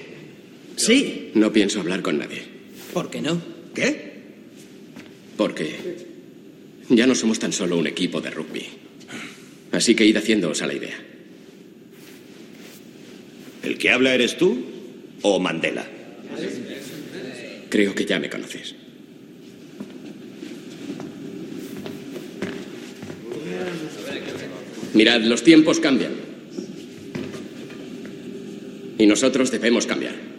Sí. 0.77 1.31
No 1.35 1.53
pienso 1.53 1.81
hablar 1.81 2.01
con 2.01 2.17
nadie. 2.17 2.45
¿Por 2.95 3.11
qué 3.11 3.21
no? 3.21 3.43
¿Qué? 3.75 4.11
Porque 5.37 5.99
ya 6.89 7.07
no 7.07 7.15
somos 7.15 7.39
tan 7.39 7.53
solo 7.53 7.77
un 7.77 7.89
equipo 7.89 8.23
de 8.23 8.31
rugby. 8.31 8.65
Así 9.73 9.95
que 9.95 10.07
id 10.07 10.17
haciéndoos 10.17 10.63
a 10.63 10.67
la 10.67 10.73
idea. 10.73 10.99
¿El 13.63 13.77
que 13.77 13.91
habla 13.91 14.15
eres 14.15 14.39
tú 14.39 14.65
o 15.21 15.39
Mandela? 15.39 15.99
Creo 17.69 17.95
que 17.95 18.05
ya 18.05 18.19
me 18.19 18.31
conoces. 18.31 18.75
Mirad, 24.95 25.21
los 25.23 25.43
tiempos 25.43 25.79
cambian. 25.81 26.13
Y 28.99 29.07
nosotros 29.07 29.51
debemos 29.51 29.87
cambiar. 29.87 30.38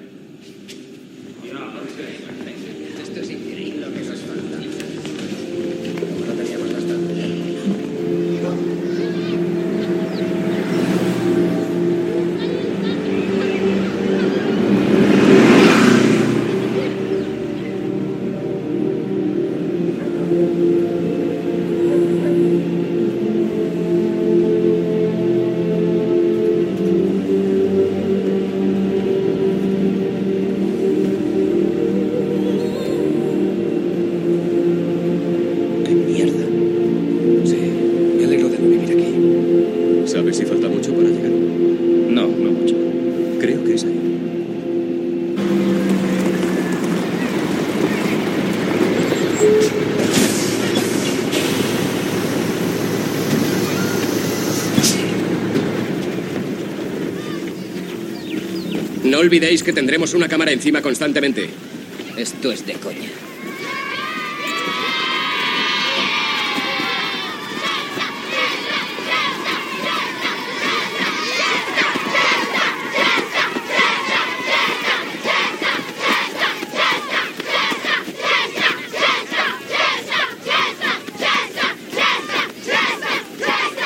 No 59.09 59.17
olvidéis 59.17 59.63
que 59.63 59.73
tendremos 59.73 60.13
una 60.13 60.27
cámara 60.27 60.51
encima 60.51 60.83
constantemente. 60.83 61.49
Esto 62.15 62.51
es 62.51 62.63
de 62.63 62.73
coña. 62.73 63.09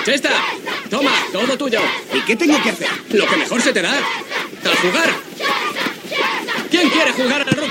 ¡Chesta! 0.04 0.32
¡Toma! 0.90 1.12
¡Todo 1.32 1.58
tuyo! 1.58 1.80
¿Y 2.14 2.20
qué 2.26 2.36
tengo 2.36 2.62
que 2.62 2.72
hacer? 2.72 2.90
Lo 3.12 3.26
que 3.26 3.38
mejor 3.38 3.62
se 3.62 3.72
te 3.72 3.82
da. 3.82 4.23
¡A 4.84 4.86
jugar! 4.86 5.10
¿Quién 6.70 6.90
quiere 6.90 7.12
jugar 7.14 7.42
al 7.42 7.56
rugby? 7.56 7.70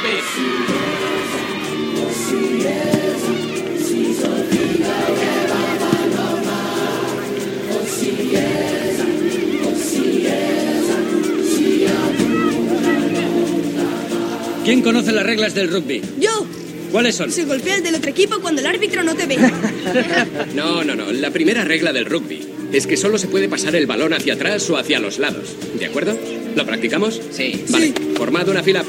¿Quién 14.64 14.80
conoce 14.80 15.12
las 15.12 15.26
reglas 15.26 15.54
del 15.54 15.70
rugby? 15.70 16.00
Yo. 16.18 16.46
¿Cuáles 16.90 17.14
son? 17.14 17.30
Se 17.30 17.44
golpea 17.44 17.76
el 17.76 17.82
del 17.82 17.96
otro 17.96 18.08
equipo 18.10 18.40
cuando 18.40 18.62
el 18.62 18.66
árbitro 18.66 19.02
no 19.02 19.14
te 19.14 19.26
ve. 19.26 19.36
No, 20.54 20.82
no, 20.82 20.94
no. 20.94 21.12
La 21.12 21.30
primera 21.30 21.62
regla 21.62 21.92
del 21.92 22.06
rugby 22.06 22.48
es 22.72 22.86
que 22.86 22.96
solo 22.96 23.18
se 23.18 23.28
puede 23.28 23.50
pasar 23.50 23.76
el 23.76 23.86
balón 23.86 24.14
hacia 24.14 24.32
atrás 24.32 24.70
o 24.70 24.78
hacia 24.78 24.98
los 24.98 25.18
lados. 25.18 25.56
¿De 25.78 25.84
acuerdo? 25.84 26.16
¿Lo 26.55 26.66
practicamos? 26.66 27.20
Sí. 27.30 27.64
Vale. 27.70 27.92
Formad 28.16 28.48
una 28.48 28.62
fila. 28.62 28.84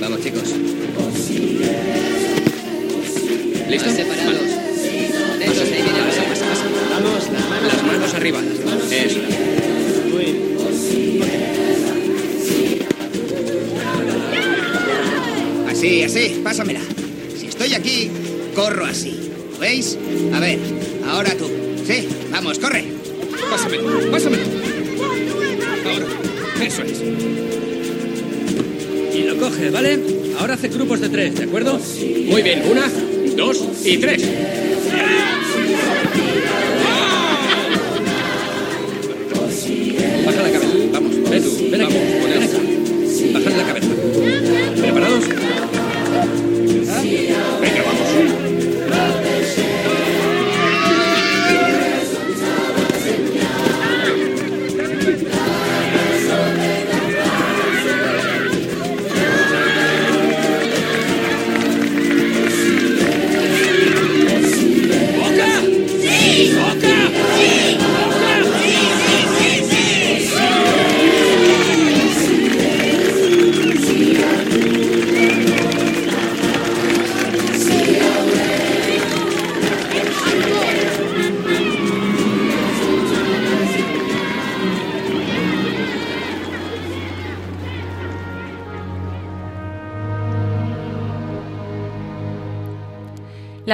Vamos, 0.00 0.22
chicos. 0.22 0.54
¿Listo? 3.68 3.90
Separados. 3.90 4.58
Pasa, 5.48 6.44
pasa, 6.48 6.64
manos, 6.94 7.28
las 7.66 7.82
manos 7.84 8.14
arriba. 8.14 8.40
Eso. 8.90 9.18
Así, 15.68 16.02
así, 16.02 16.40
pásamela. 16.42 16.80
Si 17.38 17.46
estoy 17.46 17.74
aquí, 17.74 18.10
corro 18.54 18.84
así. 18.86 19.30
¿Lo 19.52 19.58
veis? 19.58 19.98
A 20.32 20.40
ver, 20.40 20.58
ahora 21.06 21.34
tú. 21.34 21.50
Sí, 21.86 22.08
vamos, 22.30 22.58
corre. 22.58 22.84
Pásamelo, 23.50 24.10
pásamelo. 24.10 24.42
Ahora, 25.84 26.06
eso 26.62 26.82
es. 26.82 27.02
Y 29.14 29.22
lo 29.22 29.36
coge, 29.36 29.70
¿vale? 29.70 29.98
Ahora 30.38 30.54
hace 30.54 30.68
grupos 30.68 31.00
de 31.00 31.08
tres, 31.08 31.34
¿de 31.36 31.44
acuerdo? 31.44 31.78
Muy 32.26 32.42
bien, 32.42 32.62
una, 32.70 32.88
dos 33.36 33.64
y 33.84 33.98
tres. 33.98 34.22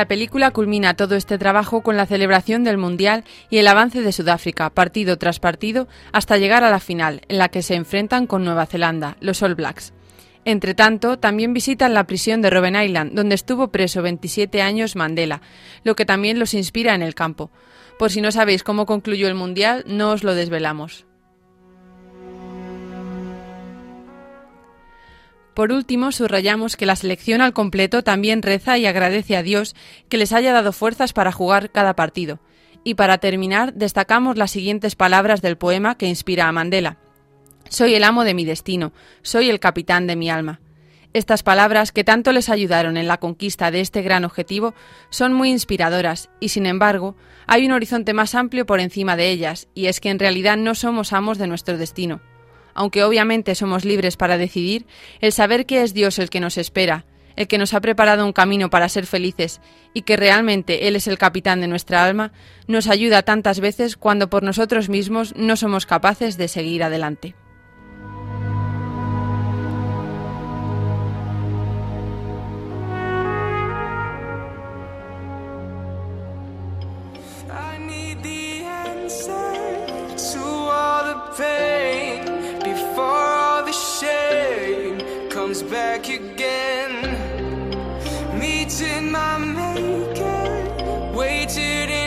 La 0.05 0.09
película 0.09 0.51
culmina 0.51 0.97
todo 0.97 1.17
este 1.17 1.39
trabajo 1.39 1.83
con 1.83 1.97
la 1.97 2.05
celebración 2.05 2.63
del 2.63 2.77
Mundial 2.77 3.25
y 3.49 3.57
el 3.57 3.67
avance 3.67 4.03
de 4.03 4.13
Sudáfrica, 4.13 4.69
partido 4.69 5.17
tras 5.17 5.41
partido, 5.41 5.89
hasta 6.13 6.37
llegar 6.37 6.63
a 6.63 6.69
la 6.69 6.79
final, 6.79 7.23
en 7.29 7.39
la 7.39 7.49
que 7.49 7.63
se 7.63 7.75
enfrentan 7.75 8.27
con 8.27 8.45
Nueva 8.45 8.67
Zelanda, 8.67 9.17
los 9.21 9.43
All 9.43 9.55
Blacks. 9.55 9.95
Entre 10.45 10.75
tanto, 10.75 11.19
también 11.19 11.55
visitan 11.55 11.95
la 11.95 12.05
prisión 12.07 12.43
de 12.43 12.51
Robben 12.51 12.77
Island, 12.77 13.15
donde 13.15 13.35
estuvo 13.35 13.69
preso 13.69 14.03
27 14.03 14.61
años 14.61 14.95
Mandela, 14.95 15.41
lo 15.85 15.97
que 15.97 16.05
también 16.05 16.39
los 16.39 16.53
inspira 16.53 16.95
en 16.95 17.01
el 17.01 17.15
campo. 17.15 17.51
Por 17.99 18.11
si 18.11 18.21
no 18.21 18.31
sabéis 18.31 18.63
cómo 18.63 18.85
concluyó 18.85 19.27
el 19.27 19.35
Mundial, 19.35 19.85
no 19.87 20.11
os 20.11 20.23
lo 20.23 20.35
desvelamos. 20.35 21.07
Por 25.55 25.71
último, 25.71 26.11
subrayamos 26.11 26.77
que 26.77 26.85
la 26.85 26.97
selección 26.97 27.41
al 27.41 27.53
completo 27.53 28.03
también 28.03 28.43
reza 28.43 28.77
y 28.77 28.87
agradece 28.87 29.37
a 29.37 29.45
Dios 29.45 29.77
que 30.09 30.19
les 30.19 30.33
haya 30.33 30.53
dado 30.53 30.73
fuerzas 30.73 31.13
para 31.13 31.31
jugar 31.31 31.71
cada 31.71 31.95
partido. 31.95 32.41
Y 32.83 32.95
para 32.95 33.19
terminar, 33.19 33.73
destacamos 33.73 34.37
las 34.37 34.51
siguientes 34.51 34.97
palabras 34.97 35.43
del 35.43 35.57
poema 35.57 35.97
que 35.97 36.07
inspira 36.07 36.49
a 36.49 36.53
Mandela. 36.53 36.99
Soy 37.69 37.95
el 37.95 38.05
amo 38.05 38.25
de 38.25 38.35
mi 38.35 38.45
destino, 38.45 38.93
soy 39.23 39.49
el 39.49 39.61
capitán 39.61 40.07
de 40.07 40.17
mi 40.17 40.29
alma. 40.29 40.61
Estas 41.13 41.45
palabras, 41.45 41.93
que 41.93 42.03
tanto 42.03 42.33
les 42.33 42.49
ayudaron 42.49 42.97
en 42.97 43.07
la 43.07 43.19
conquista 43.19 43.71
de 43.71 43.81
este 43.81 44.03
gran 44.03 44.25
objetivo, 44.25 44.75
son 45.09 45.33
muy 45.33 45.51
inspiradoras 45.51 46.29
y, 46.41 46.49
sin 46.49 46.67
embargo, 46.67 47.17
hay 47.47 47.65
un 47.65 47.73
horizonte 47.73 48.13
más 48.13 48.35
amplio 48.35 48.67
por 48.67 48.81
encima 48.81 49.17
de 49.17 49.31
ellas, 49.31 49.69
y 49.75 49.87
es 49.87 50.01
que 50.01 50.11
en 50.11 50.19
realidad 50.19 50.57
no 50.57 50.75
somos 50.75 51.13
amos 51.13 51.39
de 51.39 51.47
nuestro 51.47 51.79
destino. 51.79 52.21
Aunque 52.75 53.05
obviamente 53.05 53.55
somos 53.55 53.85
libres 53.85 54.17
para 54.17 54.39
decidir, 54.39 54.87
el 55.21 55.33
saber 55.33 55.67
que 55.67 55.83
es 55.83 55.95
Dios 55.95 56.19
el 56.19 56.31
que 56.31 56.41
nos 56.41 56.59
espera, 56.59 57.07
el 57.37 57.49
que 57.49 57.59
nos 57.59 57.75
ha 57.75 57.81
preparado 57.81 58.25
un 58.25 58.33
camino 58.33 58.71
para 58.71 58.89
ser 58.89 59.07
felices 59.07 59.61
y 59.93 60.03
que 60.03 60.17
realmente 60.17 60.89
Él 60.89 60.97
es 60.97 61.07
el 61.07 61.19
capitán 61.19 61.61
de 61.61 61.69
nuestra 61.69 62.05
alma, 62.05 62.33
nos 62.67 62.89
ayuda 62.89 63.23
tantas 63.23 63.61
veces 63.61 63.97
cuando 63.97 64.31
por 64.31 64.43
nosotros 64.43 64.89
mismos 64.89 65.35
no 65.37 65.57
somos 65.57 65.87
capaces 65.87 66.37
de 66.37 66.49
seguir 66.49 66.83
adelante. 66.83 67.35
Comes 85.55 85.71
back 85.71 86.09
again. 86.09 86.93
Meeting 88.37 89.13
my 89.13 89.39
maker, 89.39 91.13
waited 91.15 91.91
in 91.91 92.04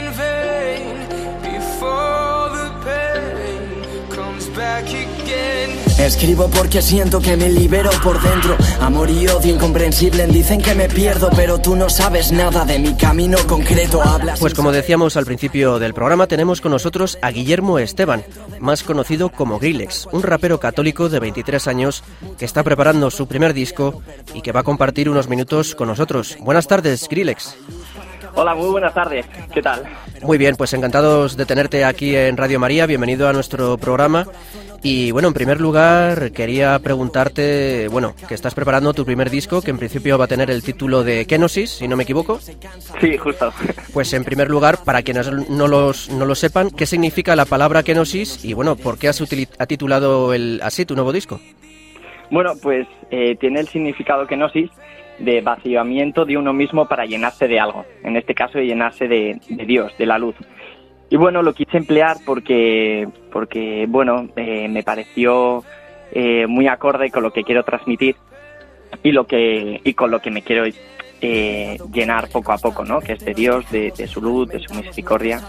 Escribo 6.00 6.48
porque 6.50 6.82
siento 6.82 7.20
que 7.20 7.36
me 7.36 7.50
libero 7.50 7.90
por 8.04 8.22
dentro. 8.22 8.56
Amor 8.82 9.10
y 9.10 9.28
odio 9.28 9.56
incomprensible. 9.56 10.28
Dicen 10.28 10.62
que 10.62 10.76
me 10.76 10.88
pierdo, 10.88 11.30
pero 11.36 11.60
tú 11.60 11.76
no 11.76 11.90
sabes 11.90 12.32
nada 12.32 12.66
de 12.66 12.78
mi 12.78 12.96
camino 12.96 13.38
concreto. 13.48 14.02
Hablas. 14.02 14.40
Pues 14.40 14.54
como 14.54 14.72
decíamos 14.72 15.18
al 15.18 15.26
principio 15.26 15.80
del 15.80 15.96
programa, 15.96 16.28
tenemos 16.28 16.62
con 16.62 16.72
nosotros 16.72 17.18
a 17.22 17.32
Guillermo 17.32 17.80
Esteban, 17.80 18.24
más 18.60 18.84
conocido 18.84 19.30
como 19.30 19.60
Grillex, 19.60 20.08
un 20.12 20.22
rapero 20.22 20.60
católico 20.60 21.10
de 21.10 21.20
23 21.20 21.68
años 21.68 22.04
que 22.38 22.46
está 22.46 22.64
preparando 22.64 23.10
su 23.10 23.28
primer 23.28 23.54
disco 23.54 24.02
y 24.34 24.42
que 24.42 24.52
va 24.52 24.60
a 24.60 24.64
compartir 24.64 25.10
unos 25.10 25.28
minutos 25.28 25.74
con 25.74 25.88
nosotros. 25.88 26.38
Buenas 26.40 26.68
tardes, 26.68 27.08
Grillex. 27.10 27.56
Hola, 28.36 28.56
muy 28.56 28.70
buenas 28.70 28.94
tardes. 28.94 29.26
¿Qué 29.54 29.62
tal? 29.62 29.84
Muy 30.22 30.38
bien, 30.38 30.56
pues 30.56 30.74
encantados 30.74 31.38
de 31.38 31.46
tenerte 31.46 31.86
aquí 31.86 32.16
en 32.16 32.38
Radio 32.38 32.60
María. 32.60 32.86
Bienvenido 32.86 33.28
a 33.28 33.34
nuestro 33.34 33.78
programa. 33.78 34.26
Y 34.84 35.12
bueno, 35.12 35.28
en 35.30 35.34
primer 35.34 35.60
lugar 35.60 36.32
quería 36.32 36.78
preguntarte, 36.80 37.88
bueno, 37.90 38.14
que 38.28 38.34
estás 38.34 38.54
preparando 38.54 38.94
tu 38.94 39.06
primer 39.06 39.30
disco, 39.30 39.62
que 39.62 39.72
en 39.72 39.78
principio 39.78 40.18
va 40.18 40.26
a 40.26 40.28
tener 40.28 40.52
el 40.52 40.64
título 40.64 41.04
de 41.04 41.26
Kenosis, 41.26 41.72
si 41.72 41.88
no 41.88 41.98
me 41.98 42.04
equivoco. 42.04 42.40
Sí, 43.02 43.18
justo. 43.18 43.52
Pues 43.94 44.14
en 44.14 44.24
primer 44.24 44.50
lugar, 44.50 44.84
para 44.86 45.02
quienes 45.02 45.32
no, 45.32 45.68
los, 45.68 46.10
no 46.10 46.26
lo 46.26 46.36
sepan, 46.36 46.70
¿qué 46.70 46.86
significa 46.86 47.36
la 47.36 47.46
palabra 47.46 47.84
Kenosis? 47.84 48.46
Y 48.46 48.54
bueno, 48.54 48.76
¿por 48.76 48.98
qué 48.98 49.08
has, 49.08 49.22
ha 49.58 49.66
titulado 49.66 50.34
el, 50.34 50.60
así 50.64 50.86
tu 50.86 50.96
nuevo 50.96 51.12
disco? 51.12 51.40
Bueno, 52.30 52.54
pues 52.62 52.88
eh, 53.10 53.36
tiene 53.38 53.62
el 53.62 53.68
significado 53.68 54.28
kenosis 54.28 54.70
de 55.20 55.42
vaciamiento 55.42 56.26
de 56.26 56.38
uno 56.38 56.54
mismo 56.54 56.88
para 56.88 57.06
llenarse 57.06 57.48
de 57.48 57.60
algo. 57.60 57.86
En 58.04 58.18
este 58.18 58.34
caso, 58.34 58.58
de 58.58 58.66
llenarse 58.66 59.08
de, 59.08 59.40
de 59.50 59.66
Dios, 59.66 59.98
de 59.98 60.06
la 60.06 60.18
luz. 60.18 60.36
Y 61.10 61.16
bueno, 61.16 61.42
lo 61.42 61.54
quise 61.54 61.78
emplear 61.78 62.18
porque, 62.26 63.08
porque 63.32 63.86
bueno, 63.88 64.30
eh, 64.36 64.68
me 64.68 64.84
pareció 64.84 65.64
eh, 66.12 66.46
muy 66.48 66.68
acorde 66.68 67.12
con 67.12 67.24
lo 67.24 67.32
que 67.32 67.44
quiero 67.44 67.64
transmitir 67.64 68.16
y 69.04 69.12
lo 69.12 69.26
que 69.26 69.82
y 69.84 69.94
con 69.94 70.12
lo 70.12 70.20
que 70.20 70.32
me 70.32 70.42
quiero 70.42 70.66
eh, 71.22 71.78
llenar 71.94 72.30
poco 72.30 72.52
a 72.52 72.58
poco, 72.58 72.84
¿no? 72.86 73.00
Que 73.00 73.14
es 73.14 73.20
de 73.26 73.34
Dios, 73.34 73.66
de, 73.72 73.92
de 73.98 74.08
su 74.08 74.22
luz, 74.22 74.48
de 74.50 74.60
su 74.60 74.74
misericordia. 74.74 75.42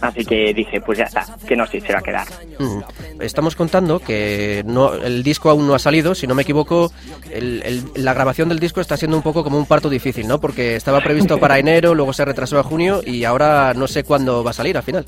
Así 0.00 0.24
que 0.24 0.52
dije, 0.54 0.80
pues 0.80 0.98
ya 0.98 1.04
está, 1.04 1.24
que 1.46 1.56
no 1.56 1.66
sé, 1.66 1.80
se 1.80 1.92
va 1.92 2.00
a 2.00 2.02
quedar. 2.02 2.26
Mm. 2.58 3.22
Estamos 3.22 3.56
contando 3.56 3.98
que 4.00 4.62
no, 4.66 4.92
el 4.94 5.22
disco 5.22 5.50
aún 5.50 5.66
no 5.66 5.74
ha 5.74 5.78
salido, 5.78 6.14
si 6.14 6.26
no 6.26 6.34
me 6.34 6.42
equivoco, 6.42 6.92
el- 7.30 7.62
el- 7.64 8.04
la 8.04 8.12
grabación 8.12 8.48
del 8.48 8.58
disco 8.58 8.80
está 8.80 8.96
siendo 8.96 9.16
un 9.16 9.22
poco 9.22 9.42
como 9.44 9.56
un 9.58 9.66
parto 9.66 9.88
difícil, 9.88 10.26
¿no? 10.28 10.40
Porque 10.40 10.76
estaba 10.76 11.00
previsto 11.00 11.38
para 11.40 11.58
enero, 11.58 11.94
luego 11.94 12.12
se 12.12 12.24
retrasó 12.24 12.58
a 12.58 12.62
junio 12.62 13.00
y 13.04 13.24
ahora 13.24 13.72
no 13.74 13.86
sé 13.86 14.04
cuándo 14.04 14.42
va 14.44 14.50
a 14.50 14.54
salir 14.54 14.76
al 14.76 14.82
final. 14.82 15.04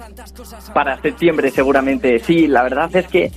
Para 0.72 1.00
septiembre 1.02 1.50
seguramente, 1.50 2.18
sí. 2.20 2.46
La 2.46 2.62
verdad 2.62 2.94
es 2.96 3.06
que 3.08 3.30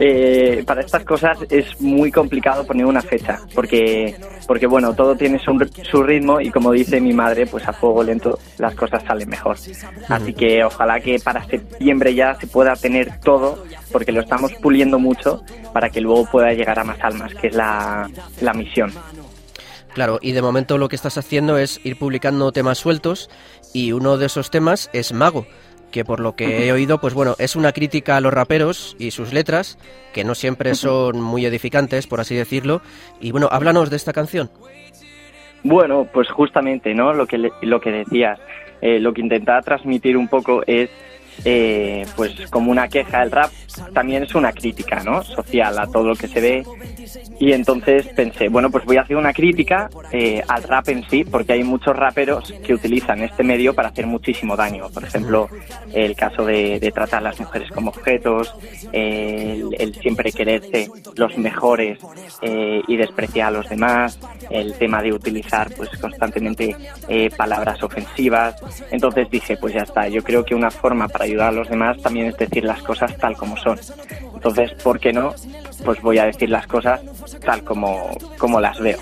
eh, 0.00 0.62
para 0.66 0.80
estas 0.82 1.04
cosas 1.04 1.38
es 1.50 1.80
muy 1.80 2.10
complicado 2.12 2.64
poner 2.66 2.84
una 2.86 3.00
fecha, 3.02 3.40
porque, 3.54 4.16
porque 4.46 4.66
bueno, 4.66 4.94
todo 4.94 5.14
tiene 5.16 5.38
su, 5.38 5.52
su 5.90 6.02
ritmo 6.02 6.40
y 6.40 6.50
como 6.50 6.72
dice 6.72 7.00
mi 7.00 7.12
madre, 7.12 7.46
pues 7.46 7.66
a 7.66 7.72
fuego 7.72 8.02
lento 8.02 8.38
las 8.58 8.74
cosas 8.74 9.02
salen 9.04 9.28
mejor. 9.28 9.56
Así 10.08 10.32
que 10.34 10.64
ojalá 10.64 11.00
que 11.00 11.18
para 11.18 11.44
septiembre 11.46 12.14
ya 12.14 12.34
se 12.34 12.46
pueda 12.46 12.74
tener 12.76 13.20
todo, 13.20 13.64
porque 13.92 14.12
lo 14.12 14.20
estamos 14.20 14.52
puliendo 14.54 14.98
mucho 14.98 15.42
para 15.72 15.90
que 15.90 16.00
luego 16.00 16.28
pueda 16.30 16.52
llegar 16.52 16.78
a 16.78 16.84
más 16.84 16.98
almas, 17.02 17.34
que 17.34 17.48
es 17.48 17.54
la, 17.54 18.08
la 18.40 18.52
misión. 18.54 18.92
Claro, 19.94 20.18
y 20.22 20.32
de 20.32 20.42
momento 20.42 20.78
lo 20.78 20.88
que 20.88 20.96
estás 20.96 21.18
haciendo 21.18 21.58
es 21.58 21.80
ir 21.82 21.98
publicando 21.98 22.52
temas 22.52 22.78
sueltos 22.78 23.30
y 23.72 23.92
uno 23.92 24.16
de 24.16 24.26
esos 24.26 24.50
temas 24.50 24.90
es 24.92 25.12
Mago. 25.12 25.46
que 25.90 26.04
por 26.04 26.20
lo 26.20 26.36
que 26.36 26.66
he 26.66 26.72
oído, 26.72 27.00
pues 27.00 27.14
bueno, 27.14 27.34
es 27.38 27.56
una 27.56 27.72
crítica 27.72 28.16
a 28.16 28.20
los 28.20 28.32
raperos 28.32 28.94
y 28.98 29.10
sus 29.10 29.32
letras, 29.32 29.78
que 30.12 30.24
no 30.24 30.34
siempre 30.34 30.74
son 30.74 31.20
muy 31.20 31.46
edificantes, 31.46 32.06
por 32.06 32.20
así 32.20 32.34
decirlo. 32.34 32.82
Y 33.20 33.30
bueno, 33.30 33.48
háblanos 33.50 33.90
de 33.90 33.96
esta 33.96 34.12
canción. 34.12 34.50
Bueno, 35.62 36.06
pues 36.12 36.30
justamente, 36.30 36.94
¿no? 36.94 37.12
Lo 37.12 37.26
que, 37.26 37.50
lo 37.62 37.80
que 37.80 37.90
decías, 37.90 38.38
eh, 38.80 39.00
lo 39.00 39.12
que 39.12 39.20
intentaba 39.20 39.60
transmitir 39.62 40.16
un 40.16 40.28
poco 40.28 40.62
es 40.66 40.90
eh, 41.44 42.04
pues 42.16 42.32
como 42.50 42.70
una 42.70 42.88
queja. 42.88 43.22
El 43.22 43.30
rap 43.30 43.50
también 43.92 44.24
es 44.24 44.34
una 44.34 44.52
crítica, 44.52 45.02
¿no? 45.04 45.22
Social 45.22 45.78
a 45.78 45.86
todo 45.86 46.04
lo 46.04 46.16
que 46.16 46.28
se 46.28 46.40
ve. 46.40 46.62
Y 47.38 47.52
entonces 47.52 48.06
pensé, 48.08 48.48
bueno, 48.48 48.70
pues 48.70 48.84
voy 48.84 48.96
a 48.96 49.02
hacer 49.02 49.16
una 49.16 49.32
crítica 49.32 49.88
eh, 50.12 50.42
al 50.48 50.62
rap 50.62 50.88
en 50.88 51.08
sí, 51.08 51.24
porque 51.24 51.52
hay 51.52 51.64
muchos 51.64 51.94
raperos 51.96 52.52
que 52.64 52.74
utilizan 52.74 53.22
este 53.22 53.44
medio 53.44 53.74
para 53.74 53.88
hacer 53.88 54.06
muchísimo 54.06 54.56
daño. 54.56 54.88
Por 54.90 55.04
ejemplo, 55.04 55.48
el 55.92 56.16
caso 56.16 56.44
de, 56.44 56.92
tratar 56.94 57.20
a 57.20 57.28
las 57.28 57.38
mujeres 57.38 57.70
como 57.70 57.90
objetos, 57.90 58.54
el, 58.92 59.94
siempre 60.00 60.32
quererse 60.32 60.90
los 61.16 61.36
mejores 61.38 61.98
eh, 62.42 62.82
y 62.88 62.96
despreciar 62.96 63.48
a 63.48 63.50
los 63.58 63.68
demás, 63.68 64.18
el 64.50 64.74
tema 64.74 65.02
de 65.02 65.12
utilizar 65.12 65.70
pues 65.76 65.90
constantemente 66.00 66.74
palabras 67.36 67.82
ofensivas. 67.82 68.56
Entonces 68.90 69.30
dije, 69.30 69.56
pues 69.56 69.74
ya 69.74 69.82
está, 69.82 70.08
yo 70.08 70.22
creo 70.22 70.44
que 70.44 70.54
una 70.54 70.70
forma 70.70 71.08
para 71.08 71.27
ayudar 71.28 71.48
a 71.48 71.52
los 71.52 71.68
demás 71.68 72.00
también 72.02 72.26
es 72.26 72.36
decir 72.36 72.64
las 72.64 72.82
cosas 72.82 73.16
tal 73.18 73.36
como 73.36 73.56
son. 73.56 73.78
Entonces, 74.34 74.72
¿por 74.82 74.98
qué 74.98 75.12
no? 75.12 75.34
Pues 75.84 76.00
voy 76.02 76.18
a 76.18 76.24
decir 76.24 76.48
las 76.48 76.66
cosas 76.66 77.00
tal 77.40 77.64
como, 77.64 78.10
como 78.38 78.60
las 78.60 78.78
veo. 78.80 78.98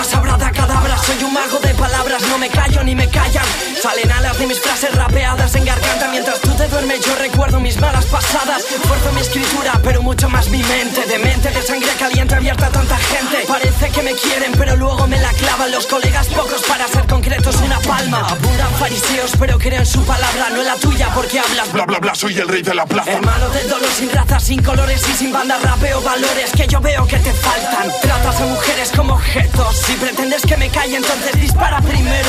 Almas, 0.00 0.06
sabrada 0.08 0.50
cadabra, 0.50 0.96
soy 0.96 1.22
un 1.24 1.32
mago 1.34 1.58
de 1.58 1.74
palabras, 1.74 2.22
no 2.22 2.38
me 2.38 2.48
callo 2.48 2.82
ni 2.84 2.94
me 2.94 3.06
callan. 3.08 3.44
Salen 3.82 4.10
alas 4.10 4.38
de 4.38 4.46
mis 4.46 4.58
frases 4.58 4.94
rapeadas 4.94 5.54
en 5.54 5.64
garganta 5.64 6.08
mientras 6.08 6.40
tú 6.40 6.50
te 6.54 6.68
duermes. 6.68 7.00
Yo 7.04 7.14
recuerdo 7.16 7.60
mis 7.60 7.78
malas 7.78 8.06
pasadas. 8.06 8.62
Fuerzo 8.62 9.12
mi 9.12 9.20
escritura, 9.20 9.78
pero 9.82 10.02
mucho 10.02 10.28
más 10.30 10.48
mi 10.48 10.62
mente. 10.62 11.04
De 11.06 11.18
mente 11.18 11.50
de 11.50 11.62
sangre 11.62 11.90
caliente 11.98 12.34
abierta 12.34 12.66
a 12.66 12.70
tanta 12.70 12.96
gente. 12.96 13.44
Parece 13.46 13.90
que 13.90 14.02
me 14.02 14.14
quieren, 14.14 14.52
pero 14.52 14.76
luego 14.76 15.06
me 15.06 15.18
la 15.20 15.30
clavan. 15.32 15.70
Los 15.70 15.86
colegas 15.86 16.28
pocos 16.28 16.62
para 16.62 16.88
ser 16.88 17.06
concretos, 17.06 17.56
una 17.56 17.78
palma. 17.80 18.26
Abundan 18.28 18.72
fariseos, 18.78 19.32
pero 19.38 19.58
creo 19.58 19.80
en 19.80 19.86
su 19.86 20.02
palabra, 20.04 20.50
no 20.50 20.60
en 20.60 20.66
la 20.66 20.76
tuya, 20.76 21.08
porque 21.14 21.40
hablas. 21.40 21.72
Bla 21.72 21.84
bla 21.84 21.98
bla, 21.98 22.14
soy 22.14 22.38
el 22.38 22.48
rey 22.48 22.62
de 22.62 22.74
la 22.74 22.86
plaza. 22.86 23.12
Hermano 23.12 23.48
del 23.50 23.68
dolor 23.68 23.90
sin 23.90 24.10
raza, 24.10 24.40
sin 24.40 24.62
colores 24.62 25.02
y 25.08 25.12
sin 25.12 25.32
banda, 25.32 25.58
rapeo 25.58 26.00
valores 26.00 26.52
que 26.52 26.66
yo 26.66 26.80
veo 26.80 27.06
que 27.06 27.18
te 27.18 27.32
faltan. 27.32 27.90
Tratas 28.00 28.40
a 28.40 28.46
mujeres 28.46 28.92
como 28.96 29.14
objetos. 29.14 29.89
Si 29.90 29.96
pretendes 29.96 30.42
que 30.42 30.56
me 30.56 30.68
calle, 30.68 30.98
entonces 30.98 31.32
dispara 31.40 31.80
primero. 31.80 32.28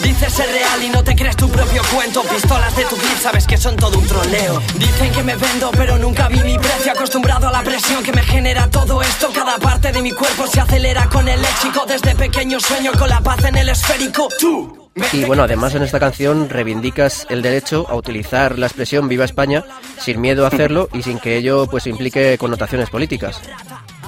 Dices 0.00 0.32
ser 0.32 0.48
real 0.48 0.80
y 0.80 0.90
no 0.90 1.02
te 1.02 1.16
crees 1.16 1.34
tu 1.34 1.48
propio 1.50 1.82
cuento. 1.92 2.22
Pistolas 2.22 2.76
de 2.76 2.84
tu 2.84 2.94
clip, 2.94 3.18
sabes 3.20 3.48
que 3.48 3.56
son 3.56 3.74
todo 3.74 3.98
un 3.98 4.06
troleo. 4.06 4.62
Dicen 4.76 5.10
que 5.10 5.24
me 5.24 5.34
vendo, 5.34 5.72
pero 5.72 5.98
nunca 5.98 6.28
vi 6.28 6.38
mi 6.44 6.56
precio. 6.56 6.92
Acostumbrado 6.92 7.48
a 7.48 7.50
la 7.50 7.64
presión 7.64 8.04
que 8.04 8.12
me 8.12 8.22
genera 8.22 8.70
todo 8.70 9.02
esto. 9.02 9.32
Cada 9.34 9.58
parte 9.58 9.90
de 9.90 10.02
mi 10.02 10.12
cuerpo 10.12 10.46
se 10.46 10.60
acelera 10.60 11.08
con 11.08 11.26
el 11.28 11.42
léxico. 11.42 11.84
Desde 11.84 12.14
pequeño 12.14 12.60
sueño 12.60 12.92
con 12.96 13.08
la 13.08 13.20
paz 13.20 13.42
en 13.42 13.56
el 13.56 13.70
esférico. 13.70 14.28
Tú. 14.38 14.79
Y 15.12 15.24
bueno, 15.24 15.44
además 15.44 15.74
en 15.74 15.82
esta 15.82 16.00
canción 16.00 16.48
reivindicas 16.48 17.26
el 17.30 17.42
derecho 17.42 17.86
a 17.88 17.94
utilizar 17.94 18.58
la 18.58 18.66
expresión 18.66 19.08
Viva 19.08 19.24
España 19.24 19.64
sin 19.98 20.20
miedo 20.20 20.44
a 20.44 20.48
hacerlo 20.48 20.88
y 20.92 21.02
sin 21.02 21.18
que 21.18 21.36
ello 21.36 21.66
pues 21.70 21.86
implique 21.86 22.36
connotaciones 22.38 22.90
políticas. 22.90 23.40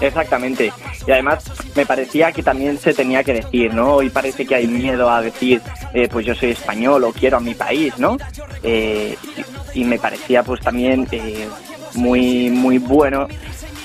Exactamente. 0.00 0.72
Y 1.06 1.10
además 1.10 1.44
me 1.76 1.86
parecía 1.86 2.32
que 2.32 2.42
también 2.42 2.78
se 2.78 2.92
tenía 2.92 3.22
que 3.22 3.34
decir, 3.34 3.72
¿no? 3.72 3.94
Hoy 3.94 4.10
parece 4.10 4.44
que 4.44 4.56
hay 4.56 4.66
miedo 4.66 5.08
a 5.08 5.22
decir, 5.22 5.62
eh, 5.94 6.08
pues 6.10 6.26
yo 6.26 6.34
soy 6.34 6.50
español 6.50 7.04
o 7.04 7.12
quiero 7.12 7.36
a 7.36 7.40
mi 7.40 7.54
país, 7.54 7.96
¿no? 7.98 8.16
Eh, 8.64 9.16
y, 9.74 9.84
me 9.84 9.98
parecía 9.98 10.42
pues 10.42 10.60
también 10.60 11.06
eh, 11.12 11.48
muy, 11.94 12.50
muy 12.50 12.78
bueno 12.78 13.28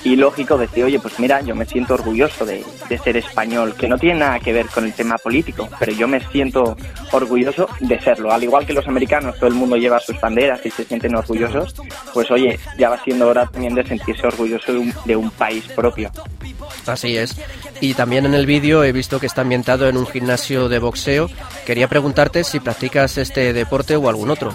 y 0.03 0.15
lógico 0.15 0.57
decir, 0.57 0.83
oye, 0.83 0.99
pues 0.99 1.19
mira, 1.19 1.41
yo 1.41 1.55
me 1.55 1.65
siento 1.65 1.93
orgulloso 1.93 2.45
de, 2.45 2.63
ser 3.03 3.17
español, 3.17 3.75
que 3.75 3.87
no 3.87 3.97
tiene 3.97 4.19
nada 4.19 4.39
que 4.39 4.53
ver 4.53 4.67
con 4.67 4.85
el 4.85 4.93
tema 4.93 5.17
político, 5.17 5.69
pero 5.79 5.91
yo 5.91 6.07
me 6.07 6.19
siento 6.27 6.77
orgulloso 7.11 7.67
de 7.79 7.99
serlo. 7.99 8.31
Al 8.31 8.43
igual 8.43 8.65
que 8.65 8.73
los 8.73 8.87
americanos, 8.87 9.35
todo 9.35 9.47
el 9.47 9.53
mundo 9.53 9.75
lleva 9.75 9.99
sus 9.99 10.19
banderas 10.19 10.65
y 10.65 10.71
se 10.71 10.83
sienten 10.83 11.15
orgullosos, 11.15 11.75
pues 12.13 12.29
oye, 12.31 12.59
ya 12.77 12.89
va 12.89 13.03
siendo 13.03 13.27
hora 13.27 13.45
también 13.47 13.75
de 13.75 13.85
sentirse 13.85 14.27
orgulloso 14.27 14.73
de 15.05 15.15
un, 15.15 15.27
país 15.37 15.65
propio. 15.75 16.09
Así 16.85 17.17
es. 17.17 17.35
Y 17.81 17.93
también 17.93 18.25
en 18.25 18.33
el 18.33 18.45
vídeo 18.45 18.83
he 18.83 18.91
visto 18.91 19.19
que 19.19 19.25
está 19.27 19.41
ambientado 19.41 19.87
en 19.87 19.97
un 19.97 20.07
gimnasio 20.07 20.69
de 20.69 20.79
boxeo. 20.79 21.29
Quería 21.65 21.87
preguntarte 21.87 22.43
si 22.43 22.59
practicas 22.59 23.17
este 23.17 23.53
deporte 23.53 23.95
o 23.97 24.09
algún 24.09 24.31
otro. 24.31 24.53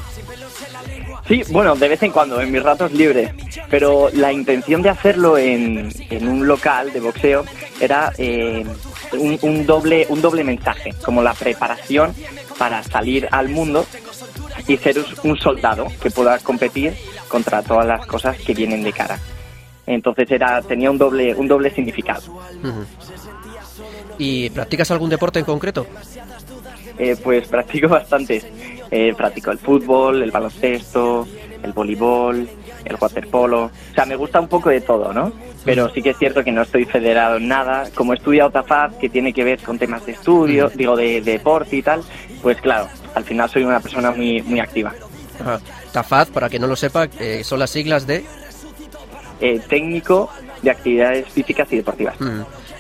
Sí, 1.33 1.43
bueno, 1.51 1.75
de 1.75 1.89
vez 1.89 2.03
en 2.03 2.13
cuando, 2.13 2.43
en 2.43 2.53
mis 2.53 2.63
ratos 2.63 2.93
libres. 2.93 3.31
Pero 3.71 4.11
la 4.13 4.31
intención 4.31 4.83
de 4.83 4.91
hacerlo 4.91 5.39
en, 5.39 5.91
un 6.21 6.47
local 6.47 6.93
de 6.93 7.01
boxeo 7.01 7.47
era 7.81 8.13
eh, 8.19 8.67
un, 9.13 9.65
doble, 9.65 10.05
un 10.11 10.21
doble 10.21 10.45
mensaje, 10.45 10.93
como 11.03 11.23
la 11.23 11.33
preparación 11.33 12.15
para 12.59 12.83
salir 12.83 13.29
al 13.31 13.49
mundo 13.49 13.87
y 14.69 14.77
ser 14.77 15.03
un 15.23 15.39
soldado 15.39 15.87
que 16.03 16.11
pueda 16.11 16.39
competir 16.41 16.93
contra 17.29 17.63
todas 17.63 17.87
las 17.87 18.05
cosas 18.07 18.37
que 18.37 18.53
vienen 18.53 18.83
de 18.83 18.93
cara. 18.93 19.19
Entonces 19.87 20.31
era, 20.31 20.61
tenía 20.61 20.91
un 20.91 20.99
doble, 20.99 21.35
un 21.35 21.49
doble 21.49 21.71
significado. 21.71 22.43
¿Y 24.19 24.51
practicas 24.51 24.91
algún 24.91 25.09
deporte 25.09 25.39
en 25.39 25.47
concreto? 25.47 25.87
Eh, 26.99 27.17
pues 27.23 27.49
practico 27.49 27.89
bastantes. 27.89 28.45
Eh, 28.95 29.15
practico 29.17 29.51
el 29.51 29.59
fútbol, 29.59 30.23
el 30.23 30.31
baloncesto, 30.31 31.27
el 31.63 31.73
voleibol, 31.73 32.47
el 32.85 32.97
waterpolo. 33.01 33.65
O 33.65 33.95
sea, 33.95 34.05
me 34.05 34.17
gusta 34.17 34.39
un 34.39 34.49
poco 34.49 34.69
de 34.69 34.83
todo, 34.83 35.15
¿no? 35.15 35.33
Pero 35.65 35.89
sí 35.89 36.03
que 36.03 36.11
es 36.11 36.19
cierto 36.19 36.45
que 36.45 36.53
no 36.53 36.61
estoy 36.61 36.85
federado 36.85 37.39
en 37.39 37.49
nada. 37.49 37.89
Como 37.95 38.13
he 38.13 38.17
estudiado 38.17 38.51
TAFAD, 38.51 38.99
que 38.99 39.09
tiene 39.09 39.33
que 39.33 39.45
ver 39.45 39.63
con 39.63 39.79
temas 39.79 40.05
de 40.05 40.13
estudio, 40.13 40.71
digo, 40.75 40.95
de, 40.95 41.23
deporte 41.23 41.77
y 41.77 41.83
tal, 41.83 42.03
pues 42.43 42.61
claro, 42.61 42.87
al 43.15 43.25
final 43.25 43.49
soy 43.49 43.65
una 43.65 43.81
persona 43.81 44.11
muy, 44.11 44.43
muy 44.43 44.61
activa. 44.61 44.93
TAFAD, 45.93 46.29
para 46.29 46.51
que 46.51 46.59
no 46.59 46.67
lo 46.67 46.77
sepa, 46.77 47.09
eh, 47.19 47.43
son 47.45 47.61
las 47.61 47.71
siglas 47.71 48.07
de... 48.07 48.27
Eh, 49.41 49.59
técnico 49.71 50.29
de 50.61 50.71
actividades 50.71 51.29
físicas 51.29 51.67
y 51.73 51.77
deportivas. 51.77 52.17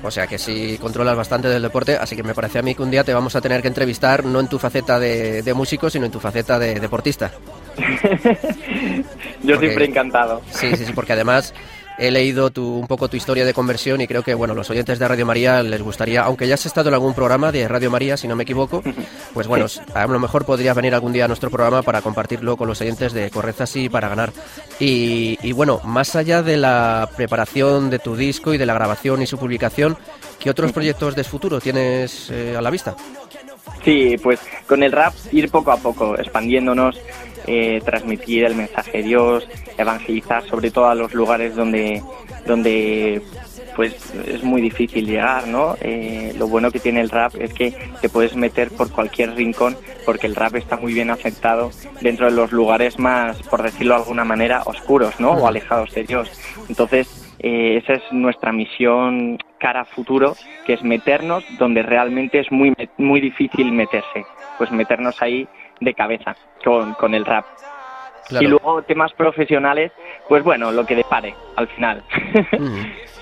O 0.02 0.10
sea 0.10 0.26
que 0.26 0.38
sí 0.38 0.78
controlas 0.80 1.16
bastante 1.16 1.48
del 1.48 1.62
deporte, 1.62 1.96
así 1.96 2.16
que 2.16 2.22
me 2.22 2.34
parece 2.34 2.58
a 2.58 2.62
mí 2.62 2.74
que 2.74 2.82
un 2.82 2.90
día 2.90 3.04
te 3.04 3.14
vamos 3.14 3.36
a 3.36 3.40
tener 3.40 3.62
que 3.62 3.68
entrevistar 3.68 4.24
no 4.24 4.40
en 4.40 4.48
tu 4.48 4.58
faceta 4.58 4.98
de, 4.98 5.52
músico, 5.54 5.88
sino 5.90 6.06
en 6.06 6.12
tu 6.12 6.18
faceta 6.18 6.58
de 6.58 6.80
deportista. 6.80 7.30
Yo 9.42 9.58
siempre 9.58 9.84
encantado. 9.84 10.42
Sí, 10.50 10.76
sí, 10.76 10.86
sí, 10.86 10.92
porque 10.92 11.12
además 11.12 11.54
he 11.98 12.10
leído 12.10 12.50
tu, 12.50 12.78
un 12.78 12.86
poco 12.86 13.08
tu 13.08 13.16
historia 13.16 13.44
de 13.44 13.54
conversión 13.54 14.00
y 14.00 14.06
creo 14.06 14.22
que 14.22 14.34
bueno 14.34 14.54
los 14.54 14.70
oyentes 14.70 14.98
de 14.98 15.08
Radio 15.08 15.26
María 15.26 15.62
les 15.62 15.82
gustaría, 15.82 16.22
aunque 16.22 16.46
ya 16.48 16.54
has 16.54 16.66
estado 16.66 16.88
en 16.88 16.94
algún 16.94 17.14
programa 17.14 17.52
de 17.52 17.68
Radio 17.68 17.90
María, 17.90 18.16
si 18.16 18.28
no 18.28 18.36
me 18.36 18.42
equivoco, 18.44 18.82
pues 19.34 19.46
bueno, 19.46 19.66
a 19.94 20.06
lo 20.06 20.18
mejor 20.18 20.44
podrías 20.44 20.76
venir 20.76 20.94
algún 20.94 21.12
día 21.12 21.24
a 21.24 21.28
nuestro 21.28 21.50
programa 21.50 21.82
para 21.82 22.02
compartirlo 22.02 22.56
con 22.56 22.68
los 22.68 22.80
oyentes 22.80 23.12
de 23.12 23.30
Correza 23.30 23.64
así 23.64 23.88
para 23.88 24.08
ganar. 24.08 24.32
Y, 24.78 25.52
bueno, 25.52 25.80
más 25.84 26.16
allá 26.16 26.42
de 26.42 26.56
la 26.56 27.08
preparación 27.16 27.90
de 27.90 27.98
tu 27.98 28.16
disco 28.16 28.52
y 28.52 28.58
de 28.58 28.66
la 28.66 28.74
grabación 28.74 29.22
y 29.22 29.26
su 29.26 29.38
publicación, 29.38 29.96
¿qué 30.40 30.50
otros 30.50 30.72
proyectos 30.72 31.14
de 31.14 31.24
futuro 31.24 31.60
tienes 31.60 32.30
eh, 32.30 32.56
a 32.56 32.62
la 32.62 32.70
vista? 32.70 32.96
Sí, 33.84 34.16
pues 34.22 34.40
con 34.66 34.82
el 34.82 34.92
rap 34.92 35.14
ir 35.32 35.50
poco 35.50 35.72
a 35.72 35.76
poco, 35.76 36.16
expandiéndonos, 36.16 36.98
eh, 37.46 37.80
transmitir 37.84 38.44
el 38.44 38.54
mensaje 38.54 38.98
de 38.98 39.04
Dios, 39.04 39.48
evangelizar 39.76 40.44
sobre 40.44 40.70
todo 40.70 40.88
a 40.88 40.94
los 40.94 41.14
lugares 41.14 41.54
donde, 41.54 42.02
donde 42.46 43.22
pues 43.76 44.14
es 44.26 44.42
muy 44.42 44.60
difícil 44.60 45.06
llegar, 45.06 45.46
¿no? 45.46 45.76
Eh, 45.80 46.34
lo 46.36 46.46
bueno 46.48 46.70
que 46.70 46.78
tiene 46.78 47.00
el 47.00 47.10
rap 47.10 47.34
es 47.38 47.52
que 47.54 47.74
te 48.00 48.08
puedes 48.08 48.36
meter 48.36 48.70
por 48.70 48.90
cualquier 48.90 49.34
rincón 49.34 49.76
porque 50.04 50.26
el 50.26 50.34
rap 50.34 50.56
está 50.56 50.76
muy 50.76 50.92
bien 50.92 51.10
aceptado 51.10 51.70
dentro 52.00 52.26
de 52.26 52.32
los 52.32 52.52
lugares 52.52 52.98
más, 52.98 53.40
por 53.44 53.62
decirlo 53.62 53.94
de 53.94 54.00
alguna 54.02 54.24
manera, 54.24 54.62
oscuros, 54.66 55.18
¿no? 55.20 55.32
O 55.32 55.46
alejados 55.46 55.94
de 55.94 56.04
Dios. 56.04 56.30
Entonces, 56.68 57.34
eh, 57.38 57.78
esa 57.82 57.94
es 57.94 58.02
nuestra 58.12 58.52
misión 58.52 59.38
cara 59.58 59.82
a 59.82 59.84
futuro, 59.84 60.34
que 60.66 60.74
es 60.74 60.82
meternos 60.82 61.44
donde 61.58 61.82
realmente 61.82 62.40
es 62.40 62.50
muy, 62.50 62.74
muy 62.98 63.20
difícil 63.20 63.72
meterse. 63.72 64.24
Pues 64.58 64.70
meternos 64.70 65.20
ahí 65.22 65.48
de 65.84 65.94
cabeza 65.94 66.36
con, 66.64 66.94
con 66.94 67.14
el 67.14 67.24
rap. 67.24 67.44
Y 68.30 68.46
luego 68.46 68.82
temas 68.82 69.12
profesionales, 69.12 69.92
pues 70.28 70.42
bueno, 70.42 70.72
lo 70.72 70.86
que 70.86 70.96
depare 70.96 71.34
al 71.56 71.68
final. 71.68 72.02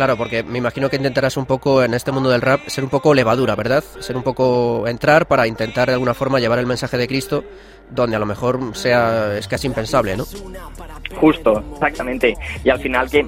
Claro, 0.00 0.16
porque 0.16 0.42
me 0.42 0.56
imagino 0.56 0.88
que 0.88 0.96
intentarás 0.96 1.36
un 1.36 1.44
poco 1.44 1.84
en 1.84 1.92
este 1.92 2.10
mundo 2.10 2.30
del 2.30 2.40
rap 2.40 2.66
ser 2.68 2.84
un 2.84 2.88
poco 2.88 3.12
levadura, 3.12 3.54
¿verdad? 3.54 3.84
Ser 3.98 4.16
un 4.16 4.22
poco 4.22 4.88
entrar 4.88 5.28
para 5.28 5.46
intentar 5.46 5.88
de 5.88 5.92
alguna 5.92 6.14
forma 6.14 6.40
llevar 6.40 6.58
el 6.58 6.64
mensaje 6.64 6.96
de 6.96 7.06
Cristo 7.06 7.44
donde 7.90 8.16
a 8.16 8.18
lo 8.18 8.26
mejor 8.26 8.76
sea 8.76 9.36
es 9.36 9.48
casi 9.48 9.66
impensable, 9.66 10.16
¿no? 10.16 10.24
Justo, 11.16 11.62
exactamente. 11.74 12.36
Y 12.62 12.70
al 12.70 12.78
final 12.78 13.10
que 13.10 13.26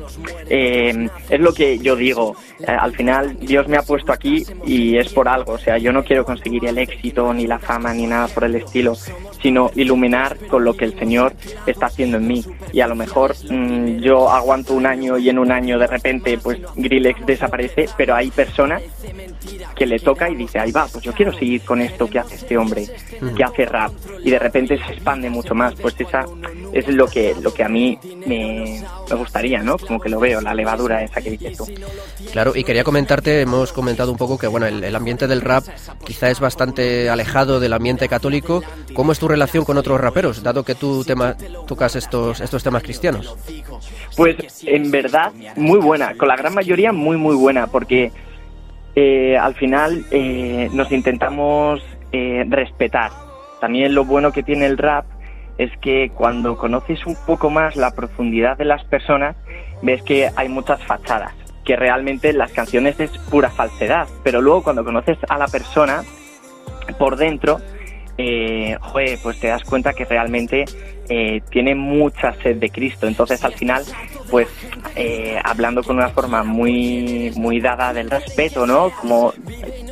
eh, 0.49 1.09
es 1.29 1.41
lo 1.41 1.53
que 1.53 1.79
yo 1.79 1.97
digo. 1.97 2.37
Eh, 2.61 2.67
al 2.67 2.95
final 2.95 3.37
Dios 3.41 3.67
me 3.67 3.77
ha 3.77 3.83
puesto 3.83 4.13
aquí 4.13 4.45
y 4.65 4.97
es 4.97 5.13
por 5.13 5.29
algo. 5.29 5.55
O 5.55 5.59
sea, 5.59 5.79
yo 5.79 5.93
no 5.93 6.05
quiero 6.05 6.25
conseguir 6.25 6.65
el 6.67 6.79
éxito 6.79 7.35
ni 7.35 7.47
la 7.47 7.59
fama 7.59 7.93
ni 7.93 8.07
nada 8.07 8.29
por 8.29 8.45
el 8.45 8.55
estilo, 8.55 8.95
sino 9.43 9.71
iluminar 9.75 10.37
con 10.49 10.65
lo 10.65 10.75
que 10.75 10.85
el 10.85 10.99
Señor 10.99 11.35
está 11.67 11.87
haciendo 11.87 12.19
en 12.19 12.29
mí. 12.29 12.45
Y 12.73 12.81
a 12.81 12.87
lo 12.87 12.95
mejor 12.95 13.35
mm, 13.51 13.99
yo 13.99 14.31
aguanto 14.31 14.75
un 14.75 14.87
año 14.87 15.19
y 15.19 15.29
en 15.29 15.39
un 15.39 15.51
año 15.51 15.79
de 15.79 15.89
repente 15.89 16.39
pues 16.39 16.61
Grillex 16.77 17.27
desaparece, 17.27 17.89
pero 17.97 18.15
hay 18.15 18.31
personas 18.31 18.83
que 19.75 19.87
le 19.87 19.99
toca 19.99 20.29
y 20.31 20.35
dice, 20.37 20.59
ahí 20.59 20.73
va, 20.73 20.87
pues 20.87 21.05
yo 21.05 21.13
quiero 21.13 21.33
seguir 21.33 21.63
con 21.63 21.81
esto 21.81 22.07
que 22.09 22.19
hace 22.19 22.35
este 22.37 22.57
hombre, 22.57 22.87
que 23.37 23.45
hace 23.45 23.65
rap, 23.67 23.93
y 24.23 24.31
de 24.31 24.39
repente 24.39 24.79
se 24.79 24.93
expande 24.93 25.29
mucho 25.31 25.55
más. 25.55 25.75
Pues 25.75 25.95
esa 25.99 26.25
es 26.73 26.89
lo 26.89 27.07
que, 27.07 27.35
lo 27.41 27.53
que 27.53 27.65
a 27.65 27.69
mí 27.69 27.99
me, 28.27 28.83
me 29.09 29.17
gustaría, 29.17 29.63
¿no? 29.63 29.77
Como 29.79 30.01
que 30.01 30.09
lo 30.09 30.21
veo, 30.21 30.41
la 30.41 30.55
levadura 30.55 31.03
esa 31.03 31.21
que 31.21 31.31
dices 31.31 31.57
tú. 31.57 31.67
Claro, 32.33 32.53
y 32.55 32.65
quería 32.65 32.85
comentarte, 32.85 33.41
hemos 33.41 33.73
comentado 33.73 34.11
un 34.11 34.19
poco 34.19 34.39
que 34.39 34.47
bueno, 34.47 34.67
el, 34.67 34.83
el 34.85 34.97
ambiente 34.97 35.27
del 35.27 35.41
rap 35.41 35.65
quizá 36.05 36.31
es 36.31 36.41
bastante 36.41 37.11
alejado 37.11 37.61
del 37.61 37.73
ambiente 37.73 38.09
católico. 38.09 38.63
¿Cómo 38.95 39.13
es 39.13 39.19
tu 39.19 39.29
relación 39.29 39.65
con 39.65 39.79
otros 39.79 40.01
raperos, 40.01 40.43
dado 40.43 40.65
que 40.65 40.75
tú 40.75 41.05
tema, 41.05 41.37
tocas 41.67 41.97
estos, 41.97 42.41
estos 42.41 42.63
temas 42.63 42.83
cristianos? 42.83 43.37
Pues 44.17 44.37
en 44.65 44.91
verdad, 44.91 45.33
muy 45.57 45.79
buena. 45.79 46.15
Con 46.15 46.29
la 46.29 46.37
gran 46.53 46.55
mayoría, 46.55 46.93
muy, 46.93 47.17
muy 47.17 47.35
buena, 47.35 47.67
porque 47.67 48.13
eh, 48.95 49.37
al 49.39 49.55
final 49.55 50.05
eh, 50.11 50.69
nos 50.73 50.93
intentamos 50.93 51.81
eh, 52.13 52.45
respetar. 52.49 53.11
También 53.61 53.95
lo 53.95 54.05
bueno 54.05 54.33
que 54.33 54.43
tiene 54.43 54.67
el 54.67 54.77
rap 54.77 55.07
es 55.59 55.71
que 55.81 56.11
cuando 56.15 56.57
conoces 56.57 57.07
un 57.07 57.17
poco 57.27 57.49
más 57.49 57.77
la 57.77 57.93
profundidad 57.93 58.59
de 58.59 58.65
las 58.65 58.85
personas, 58.85 59.37
ves 59.83 60.03
que 60.03 60.31
hay 60.37 60.49
muchas 60.49 60.83
fachadas, 60.85 61.33
que 61.65 61.77
realmente 61.77 62.33
las 62.33 62.53
canciones 62.53 62.99
es 63.01 63.11
pura 63.31 63.51
falsedad, 63.51 64.07
pero 64.23 64.41
luego 64.41 64.63
cuando 64.63 64.85
conoces 64.85 65.19
a 65.29 65.39
la 65.39 65.47
persona 65.47 66.03
por 66.99 67.17
dentro, 67.17 67.61
eh, 68.19 68.77
joder, 68.81 69.19
pues 69.23 69.41
te 69.41 69.49
das 69.49 69.65
cuenta 69.65 69.93
que 69.95 70.05
realmente 70.05 70.65
eh, 71.09 71.43
tiene 71.51 71.75
mucha 71.75 72.33
sed 72.43 72.57
de 72.57 72.71
Cristo. 72.71 73.07
Entonces, 73.07 73.43
al 73.45 73.55
final, 73.55 73.85
pues 74.31 74.49
eh, 74.95 75.39
hablando 75.43 75.83
con 75.83 75.97
una 75.97 76.09
forma 76.09 76.43
muy, 76.43 77.33
muy 77.37 77.61
dada 77.61 77.93
del 77.93 78.11
respeto, 78.11 78.67
¿no? 78.67 78.91
Como, 78.91 79.33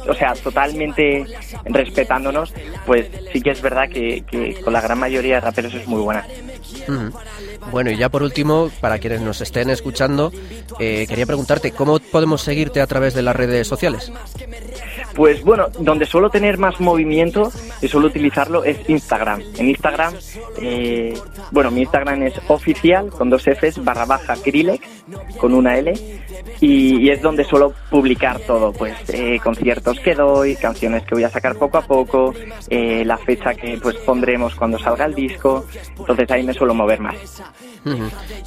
o 0.09 0.15
sea, 0.15 0.35
totalmente 0.35 1.25
respetándonos, 1.65 2.53
pues 2.87 3.09
sí 3.33 3.41
que 3.41 3.51
es 3.51 3.63
verdad 3.63 3.89
que, 3.89 4.25
con 4.63 4.73
la 4.73 4.81
gran 4.81 4.99
mayoría 4.99 5.37
de 5.37 5.41
raperos 5.41 5.75
es 5.75 5.87
muy 5.87 6.01
buena. 6.01 6.27
Bueno, 7.71 7.91
y 7.91 7.97
ya 7.97 8.09
por 8.09 8.23
último, 8.23 8.71
para 8.81 8.99
quienes 8.99 9.21
nos 9.21 9.41
estén 9.41 9.71
escuchando, 9.71 10.33
eh, 10.79 11.07
quería 11.09 11.27
preguntarte, 11.27 11.73
¿cómo 11.73 11.99
podemos 11.99 12.43
seguirte 12.43 12.81
a 12.81 12.87
través 12.87 13.15
de 13.15 13.23
las 13.23 13.37
redes 13.37 13.67
sociales? 13.67 14.13
Pues 15.15 15.43
bueno, 15.43 15.69
donde 15.79 16.07
suelo 16.07 16.31
tener 16.31 16.59
más 16.59 16.81
movimiento 16.81 17.51
y 17.83 17.89
suelo 17.89 18.07
utilizarlo 18.07 18.65
es 18.65 18.89
Instagram. 18.89 19.43
En 19.59 19.69
Instagram, 19.69 20.15
eh, 20.61 21.15
bueno, 21.51 21.71
mi 21.71 21.83
Instagram 21.83 22.23
es 22.25 22.35
oficial 22.49 23.11
con 23.11 23.29
dos 23.29 23.43
Fs 23.45 23.83
barra 23.85 24.05
baja 24.05 24.35
Grillex 24.45 24.87
con 25.39 25.55
una 25.55 25.77
L 25.77 25.93
y, 26.61 27.07
y 27.07 27.11
es 27.11 27.23
donde 27.23 27.45
suelo 27.45 27.73
publicar 27.91 28.39
todo, 28.41 28.73
pues 28.73 28.95
eh, 29.09 29.39
conciertos 29.43 29.99
que 30.01 30.15
doy, 30.15 30.57
canciones 30.57 31.03
que 31.05 31.15
voy 31.15 31.25
a 31.25 31.31
sacar 31.31 31.57
poco 31.57 31.79
a 31.79 31.83
poco, 31.83 32.35
eh, 32.69 33.05
la 33.05 33.19
fecha 33.19 33.55
que 33.55 33.79
pues 33.83 33.97
pondremos 33.97 34.55
cuando 34.55 34.79
salga 34.79 35.07
el 35.07 35.15
disco, 35.15 35.67
entonces 35.99 36.31
ahí 36.31 36.43
me 36.43 36.55
suelo 36.55 36.75
mover 36.75 37.01
más. 37.01 37.17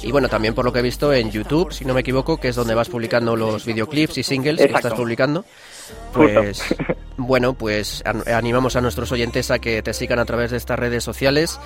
Y 0.02 0.12
bueno, 0.12 0.28
también 0.28 0.54
por 0.54 0.64
lo 0.64 0.72
que 0.72 0.78
he 0.78 0.82
visto 0.82 1.12
en 1.12 1.30
YouTube, 1.30 1.72
si 1.72 1.84
no 1.84 1.92
me 1.92 2.00
equivoco, 2.00 2.36
que 2.38 2.48
es 2.48 2.56
donde 2.56 2.74
vas 2.74 2.88
publicando 2.88 3.34
los 3.34 3.64
videoclips 3.64 4.18
y 4.18 4.22
singles 4.22 4.58
que 4.58 4.72
estás 4.72 4.94
publicando. 4.94 5.44
Pues 6.12 6.62
bueno, 7.16 7.54
pues 7.54 8.02
an- 8.04 8.22
animamos 8.32 8.76
a 8.76 8.80
nuestros 8.80 9.10
oyentes 9.12 9.50
a 9.50 9.58
que 9.58 9.82
te 9.82 9.92
sigan 9.94 10.18
a 10.18 10.24
través 10.24 10.50
de 10.50 10.56
estas 10.56 10.78
redes 10.78 11.04
sociales. 11.04 11.58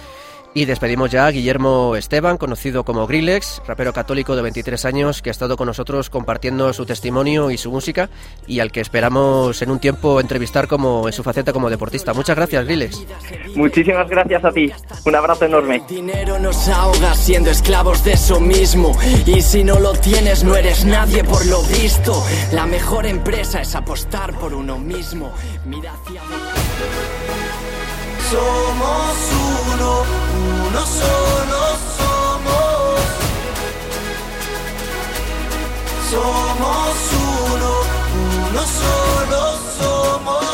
Y 0.54 0.64
despedimos 0.64 1.10
ya 1.10 1.26
a 1.26 1.30
Guillermo 1.30 1.94
Esteban, 1.94 2.38
conocido 2.38 2.84
como 2.84 3.06
Grillex, 3.06 3.62
rapero 3.66 3.92
católico 3.92 4.34
de 4.34 4.42
23 4.42 4.84
años 4.86 5.22
que 5.22 5.30
ha 5.30 5.32
estado 5.32 5.56
con 5.56 5.66
nosotros 5.66 6.10
compartiendo 6.10 6.72
su 6.72 6.86
testimonio 6.86 7.50
y 7.50 7.58
su 7.58 7.70
música 7.70 8.08
y 8.46 8.60
al 8.60 8.72
que 8.72 8.80
esperamos 8.80 9.60
en 9.62 9.70
un 9.70 9.78
tiempo 9.78 10.20
entrevistar 10.20 10.66
como 10.66 11.06
en 11.06 11.12
su 11.12 11.22
faceta 11.22 11.52
como 11.52 11.70
deportista. 11.70 12.14
Muchas 12.14 12.36
gracias, 12.36 12.64
Grillex. 12.64 13.06
Muchísimas 13.54 14.08
gracias 14.08 14.44
a 14.44 14.50
ti, 14.50 14.72
un 15.04 15.14
abrazo 15.14 15.44
enorme. 15.44 15.82
dinero 15.88 16.38
nos 16.38 16.68
ahoga 16.68 17.14
siendo 17.14 17.50
esclavos 17.50 18.02
de 18.04 18.12
eso 18.12 18.40
mismo. 18.40 18.92
Y 19.26 19.42
si 19.42 19.62
no 19.64 19.78
lo 19.78 19.92
tienes, 19.92 20.44
no 20.44 20.56
eres 20.56 20.84
nadie 20.84 21.24
por 21.24 21.44
lo 21.46 21.62
visto. 21.62 22.22
La 22.52 22.66
mejor 22.66 23.06
empresa 23.06 23.60
es 23.60 23.74
apostar 23.74 24.38
por 24.38 24.54
uno 24.54 24.78
mismo. 24.78 25.32
Mira 25.66 25.92
hacia 25.92 26.22
Somos 28.30 29.16
uno, 29.72 30.04
uno 30.68 30.84
solo 30.84 31.60
somos. 31.96 33.00
Somos 36.10 36.96
uno, 37.14 37.70
uno 38.50 38.62
solo 38.66 39.56
somos. 39.78 40.44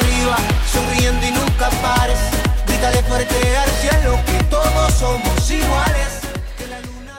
Arriba, 0.00 0.36
sonriendo 0.72 1.26
y 1.26 1.30
nunca 1.32 1.68
pares. 1.82 2.18
Grítale 2.66 3.02
fuerte 3.02 3.56
al 3.58 3.70
cielo 3.72 4.18
que 4.24 4.44
todos 4.44 4.94
somos 4.94 5.50
iguales. 5.50 6.20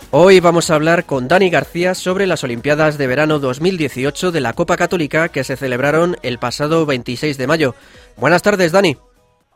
Hoy 0.09 0.39
vamos 0.39 0.71
a 0.71 0.75
hablar 0.75 1.05
con 1.05 1.27
Dani 1.27 1.51
García 1.51 1.93
sobre 1.93 2.25
las 2.25 2.43
Olimpiadas 2.43 2.97
de 2.97 3.05
Verano 3.05 3.37
2018 3.37 4.31
de 4.31 4.39
la 4.39 4.53
Copa 4.53 4.75
Católica 4.75 5.29
que 5.29 5.43
se 5.43 5.55
celebraron 5.55 6.17
el 6.23 6.39
pasado 6.39 6.87
26 6.87 7.37
de 7.37 7.45
mayo. 7.45 7.75
Buenas 8.17 8.41
tardes, 8.41 8.71
Dani. 8.71 8.97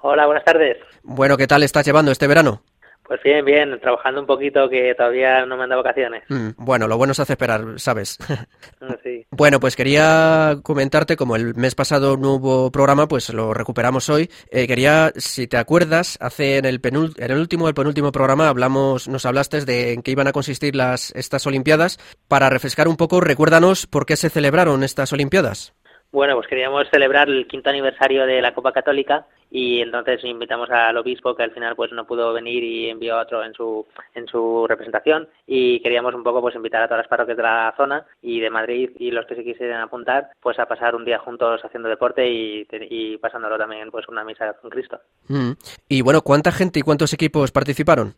Hola, 0.05 0.25
buenas 0.25 0.43
tardes. 0.43 0.75
Bueno, 1.01 1.37
¿qué 1.37 1.47
tal 1.47 1.63
estás 1.63 1.85
llevando 1.85 2.11
este 2.11 2.27
verano? 2.27 2.61
Pues 3.07 3.23
bien, 3.23 3.45
bien, 3.45 3.79
trabajando 3.79 4.19
un 4.19 4.27
poquito 4.27 4.67
que 4.69 4.93
todavía 4.95 5.45
no 5.45 5.55
me 5.55 5.63
han 5.63 5.69
dado 5.69 5.81
vacaciones. 5.81 6.23
Mm, 6.27 6.49
bueno, 6.57 6.89
lo 6.89 6.97
bueno 6.97 7.13
se 7.13 7.21
hace 7.21 7.33
esperar, 7.33 7.61
¿sabes? 7.77 8.17
Sí. 9.03 9.25
Bueno, 9.31 9.61
pues 9.61 9.77
quería 9.77 10.57
comentarte, 10.61 11.15
como 11.15 11.37
el 11.37 11.55
mes 11.55 11.73
pasado 11.73 12.17
no 12.17 12.33
hubo 12.33 12.69
programa, 12.69 13.07
pues 13.07 13.33
lo 13.33 13.53
recuperamos 13.53 14.09
hoy. 14.09 14.29
Eh, 14.51 14.67
quería, 14.67 15.11
si 15.15 15.47
te 15.47 15.57
acuerdas, 15.57 16.17
hace 16.19 16.57
en 16.57 16.65
el, 16.65 16.81
en 16.83 17.31
el 17.31 17.39
último 17.39 17.69
el 17.69 17.73
penúltimo 17.73 18.11
programa 18.11 18.49
hablamos, 18.49 19.07
nos 19.07 19.25
hablaste 19.25 19.63
de 19.63 19.93
en 19.93 20.01
qué 20.01 20.11
iban 20.11 20.27
a 20.27 20.33
consistir 20.33 20.75
las, 20.75 21.11
estas 21.15 21.47
Olimpiadas. 21.47 21.97
Para 22.27 22.49
refrescar 22.49 22.89
un 22.89 22.97
poco, 22.97 23.21
recuérdanos 23.21 23.87
por 23.87 24.05
qué 24.05 24.17
se 24.17 24.29
celebraron 24.29 24.83
estas 24.83 25.13
Olimpiadas. 25.13 25.73
Bueno, 26.13 26.35
pues 26.35 26.47
queríamos 26.47 26.87
celebrar 26.91 27.27
el 27.27 27.47
quinto 27.47 27.71
aniversario 27.71 28.27
de 28.27 28.39
la 28.39 28.53
Copa 28.53 28.71
Católica 28.71 29.25
y 29.49 29.81
entonces 29.81 30.23
invitamos 30.23 30.69
al 30.69 30.95
obispo 30.95 31.35
que 31.35 31.41
al 31.41 31.49
final 31.49 31.75
pues 31.75 31.91
no 31.91 32.05
pudo 32.05 32.31
venir 32.33 32.63
y 32.63 32.87
envió 32.87 33.15
a 33.15 33.23
otro 33.23 33.43
en 33.43 33.51
su 33.55 33.87
en 34.13 34.27
su 34.27 34.67
representación 34.67 35.27
y 35.47 35.79
queríamos 35.81 36.13
un 36.13 36.23
poco 36.23 36.39
pues 36.39 36.53
invitar 36.53 36.83
a 36.83 36.87
todas 36.87 36.99
las 36.99 37.07
parroquias 37.07 37.37
de 37.37 37.41
la 37.41 37.73
zona 37.75 38.05
y 38.21 38.39
de 38.39 38.51
Madrid 38.51 38.91
y 38.99 39.09
los 39.09 39.25
que 39.25 39.35
se 39.35 39.43
quisieran 39.43 39.81
apuntar 39.81 40.29
pues 40.39 40.59
a 40.59 40.67
pasar 40.67 40.95
un 40.95 41.03
día 41.03 41.17
juntos 41.17 41.61
haciendo 41.63 41.89
deporte 41.89 42.29
y, 42.29 42.67
y 42.71 43.17
pasándolo 43.17 43.57
también 43.57 43.89
pues 43.89 44.07
una 44.07 44.23
misa 44.23 44.53
con 44.53 44.69
Cristo. 44.69 44.99
Mm. 45.29 45.53
Y 45.89 46.03
bueno, 46.03 46.21
¿cuánta 46.21 46.51
gente 46.51 46.77
y 46.77 46.83
cuántos 46.83 47.11
equipos 47.13 47.51
participaron? 47.51 48.13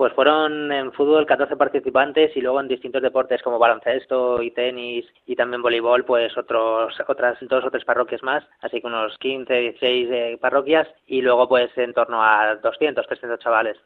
Pues 0.00 0.14
fueron 0.14 0.72
en 0.72 0.92
fútbol 0.92 1.26
14 1.26 1.56
participantes 1.56 2.34
y 2.34 2.40
luego 2.40 2.58
en 2.58 2.68
distintos 2.68 3.02
deportes 3.02 3.42
como 3.42 3.58
baloncesto 3.58 4.42
y 4.42 4.50
tenis 4.50 5.04
y 5.26 5.36
también 5.36 5.60
voleibol, 5.60 6.06
pues 6.06 6.32
otros, 6.38 6.94
otras 7.06 7.36
dos 7.42 7.62
o 7.66 7.70
tres 7.70 7.84
parroquias 7.84 8.22
más, 8.22 8.42
así 8.62 8.80
que 8.80 8.86
unos 8.86 9.18
15, 9.18 9.52
16 9.52 10.08
eh, 10.10 10.38
parroquias 10.40 10.88
y 11.06 11.20
luego 11.20 11.46
pues 11.46 11.68
en 11.76 11.92
torno 11.92 12.24
a 12.24 12.56
200, 12.62 13.06
300 13.06 13.40
chavales. 13.40 13.76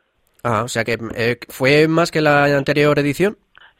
Ah, 0.44 0.62
o 0.62 0.68
sea 0.68 0.84
que 0.84 0.96
eh, 1.16 1.36
fue 1.48 1.88
más 1.88 2.12
que 2.12 2.20
la 2.20 2.44
anterior 2.44 2.96
edición. 2.96 3.36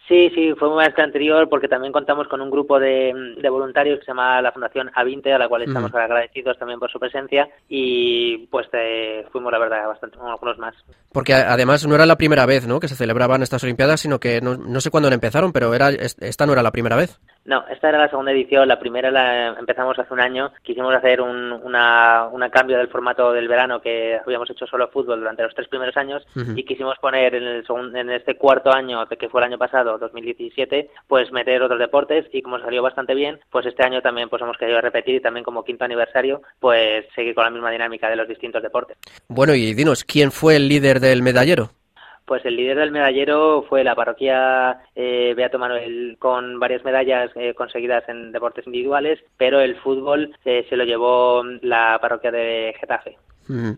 Sí, 0.07 0.31
sí, 0.35 0.53
fue 0.59 0.69
más 0.75 0.93
que 0.93 1.01
anterior 1.01 1.49
porque 1.49 1.67
también 1.67 1.91
contamos 1.91 2.29
con 2.29 2.43
un 2.43 2.51
grupo 2.51 2.79
de, 2.79 3.35
de 3.39 3.49
voluntarios 3.49 3.99
que 4.01 4.05
se 4.05 4.11
llama 4.11 4.43
la 4.43 4.53
Fundación 4.53 4.91
A20, 4.95 5.33
a 5.35 5.39
la 5.39 5.49
cual 5.49 5.63
estamos 5.63 5.95
agradecidos 5.95 6.59
también 6.59 6.79
por 6.79 6.91
su 6.91 6.99
presencia 7.01 7.49
y 7.71 8.47
pues 8.51 8.69
eh, 8.75 9.25
fuimos 9.33 9.51
la 9.51 9.59
verdad 9.59 9.89
bastante, 9.89 10.19
algunos 10.21 10.59
más. 10.59 10.75
Porque 11.11 11.33
además 11.33 11.87
no 11.87 11.95
era 11.95 12.05
la 12.05 12.17
primera 12.17 12.45
vez 12.45 12.67
¿no? 12.67 12.81
que 12.81 12.89
se 12.89 12.97
celebraban 12.97 13.43
estas 13.43 13.63
Olimpiadas, 13.65 14.01
sino 14.01 14.21
que 14.21 14.43
no, 14.43 14.57
no 14.59 14.81
sé 14.83 14.91
cuándo 14.91 15.09
empezaron, 15.11 15.53
pero 15.53 15.73
era 15.73 15.89
es- 15.89 16.19
esta 16.21 16.45
no 16.45 16.53
era 16.53 16.63
la 16.63 16.73
primera 16.73 16.97
vez. 16.97 17.19
No, 17.47 17.65
esta 17.69 17.91
era 17.91 17.99
la 17.99 18.09
segunda 18.09 18.33
edición. 18.33 18.67
La 18.67 18.79
primera 18.79 19.11
la 19.11 19.49
empezamos 19.59 19.99
hace 19.99 20.13
un 20.15 20.21
año. 20.21 20.51
Quisimos 20.63 20.95
hacer 20.95 21.21
un 21.21 21.53
una, 21.53 22.27
una 22.33 22.49
cambio 22.51 22.79
del 22.79 22.89
formato 22.89 23.33
del 23.33 23.49
verano 23.49 23.81
que 23.83 24.19
habíamos 24.25 24.49
hecho 24.51 24.67
solo 24.67 24.89
fútbol 24.89 25.21
durante 25.21 25.43
los 25.43 25.55
tres 25.55 25.69
primeros 25.69 25.97
años 25.97 26.25
y 26.57 26.65
quisimos 26.65 26.97
poner 26.99 27.35
en, 27.35 27.43
el 27.45 27.67
segun- 27.67 27.95
en 27.97 28.11
este 28.11 28.37
cuarto 28.37 28.73
año, 28.73 29.07
que 29.07 29.29
fue 29.29 29.41
el 29.43 29.47
año 29.49 29.59
pasado, 29.59 29.99
2017, 29.99 30.91
pues 31.07 31.31
meter 31.33 31.63
otros 31.63 31.79
deportes 31.79 32.27
y 32.33 32.41
como 32.43 32.59
salió 32.61 32.83
bastante 32.83 33.15
bien, 33.15 33.39
pues 33.51 33.67
este 33.67 33.85
año 33.85 34.01
también 34.01 34.29
pues 34.29 34.41
hemos 34.43 34.57
querido 34.57 34.81
repetir 34.81 35.17
y 35.17 35.21
también 35.21 35.45
como 35.45 35.65
quinto 35.65 35.85
aniversario, 35.85 36.43
pues 36.61 37.05
seguir 37.15 37.35
con 37.35 37.45
la 37.45 37.51
misma 37.51 37.71
dinámica 37.71 38.09
de 38.09 38.17
los 38.17 38.27
distintos 38.29 38.63
deportes. 38.63 38.97
Bueno, 39.29 39.55
y 39.55 39.75
dinos, 39.75 40.05
¿quién 40.05 40.33
fue 40.33 40.57
el 40.57 40.69
líder 40.69 40.99
del 41.01 41.23
medallero? 41.23 41.71
Pues 42.27 42.45
el 42.47 42.57
líder 42.57 42.79
del 42.79 42.91
medallero 42.91 43.65
fue 43.69 43.85
la 43.85 43.95
parroquia 43.95 44.79
eh, 44.95 45.35
Beato 45.37 45.59
Manuel 45.59 46.17
con 46.19 46.59
varias 46.59 46.83
medallas 46.85 47.31
eh, 47.35 47.53
conseguidas 47.55 48.09
en 48.09 48.33
deportes 48.33 48.67
individuales, 48.67 49.21
pero 49.37 49.61
el 49.61 49.77
fútbol 49.77 50.35
eh, 50.45 50.65
se 50.69 50.77
lo 50.77 50.85
llevó 50.85 51.43
la 51.63 51.99
parroquia 52.01 52.31
de 52.31 52.75
Getafe, 52.81 53.19
de 53.47 53.69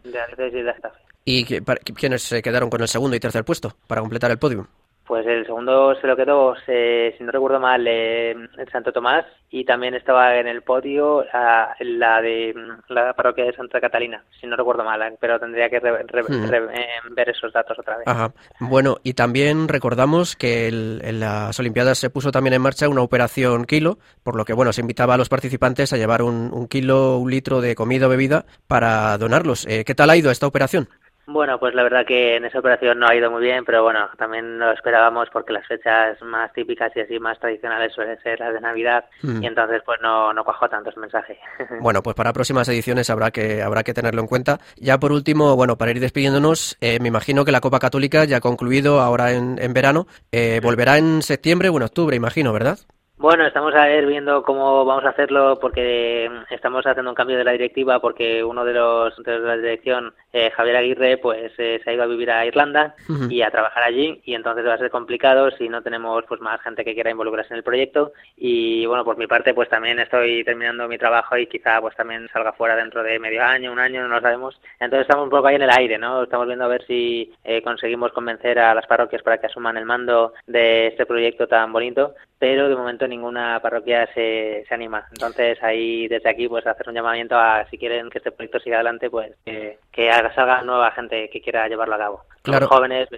de 0.52 0.72
Getafe. 0.74 1.00
¿Y 1.24 1.44
qué- 1.44 1.60
para- 1.60 1.80
quiénes 1.80 2.22
se 2.22 2.40
quedaron 2.40 2.70
con 2.70 2.80
el 2.82 2.86
segundo 2.88 3.16
y 3.16 3.20
tercer 3.20 3.44
puesto 3.44 3.72
para 3.88 4.00
completar 4.00 4.30
el 4.30 4.38
podio? 4.38 4.68
Pues 5.06 5.24
el 5.26 5.46
segundo 5.46 5.94
se 6.00 6.06
lo 6.08 6.16
quedó, 6.16 6.54
se- 6.66 7.14
si 7.16 7.22
no 7.22 7.30
recuerdo 7.30 7.60
mal, 7.60 7.86
eh, 7.86 8.32
el 8.32 8.68
Santo 8.72 8.92
Tomás 8.92 9.24
y 9.50 9.64
también 9.64 9.94
estaba 9.94 10.36
en 10.36 10.48
el 10.48 10.62
podio 10.62 11.24
la, 11.32 11.76
la 11.78 12.20
de 12.20 12.52
mm, 12.56 12.92
la 12.92 13.12
parroquia 13.14 13.44
de 13.44 13.54
Santa 13.54 13.80
Catalina, 13.80 14.24
si 14.40 14.48
no 14.48 14.56
recuerdo 14.56 14.82
mal, 14.82 15.00
eh, 15.02 15.16
pero 15.20 15.38
tendría 15.38 15.70
que 15.70 15.78
re- 15.78 16.02
re- 16.08 16.22
Hmm. 16.24 16.48
re- 16.50 16.74
eh, 16.74 16.86
ver 17.10 17.28
esos 17.28 17.52
datos 17.52 17.78
otra 17.78 17.98
vez. 17.98 18.08
Ajá. 18.08 18.32
Bueno, 18.58 18.96
y 19.04 19.14
también 19.14 19.68
recordamos 19.68 20.34
que 20.34 20.66
el- 20.66 21.00
en 21.04 21.20
las 21.20 21.58
Olimpiadas 21.60 21.98
se 21.98 22.10
puso 22.10 22.32
también 22.32 22.54
en 22.54 22.62
marcha 22.62 22.88
una 22.88 23.02
operación 23.02 23.64
kilo, 23.64 23.98
por 24.24 24.34
lo 24.36 24.44
que 24.44 24.54
bueno, 24.54 24.72
se 24.72 24.80
invitaba 24.80 25.14
a 25.14 25.18
los 25.18 25.28
participantes 25.28 25.92
a 25.92 25.96
llevar 25.98 26.22
un, 26.22 26.50
un 26.52 26.66
kilo, 26.66 27.18
un 27.18 27.30
litro 27.30 27.60
de 27.60 27.76
comida 27.76 28.06
o 28.06 28.10
bebida 28.10 28.44
para 28.66 29.16
donarlos. 29.18 29.66
Eh, 29.68 29.84
¿Qué 29.84 29.94
tal 29.94 30.10
ha 30.10 30.16
ido 30.16 30.32
esta 30.32 30.48
operación? 30.48 30.88
Bueno, 31.26 31.58
pues 31.58 31.74
la 31.74 31.82
verdad 31.82 32.06
que 32.06 32.36
en 32.36 32.44
esa 32.44 32.60
operación 32.60 32.98
no 32.98 33.08
ha 33.08 33.14
ido 33.14 33.30
muy 33.30 33.42
bien, 33.42 33.64
pero 33.64 33.82
bueno, 33.82 34.08
también 34.16 34.58
lo 34.58 34.70
esperábamos 34.72 35.28
porque 35.32 35.52
las 35.52 35.66
fechas 35.66 36.20
más 36.22 36.52
típicas 36.52 36.92
y 36.94 37.00
así 37.00 37.18
más 37.18 37.38
tradicionales 37.38 37.92
suelen 37.92 38.18
ser 38.22 38.38
las 38.40 38.54
de 38.54 38.60
Navidad 38.60 39.04
Hmm. 39.22 39.42
y 39.42 39.46
entonces 39.46 39.82
pues 39.84 39.98
no, 40.02 40.32
no 40.32 40.44
cuajó 40.44 40.68
tanto 40.68 40.90
ese 40.90 41.00
mensaje. 41.00 41.38
Bueno, 41.80 42.02
pues 42.02 42.16
para 42.16 42.32
próximas 42.32 42.68
ediciones 42.68 43.10
habrá 43.10 43.30
que, 43.30 43.62
habrá 43.62 43.82
que 43.82 43.94
tenerlo 43.94 44.20
en 44.20 44.26
cuenta. 44.26 44.58
Ya 44.76 44.98
por 44.98 45.12
último, 45.12 45.54
bueno, 45.56 45.76
para 45.76 45.90
ir 45.90 46.00
despidiéndonos, 46.00 46.76
eh, 46.80 46.98
me 47.00 47.08
imagino 47.08 47.44
que 47.44 47.52
la 47.52 47.60
Copa 47.60 47.78
Católica 47.78 48.24
ya 48.24 48.38
ha 48.38 48.40
concluido 48.40 49.00
ahora 49.00 49.32
en, 49.32 49.56
en 49.60 49.72
verano. 49.72 50.06
Eh, 50.32 50.60
volverá 50.62 50.98
en 50.98 51.22
septiembre 51.22 51.68
o 51.68 51.76
en 51.76 51.82
octubre, 51.82 52.16
imagino, 52.16 52.52
¿verdad? 52.52 52.78
Bueno, 53.18 53.46
estamos 53.46 53.74
a 53.74 53.86
ver 53.86 54.04
viendo 54.04 54.42
cómo 54.42 54.84
vamos 54.84 55.04
a 55.04 55.08
hacerlo 55.08 55.58
porque 55.58 56.28
mm, 56.30 56.52
estamos 56.52 56.86
haciendo 56.86 57.10
un 57.10 57.14
cambio 57.14 57.38
de 57.38 57.44
la 57.44 57.52
directiva 57.52 57.98
porque 57.98 58.44
uno 58.44 58.62
de 58.64 58.74
los 58.74 59.16
de 59.24 59.38
la 59.38 59.56
dirección, 59.56 60.12
eh, 60.38 60.50
Javier 60.50 60.76
Aguirre, 60.76 61.16
pues 61.16 61.50
eh, 61.56 61.80
se 61.82 61.88
ha 61.88 61.94
ido 61.94 62.02
a 62.02 62.06
vivir 62.06 62.30
a 62.30 62.44
Irlanda 62.44 62.94
y 63.30 63.40
a 63.40 63.50
trabajar 63.50 63.84
allí 63.84 64.20
y 64.26 64.34
entonces 64.34 64.66
va 64.66 64.74
a 64.74 64.78
ser 64.78 64.90
complicado 64.90 65.50
si 65.52 65.66
no 65.66 65.80
tenemos 65.80 66.24
pues 66.28 66.42
más 66.42 66.60
gente 66.60 66.84
que 66.84 66.92
quiera 66.92 67.10
involucrarse 67.10 67.54
en 67.54 67.56
el 67.56 67.64
proyecto 67.64 68.12
y 68.36 68.84
bueno, 68.84 69.02
por 69.02 69.16
mi 69.16 69.26
parte 69.26 69.54
pues 69.54 69.70
también 69.70 69.98
estoy 69.98 70.44
terminando 70.44 70.88
mi 70.88 70.98
trabajo 70.98 71.38
y 71.38 71.46
quizá 71.46 71.80
pues 71.80 71.96
también 71.96 72.28
salga 72.34 72.52
fuera 72.52 72.76
dentro 72.76 73.02
de 73.02 73.18
medio 73.18 73.42
año, 73.42 73.72
un 73.72 73.78
año, 73.78 74.02
no 74.02 74.14
lo 74.14 74.20
sabemos. 74.20 74.60
Entonces 74.78 75.06
estamos 75.06 75.24
un 75.24 75.30
poco 75.30 75.46
ahí 75.46 75.56
en 75.56 75.62
el 75.62 75.70
aire, 75.70 75.96
¿no? 75.96 76.24
Estamos 76.24 76.46
viendo 76.46 76.66
a 76.66 76.68
ver 76.68 76.84
si 76.84 77.32
eh, 77.42 77.62
conseguimos 77.62 78.12
convencer 78.12 78.58
a 78.58 78.74
las 78.74 78.86
parroquias 78.86 79.22
para 79.22 79.38
que 79.38 79.46
asuman 79.46 79.78
el 79.78 79.86
mando 79.86 80.34
de 80.46 80.88
este 80.88 81.06
proyecto 81.06 81.46
tan 81.46 81.72
bonito 81.72 82.14
pero 82.38 82.68
de 82.68 82.76
momento 82.76 83.08
ninguna 83.08 83.60
parroquia 83.60 84.06
se, 84.12 84.64
se 84.68 84.74
anima. 84.74 85.06
Entonces 85.10 85.62
ahí 85.62 86.06
desde 86.08 86.28
aquí 86.28 86.48
pues 86.48 86.66
hacer 86.66 86.88
un 86.88 86.94
llamamiento 86.94 87.36
a 87.36 87.66
si 87.70 87.78
quieren 87.78 88.10
que 88.10 88.18
este 88.18 88.32
proyecto 88.32 88.60
siga 88.60 88.76
adelante 88.76 89.08
pues 89.08 89.32
que, 89.44 89.78
que 89.90 90.10
salga 90.34 90.62
nueva 90.62 90.90
gente 90.92 91.28
que 91.32 91.40
quiera 91.40 91.68
llevarlo 91.68 91.94
a 91.94 91.98
cabo. 91.98 92.20
Los 92.28 92.42
Claro. 92.42 92.68
jóvenes 92.68 93.08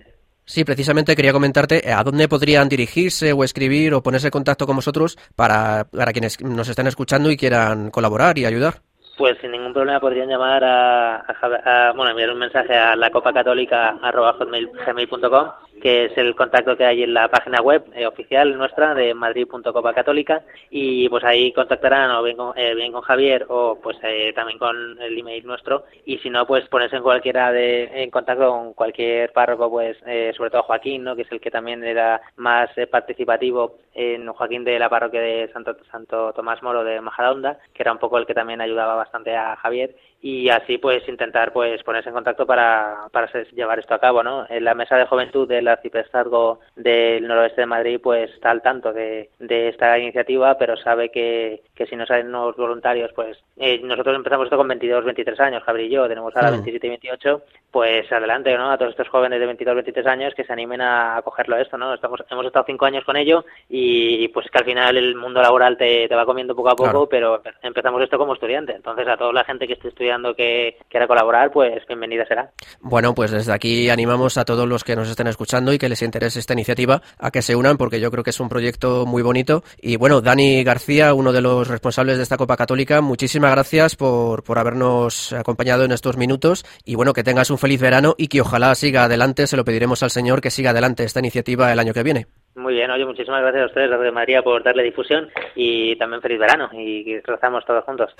Sí, 0.44 0.64
precisamente 0.64 1.14
quería 1.14 1.34
comentarte 1.34 1.86
eh, 1.86 1.92
a 1.92 2.02
dónde 2.02 2.26
podrían 2.26 2.70
dirigirse 2.70 3.34
o 3.34 3.44
escribir 3.44 3.92
o 3.92 4.02
ponerse 4.02 4.28
en 4.28 4.30
contacto 4.30 4.66
con 4.66 4.76
vosotros 4.76 5.18
para, 5.36 5.84
para 5.94 6.12
quienes 6.12 6.40
nos 6.42 6.70
estén 6.70 6.86
escuchando 6.86 7.30
y 7.30 7.36
quieran 7.36 7.90
colaborar 7.90 8.38
y 8.38 8.46
ayudar. 8.46 8.76
Pues 9.18 9.36
sin 9.42 9.50
ningún 9.50 9.74
problema 9.74 10.00
podrían 10.00 10.28
llamar 10.28 10.64
a, 10.64 11.16
a 11.16 11.88
a- 11.88 11.92
bueno, 11.92 12.12
enviar 12.12 12.30
un 12.30 12.38
mensaje 12.38 12.74
a 12.74 12.96
la 12.96 13.10
copacatólica.com, 13.10 15.50
que 15.78 16.06
es 16.06 16.18
el 16.18 16.34
contacto 16.34 16.76
que 16.76 16.84
hay 16.84 17.02
en 17.02 17.14
la 17.14 17.28
página 17.28 17.60
web 17.60 17.84
eh, 17.94 18.06
oficial 18.06 18.56
nuestra 18.56 18.94
de 18.94 19.14
madrid.copacatólica 19.14 20.42
y 20.70 21.08
pues 21.08 21.24
ahí 21.24 21.52
contactarán 21.52 22.10
o 22.12 22.22
bien 22.22 22.36
con, 22.36 22.56
eh, 22.56 22.74
bien 22.74 22.92
con 22.92 23.02
Javier 23.02 23.46
o 23.48 23.78
pues 23.82 23.96
eh, 24.02 24.32
también 24.34 24.58
con 24.58 25.00
el 25.00 25.18
email 25.18 25.46
nuestro. 25.46 25.84
Y 26.04 26.18
si 26.18 26.30
no 26.30 26.46
pues 26.46 26.68
ponerse 26.68 26.96
en 26.96 27.02
cualquiera 27.02 27.52
de 27.52 28.02
en 28.02 28.10
contacto 28.10 28.48
con 28.50 28.74
cualquier 28.74 29.32
párroco 29.32 29.70
pues 29.70 29.96
eh, 30.06 30.32
sobre 30.36 30.50
todo 30.50 30.62
Joaquín 30.62 31.04
no 31.04 31.16
que 31.16 31.22
es 31.22 31.32
el 31.32 31.40
que 31.40 31.50
también 31.50 31.84
era 31.84 32.20
más 32.36 32.70
eh, 32.76 32.86
participativo 32.86 33.78
en 33.94 34.26
Joaquín 34.32 34.64
de 34.64 34.78
la 34.78 34.88
parroquia 34.88 35.20
de 35.20 35.50
Santo 35.52 35.76
Santo 35.90 36.32
Tomás 36.32 36.62
Moro 36.62 36.84
de 36.84 37.00
Majadahonda 37.00 37.58
que 37.74 37.82
era 37.82 37.92
un 37.92 37.98
poco 37.98 38.18
el 38.18 38.26
que 38.26 38.34
también 38.34 38.60
ayudaba 38.60 38.94
bastante 38.94 39.36
a 39.36 39.56
Javier 39.56 39.94
y 40.20 40.48
así 40.48 40.78
pues 40.78 41.08
intentar 41.08 41.52
pues 41.52 41.80
ponerse 41.84 42.08
en 42.08 42.14
contacto 42.16 42.44
para, 42.44 43.06
para 43.12 43.30
llevar 43.52 43.78
esto 43.78 43.94
a 43.94 44.00
cabo 44.00 44.22
no 44.24 44.46
en 44.48 44.64
la 44.64 44.74
mesa 44.74 44.96
de 44.96 45.06
juventud 45.06 45.46
del 45.46 45.68
arciprestazgo 45.68 46.58
del 46.74 47.26
noroeste 47.26 47.60
de 47.60 47.66
Madrid 47.66 48.00
pues 48.02 48.28
está 48.32 48.50
al 48.50 48.60
tanto 48.62 48.92
de, 48.92 49.30
de 49.38 49.68
esta 49.68 49.96
iniciativa 49.96 50.58
pero 50.58 50.76
sabe 50.76 51.10
que, 51.10 51.62
que 51.74 51.86
si 51.86 51.94
no 51.94 52.04
salen 52.04 52.32
nuevos 52.32 52.56
voluntarios 52.56 53.12
pues 53.14 53.38
eh, 53.58 53.80
nosotros 53.84 54.16
empezamos 54.16 54.46
esto 54.46 54.56
con 54.56 54.66
22 54.66 55.04
23 55.04 55.38
años 55.40 55.62
Javier 55.62 55.86
y 55.86 55.90
yo 55.94 56.08
tenemos 56.08 56.34
ahora 56.34 56.48
Mm. 56.48 56.62
27 56.64 56.86
y 56.86 56.90
28 56.90 57.42
pues 57.70 58.10
adelante 58.10 58.56
no 58.56 58.70
a 58.72 58.78
todos 58.78 58.90
estos 58.92 59.08
jóvenes 59.08 59.38
de 59.38 59.46
22 59.46 59.74
23 59.76 60.06
años 60.08 60.34
que 60.34 60.42
se 60.44 60.52
animen 60.52 60.80
a 60.80 61.20
cogerlo 61.22 61.56
esto 61.58 61.78
no 61.78 61.94
estamos 61.94 62.24
hemos 62.28 62.46
estado 62.46 62.64
cinco 62.66 62.86
años 62.86 63.04
con 63.04 63.16
ello 63.16 63.44
y 63.68 64.26
pues 64.28 64.50
que 64.50 64.58
al 64.58 64.64
final 64.64 64.96
el 64.96 65.14
mundo 65.14 65.40
laboral 65.42 65.76
te, 65.76 66.08
te 66.08 66.14
va 66.16 66.26
comiendo 66.26 66.56
poco 66.56 66.70
a 66.70 66.76
poco 66.76 67.06
Claro. 67.06 67.08
pero 67.08 67.42
empe- 67.42 67.54
empezamos 67.62 68.02
esto 68.02 68.18
como 68.18 68.34
estudiante 68.34 68.72
entonces 68.74 69.06
a 69.06 69.16
toda 69.16 69.32
la 69.32 69.44
gente 69.44 69.66
que 69.68 69.74
esté 69.74 69.88
estudiando 69.88 70.07
que 70.36 70.76
quiera 70.88 71.06
colaborar 71.06 71.50
pues 71.50 71.86
bienvenida 71.86 72.24
será 72.26 72.50
Bueno, 72.80 73.14
pues 73.14 73.30
desde 73.30 73.52
aquí 73.52 73.88
animamos 73.90 74.38
a 74.38 74.44
todos 74.44 74.68
los 74.68 74.84
que 74.84 74.96
nos 74.96 75.08
estén 75.08 75.26
escuchando 75.26 75.72
y 75.72 75.78
que 75.78 75.88
les 75.88 76.02
interese 76.02 76.38
esta 76.38 76.52
iniciativa 76.52 77.02
a 77.18 77.30
que 77.30 77.42
se 77.42 77.56
unan 77.56 77.76
porque 77.76 78.00
yo 78.00 78.10
creo 78.10 78.24
que 78.24 78.30
es 78.30 78.40
un 78.40 78.48
proyecto 78.48 79.06
muy 79.06 79.22
bonito. 79.22 79.62
Y 79.80 79.96
bueno, 79.96 80.20
Dani 80.20 80.64
García, 80.64 81.14
uno 81.14 81.32
de 81.32 81.42
los 81.42 81.68
responsables 81.68 82.16
de 82.16 82.22
esta 82.22 82.36
Copa 82.36 82.56
Católica, 82.56 83.00
muchísimas 83.00 83.52
gracias 83.52 83.96
por, 83.96 84.42
por 84.44 84.58
habernos 84.58 85.32
acompañado 85.32 85.84
en 85.84 85.92
estos 85.92 86.16
minutos 86.16 86.64
y 86.84 86.94
bueno, 86.94 87.12
que 87.12 87.24
tengas 87.24 87.50
un 87.50 87.58
feliz 87.58 87.80
verano 87.80 88.14
y 88.16 88.28
que 88.28 88.40
ojalá 88.40 88.74
siga 88.74 89.04
adelante, 89.04 89.46
se 89.46 89.56
lo 89.56 89.64
pediremos 89.64 90.02
al 90.02 90.10
Señor 90.10 90.40
que 90.40 90.50
siga 90.50 90.70
adelante 90.70 91.04
esta 91.04 91.20
iniciativa 91.20 91.72
el 91.72 91.78
año 91.78 91.92
que 91.92 92.02
viene. 92.02 92.26
muy 92.54 92.74
bien 92.74 92.90
oye 92.90 93.04
muchísimas 93.04 93.42
gracias 93.42 93.62
a 93.62 93.66
ustedes 93.66 93.90
Radio 93.90 94.12
María 94.12 94.42
por 94.42 94.62
darle 94.62 94.82
difusión 94.82 95.28
y 95.54 95.96
también 95.96 96.20
feliz 96.22 96.38
verano 96.38 96.68
y 96.72 97.04
que 97.04 97.22
rezamos 97.24 97.64
todos 97.64 97.84
juntos 97.84 98.14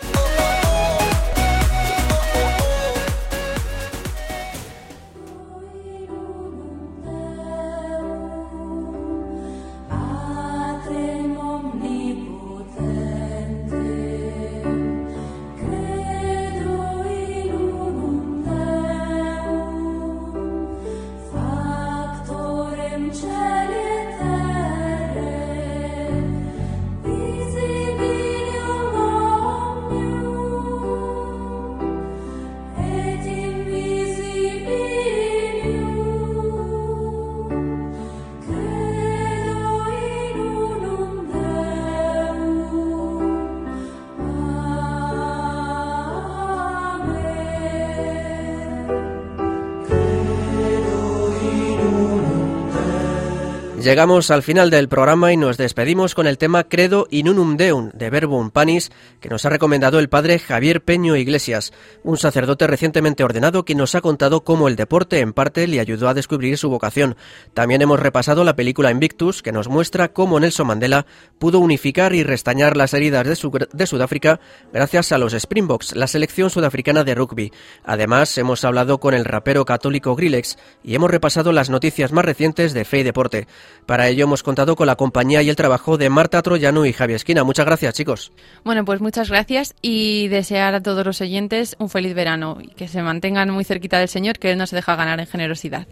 Llegamos 53.89 54.30
al 54.30 54.43
final 54.43 54.68
del 54.68 54.86
programa 54.86 55.32
y 55.32 55.39
nos 55.39 55.57
despedimos 55.57 56.14
con 56.14 56.26
el 56.26 56.36
tema 56.36 56.64
Credo 56.64 57.07
in 57.11 57.26
unum 57.26 57.57
deum 57.57 57.89
de 57.95 58.11
Verbum 58.11 58.51
Panis 58.51 58.93
que 59.18 59.30
nos 59.30 59.47
ha 59.47 59.49
recomendado 59.49 59.99
el 59.99 60.11
padre 60.11 60.39
Javier 60.39 60.82
Peño 60.82 61.16
Iglesias, 61.16 61.72
un 62.03 62.18
sacerdote 62.18 62.66
recientemente 62.66 63.24
ordenado 63.24 63.64
que 63.64 63.74
nos 63.74 63.95
ha 63.95 64.03
contado 64.03 64.45
cómo 64.45 64.68
el 64.68 64.76
deporte 64.76 65.20
en 65.20 65.32
parte 65.32 65.66
le 65.66 65.80
ayudó 65.80 66.11
a 66.11 66.12
descubrir 66.12 66.59
su 66.59 66.68
vocación. 66.68 67.16
También 67.55 67.80
hemos 67.80 67.99
repasado 67.99 68.45
la 68.45 68.57
película 68.57 68.91
Invictus 68.91 69.41
que 69.41 69.53
nos 69.53 69.68
muestra 69.68 70.12
cómo 70.12 70.39
Nelson 70.39 70.66
Mandela 70.66 71.07
pudo 71.39 71.59
unificar 71.59 72.14
y 72.14 72.22
restañar 72.22 72.76
las 72.76 72.93
heridas 72.93 73.26
de, 73.26 73.86
Sudáfrica 73.86 74.39
gracias 74.70 75.12
a 75.12 75.18
los 75.18 75.32
Springboks, 75.32 75.97
la 75.97 76.09
selección 76.09 76.51
sudafricana 76.51 77.05
de 77.05 77.14
rugby. 77.14 77.53
Además, 77.84 78.36
hemos 78.36 78.66
hablado 78.66 79.01
con 79.01 79.14
el 79.14 79.24
rapero 79.24 79.64
católico 79.64 80.14
Grillex 80.14 80.59
y 80.84 80.95
hemos 80.95 81.11
repasado 81.11 81.53
las 81.53 81.70
noticias 81.70 82.12
más 82.12 82.26
recientes 82.26 82.74
de 82.74 82.84
fe 82.84 82.99
y 82.99 83.03
deporte. 83.05 83.47
Para 83.89 84.07
ello 84.09 84.24
hemos 84.24 84.43
contado 84.43 84.76
con 84.76 84.86
la 84.86 84.97
compañía 84.97 85.41
y 85.41 85.49
el 85.49 85.57
trabajo 85.57 85.97
de 85.97 86.11
Marta 86.11 86.43
Troyano 86.43 86.84
y 86.84 86.93
Javier 86.93 87.16
Esquina. 87.16 87.43
Muchas 87.43 87.64
gracias, 87.64 87.95
chicos. 87.95 88.32
Bueno, 88.62 88.84
pues 88.84 89.01
muchas 89.01 89.30
gracias 89.30 89.74
y 89.80 90.28
desear 90.28 90.74
a 90.74 90.82
todos 90.82 91.07
los 91.07 91.22
oyentes 91.22 91.74
un 91.78 91.89
feliz 91.89 92.14
verano 92.14 92.59
y 92.61 92.66
que 92.74 92.86
se 92.86 93.01
mantengan 93.01 93.49
muy 93.49 93.64
cerquita 93.64 93.99
del 93.99 94.09
Señor, 94.09 94.39
que 94.39 94.51
Él 94.51 94.59
no 94.59 94.66
se 94.66 94.76
deja 94.76 94.95
ganar 94.95 95.20
en 95.20 95.26
generosidad. 95.26 95.86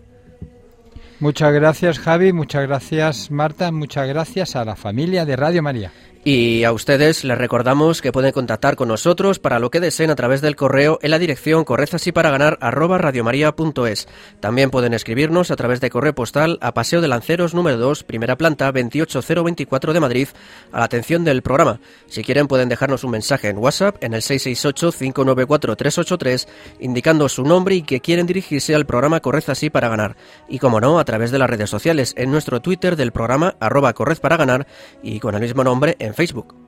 Muchas 1.20 1.50
gracias, 1.54 1.98
Javi. 1.98 2.34
Muchas 2.34 2.66
gracias, 2.66 3.30
Marta. 3.30 3.72
Muchas 3.72 4.06
gracias 4.06 4.56
a 4.56 4.66
la 4.66 4.76
familia 4.76 5.24
de 5.24 5.34
Radio 5.34 5.62
María. 5.62 5.90
Y 6.28 6.64
a 6.64 6.72
ustedes 6.72 7.22
les 7.22 7.38
recordamos 7.38 8.02
que 8.02 8.10
pueden 8.10 8.32
contactar 8.32 8.74
con 8.74 8.88
nosotros 8.88 9.38
para 9.38 9.60
lo 9.60 9.70
que 9.70 9.78
deseen 9.78 10.10
a 10.10 10.16
través 10.16 10.40
del 10.40 10.56
correo 10.56 10.98
en 11.00 11.12
la 11.12 11.20
dirección 11.20 11.64
correzasy 11.64 12.10
para 12.10 12.32
ganar 12.32 12.58
arroba. 12.60 12.98
También 14.40 14.72
pueden 14.72 14.92
escribirnos 14.92 15.52
a 15.52 15.56
través 15.56 15.80
de 15.80 15.88
correo 15.88 16.16
postal 16.16 16.58
a 16.60 16.74
Paseo 16.74 17.00
de 17.00 17.06
Lanceros 17.06 17.54
número 17.54 17.76
2, 17.76 18.02
primera 18.02 18.34
planta 18.34 18.72
28024 18.72 19.92
de 19.92 20.00
Madrid, 20.00 20.26
a 20.72 20.80
la 20.80 20.86
atención 20.86 21.22
del 21.22 21.42
programa. 21.42 21.78
Si 22.08 22.24
quieren 22.24 22.48
pueden 22.48 22.68
dejarnos 22.68 23.04
un 23.04 23.12
mensaje 23.12 23.48
en 23.48 23.58
WhatsApp 23.58 24.02
en 24.02 24.12
el 24.12 24.22
668-594-383 24.22 26.48
indicando 26.80 27.28
su 27.28 27.44
nombre 27.44 27.76
y 27.76 27.82
que 27.82 28.00
quieren 28.00 28.26
dirigirse 28.26 28.74
al 28.74 28.84
programa 28.84 29.20
Correz 29.20 29.48
Así 29.48 29.70
para 29.70 29.88
ganar. 29.88 30.16
Y 30.48 30.58
como 30.58 30.80
no, 30.80 30.98
a 30.98 31.04
través 31.04 31.30
de 31.30 31.38
las 31.38 31.48
redes 31.48 31.70
sociales 31.70 32.14
en 32.16 32.32
nuestro 32.32 32.60
Twitter 32.60 32.96
del 32.96 33.12
programa 33.12 33.54
arroba 33.60 33.92
Correz 33.92 34.18
para 34.18 34.36
ganar 34.36 34.66
y 35.04 35.20
con 35.20 35.36
el 35.36 35.40
mismo 35.40 35.62
nombre 35.62 35.94
en 36.00 36.15
Facebook. 36.16 36.66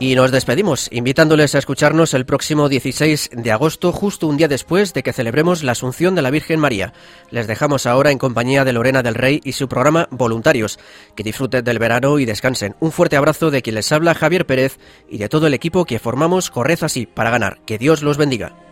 Y 0.00 0.16
nos 0.16 0.32
despedimos, 0.32 0.88
invitándoles 0.90 1.54
a 1.54 1.58
escucharnos 1.58 2.12
el 2.14 2.26
próximo 2.26 2.68
16 2.68 3.30
de 3.32 3.52
agosto, 3.52 3.92
justo 3.92 4.26
un 4.26 4.36
día 4.36 4.48
después 4.48 4.92
de 4.92 5.02
que 5.02 5.12
celebremos 5.12 5.62
la 5.62 5.72
Asunción 5.72 6.14
de 6.14 6.22
la 6.22 6.30
Virgen 6.30 6.60
María. 6.60 6.92
Les 7.30 7.46
dejamos 7.46 7.86
ahora 7.86 8.10
en 8.10 8.18
compañía 8.18 8.64
de 8.64 8.72
Lorena 8.72 9.02
del 9.02 9.14
Rey 9.14 9.40
y 9.44 9.52
su 9.52 9.68
programa 9.68 10.08
Voluntarios. 10.10 10.78
Que 11.14 11.22
disfruten 11.22 11.64
del 11.64 11.78
verano 11.78 12.18
y 12.18 12.24
descansen. 12.24 12.74
Un 12.80 12.92
fuerte 12.92 13.16
abrazo 13.16 13.50
de 13.50 13.62
quien 13.62 13.76
les 13.76 13.92
habla 13.92 14.14
Javier 14.14 14.46
Pérez 14.46 14.78
y 15.08 15.18
de 15.18 15.28
todo 15.28 15.46
el 15.46 15.54
equipo 15.54 15.84
que 15.84 15.98
formamos 15.98 16.50
Corred 16.50 16.82
así 16.82 17.06
para 17.06 17.30
ganar. 17.30 17.60
Que 17.64 17.78
Dios 17.78 18.02
los 18.02 18.18
bendiga. 18.18 18.63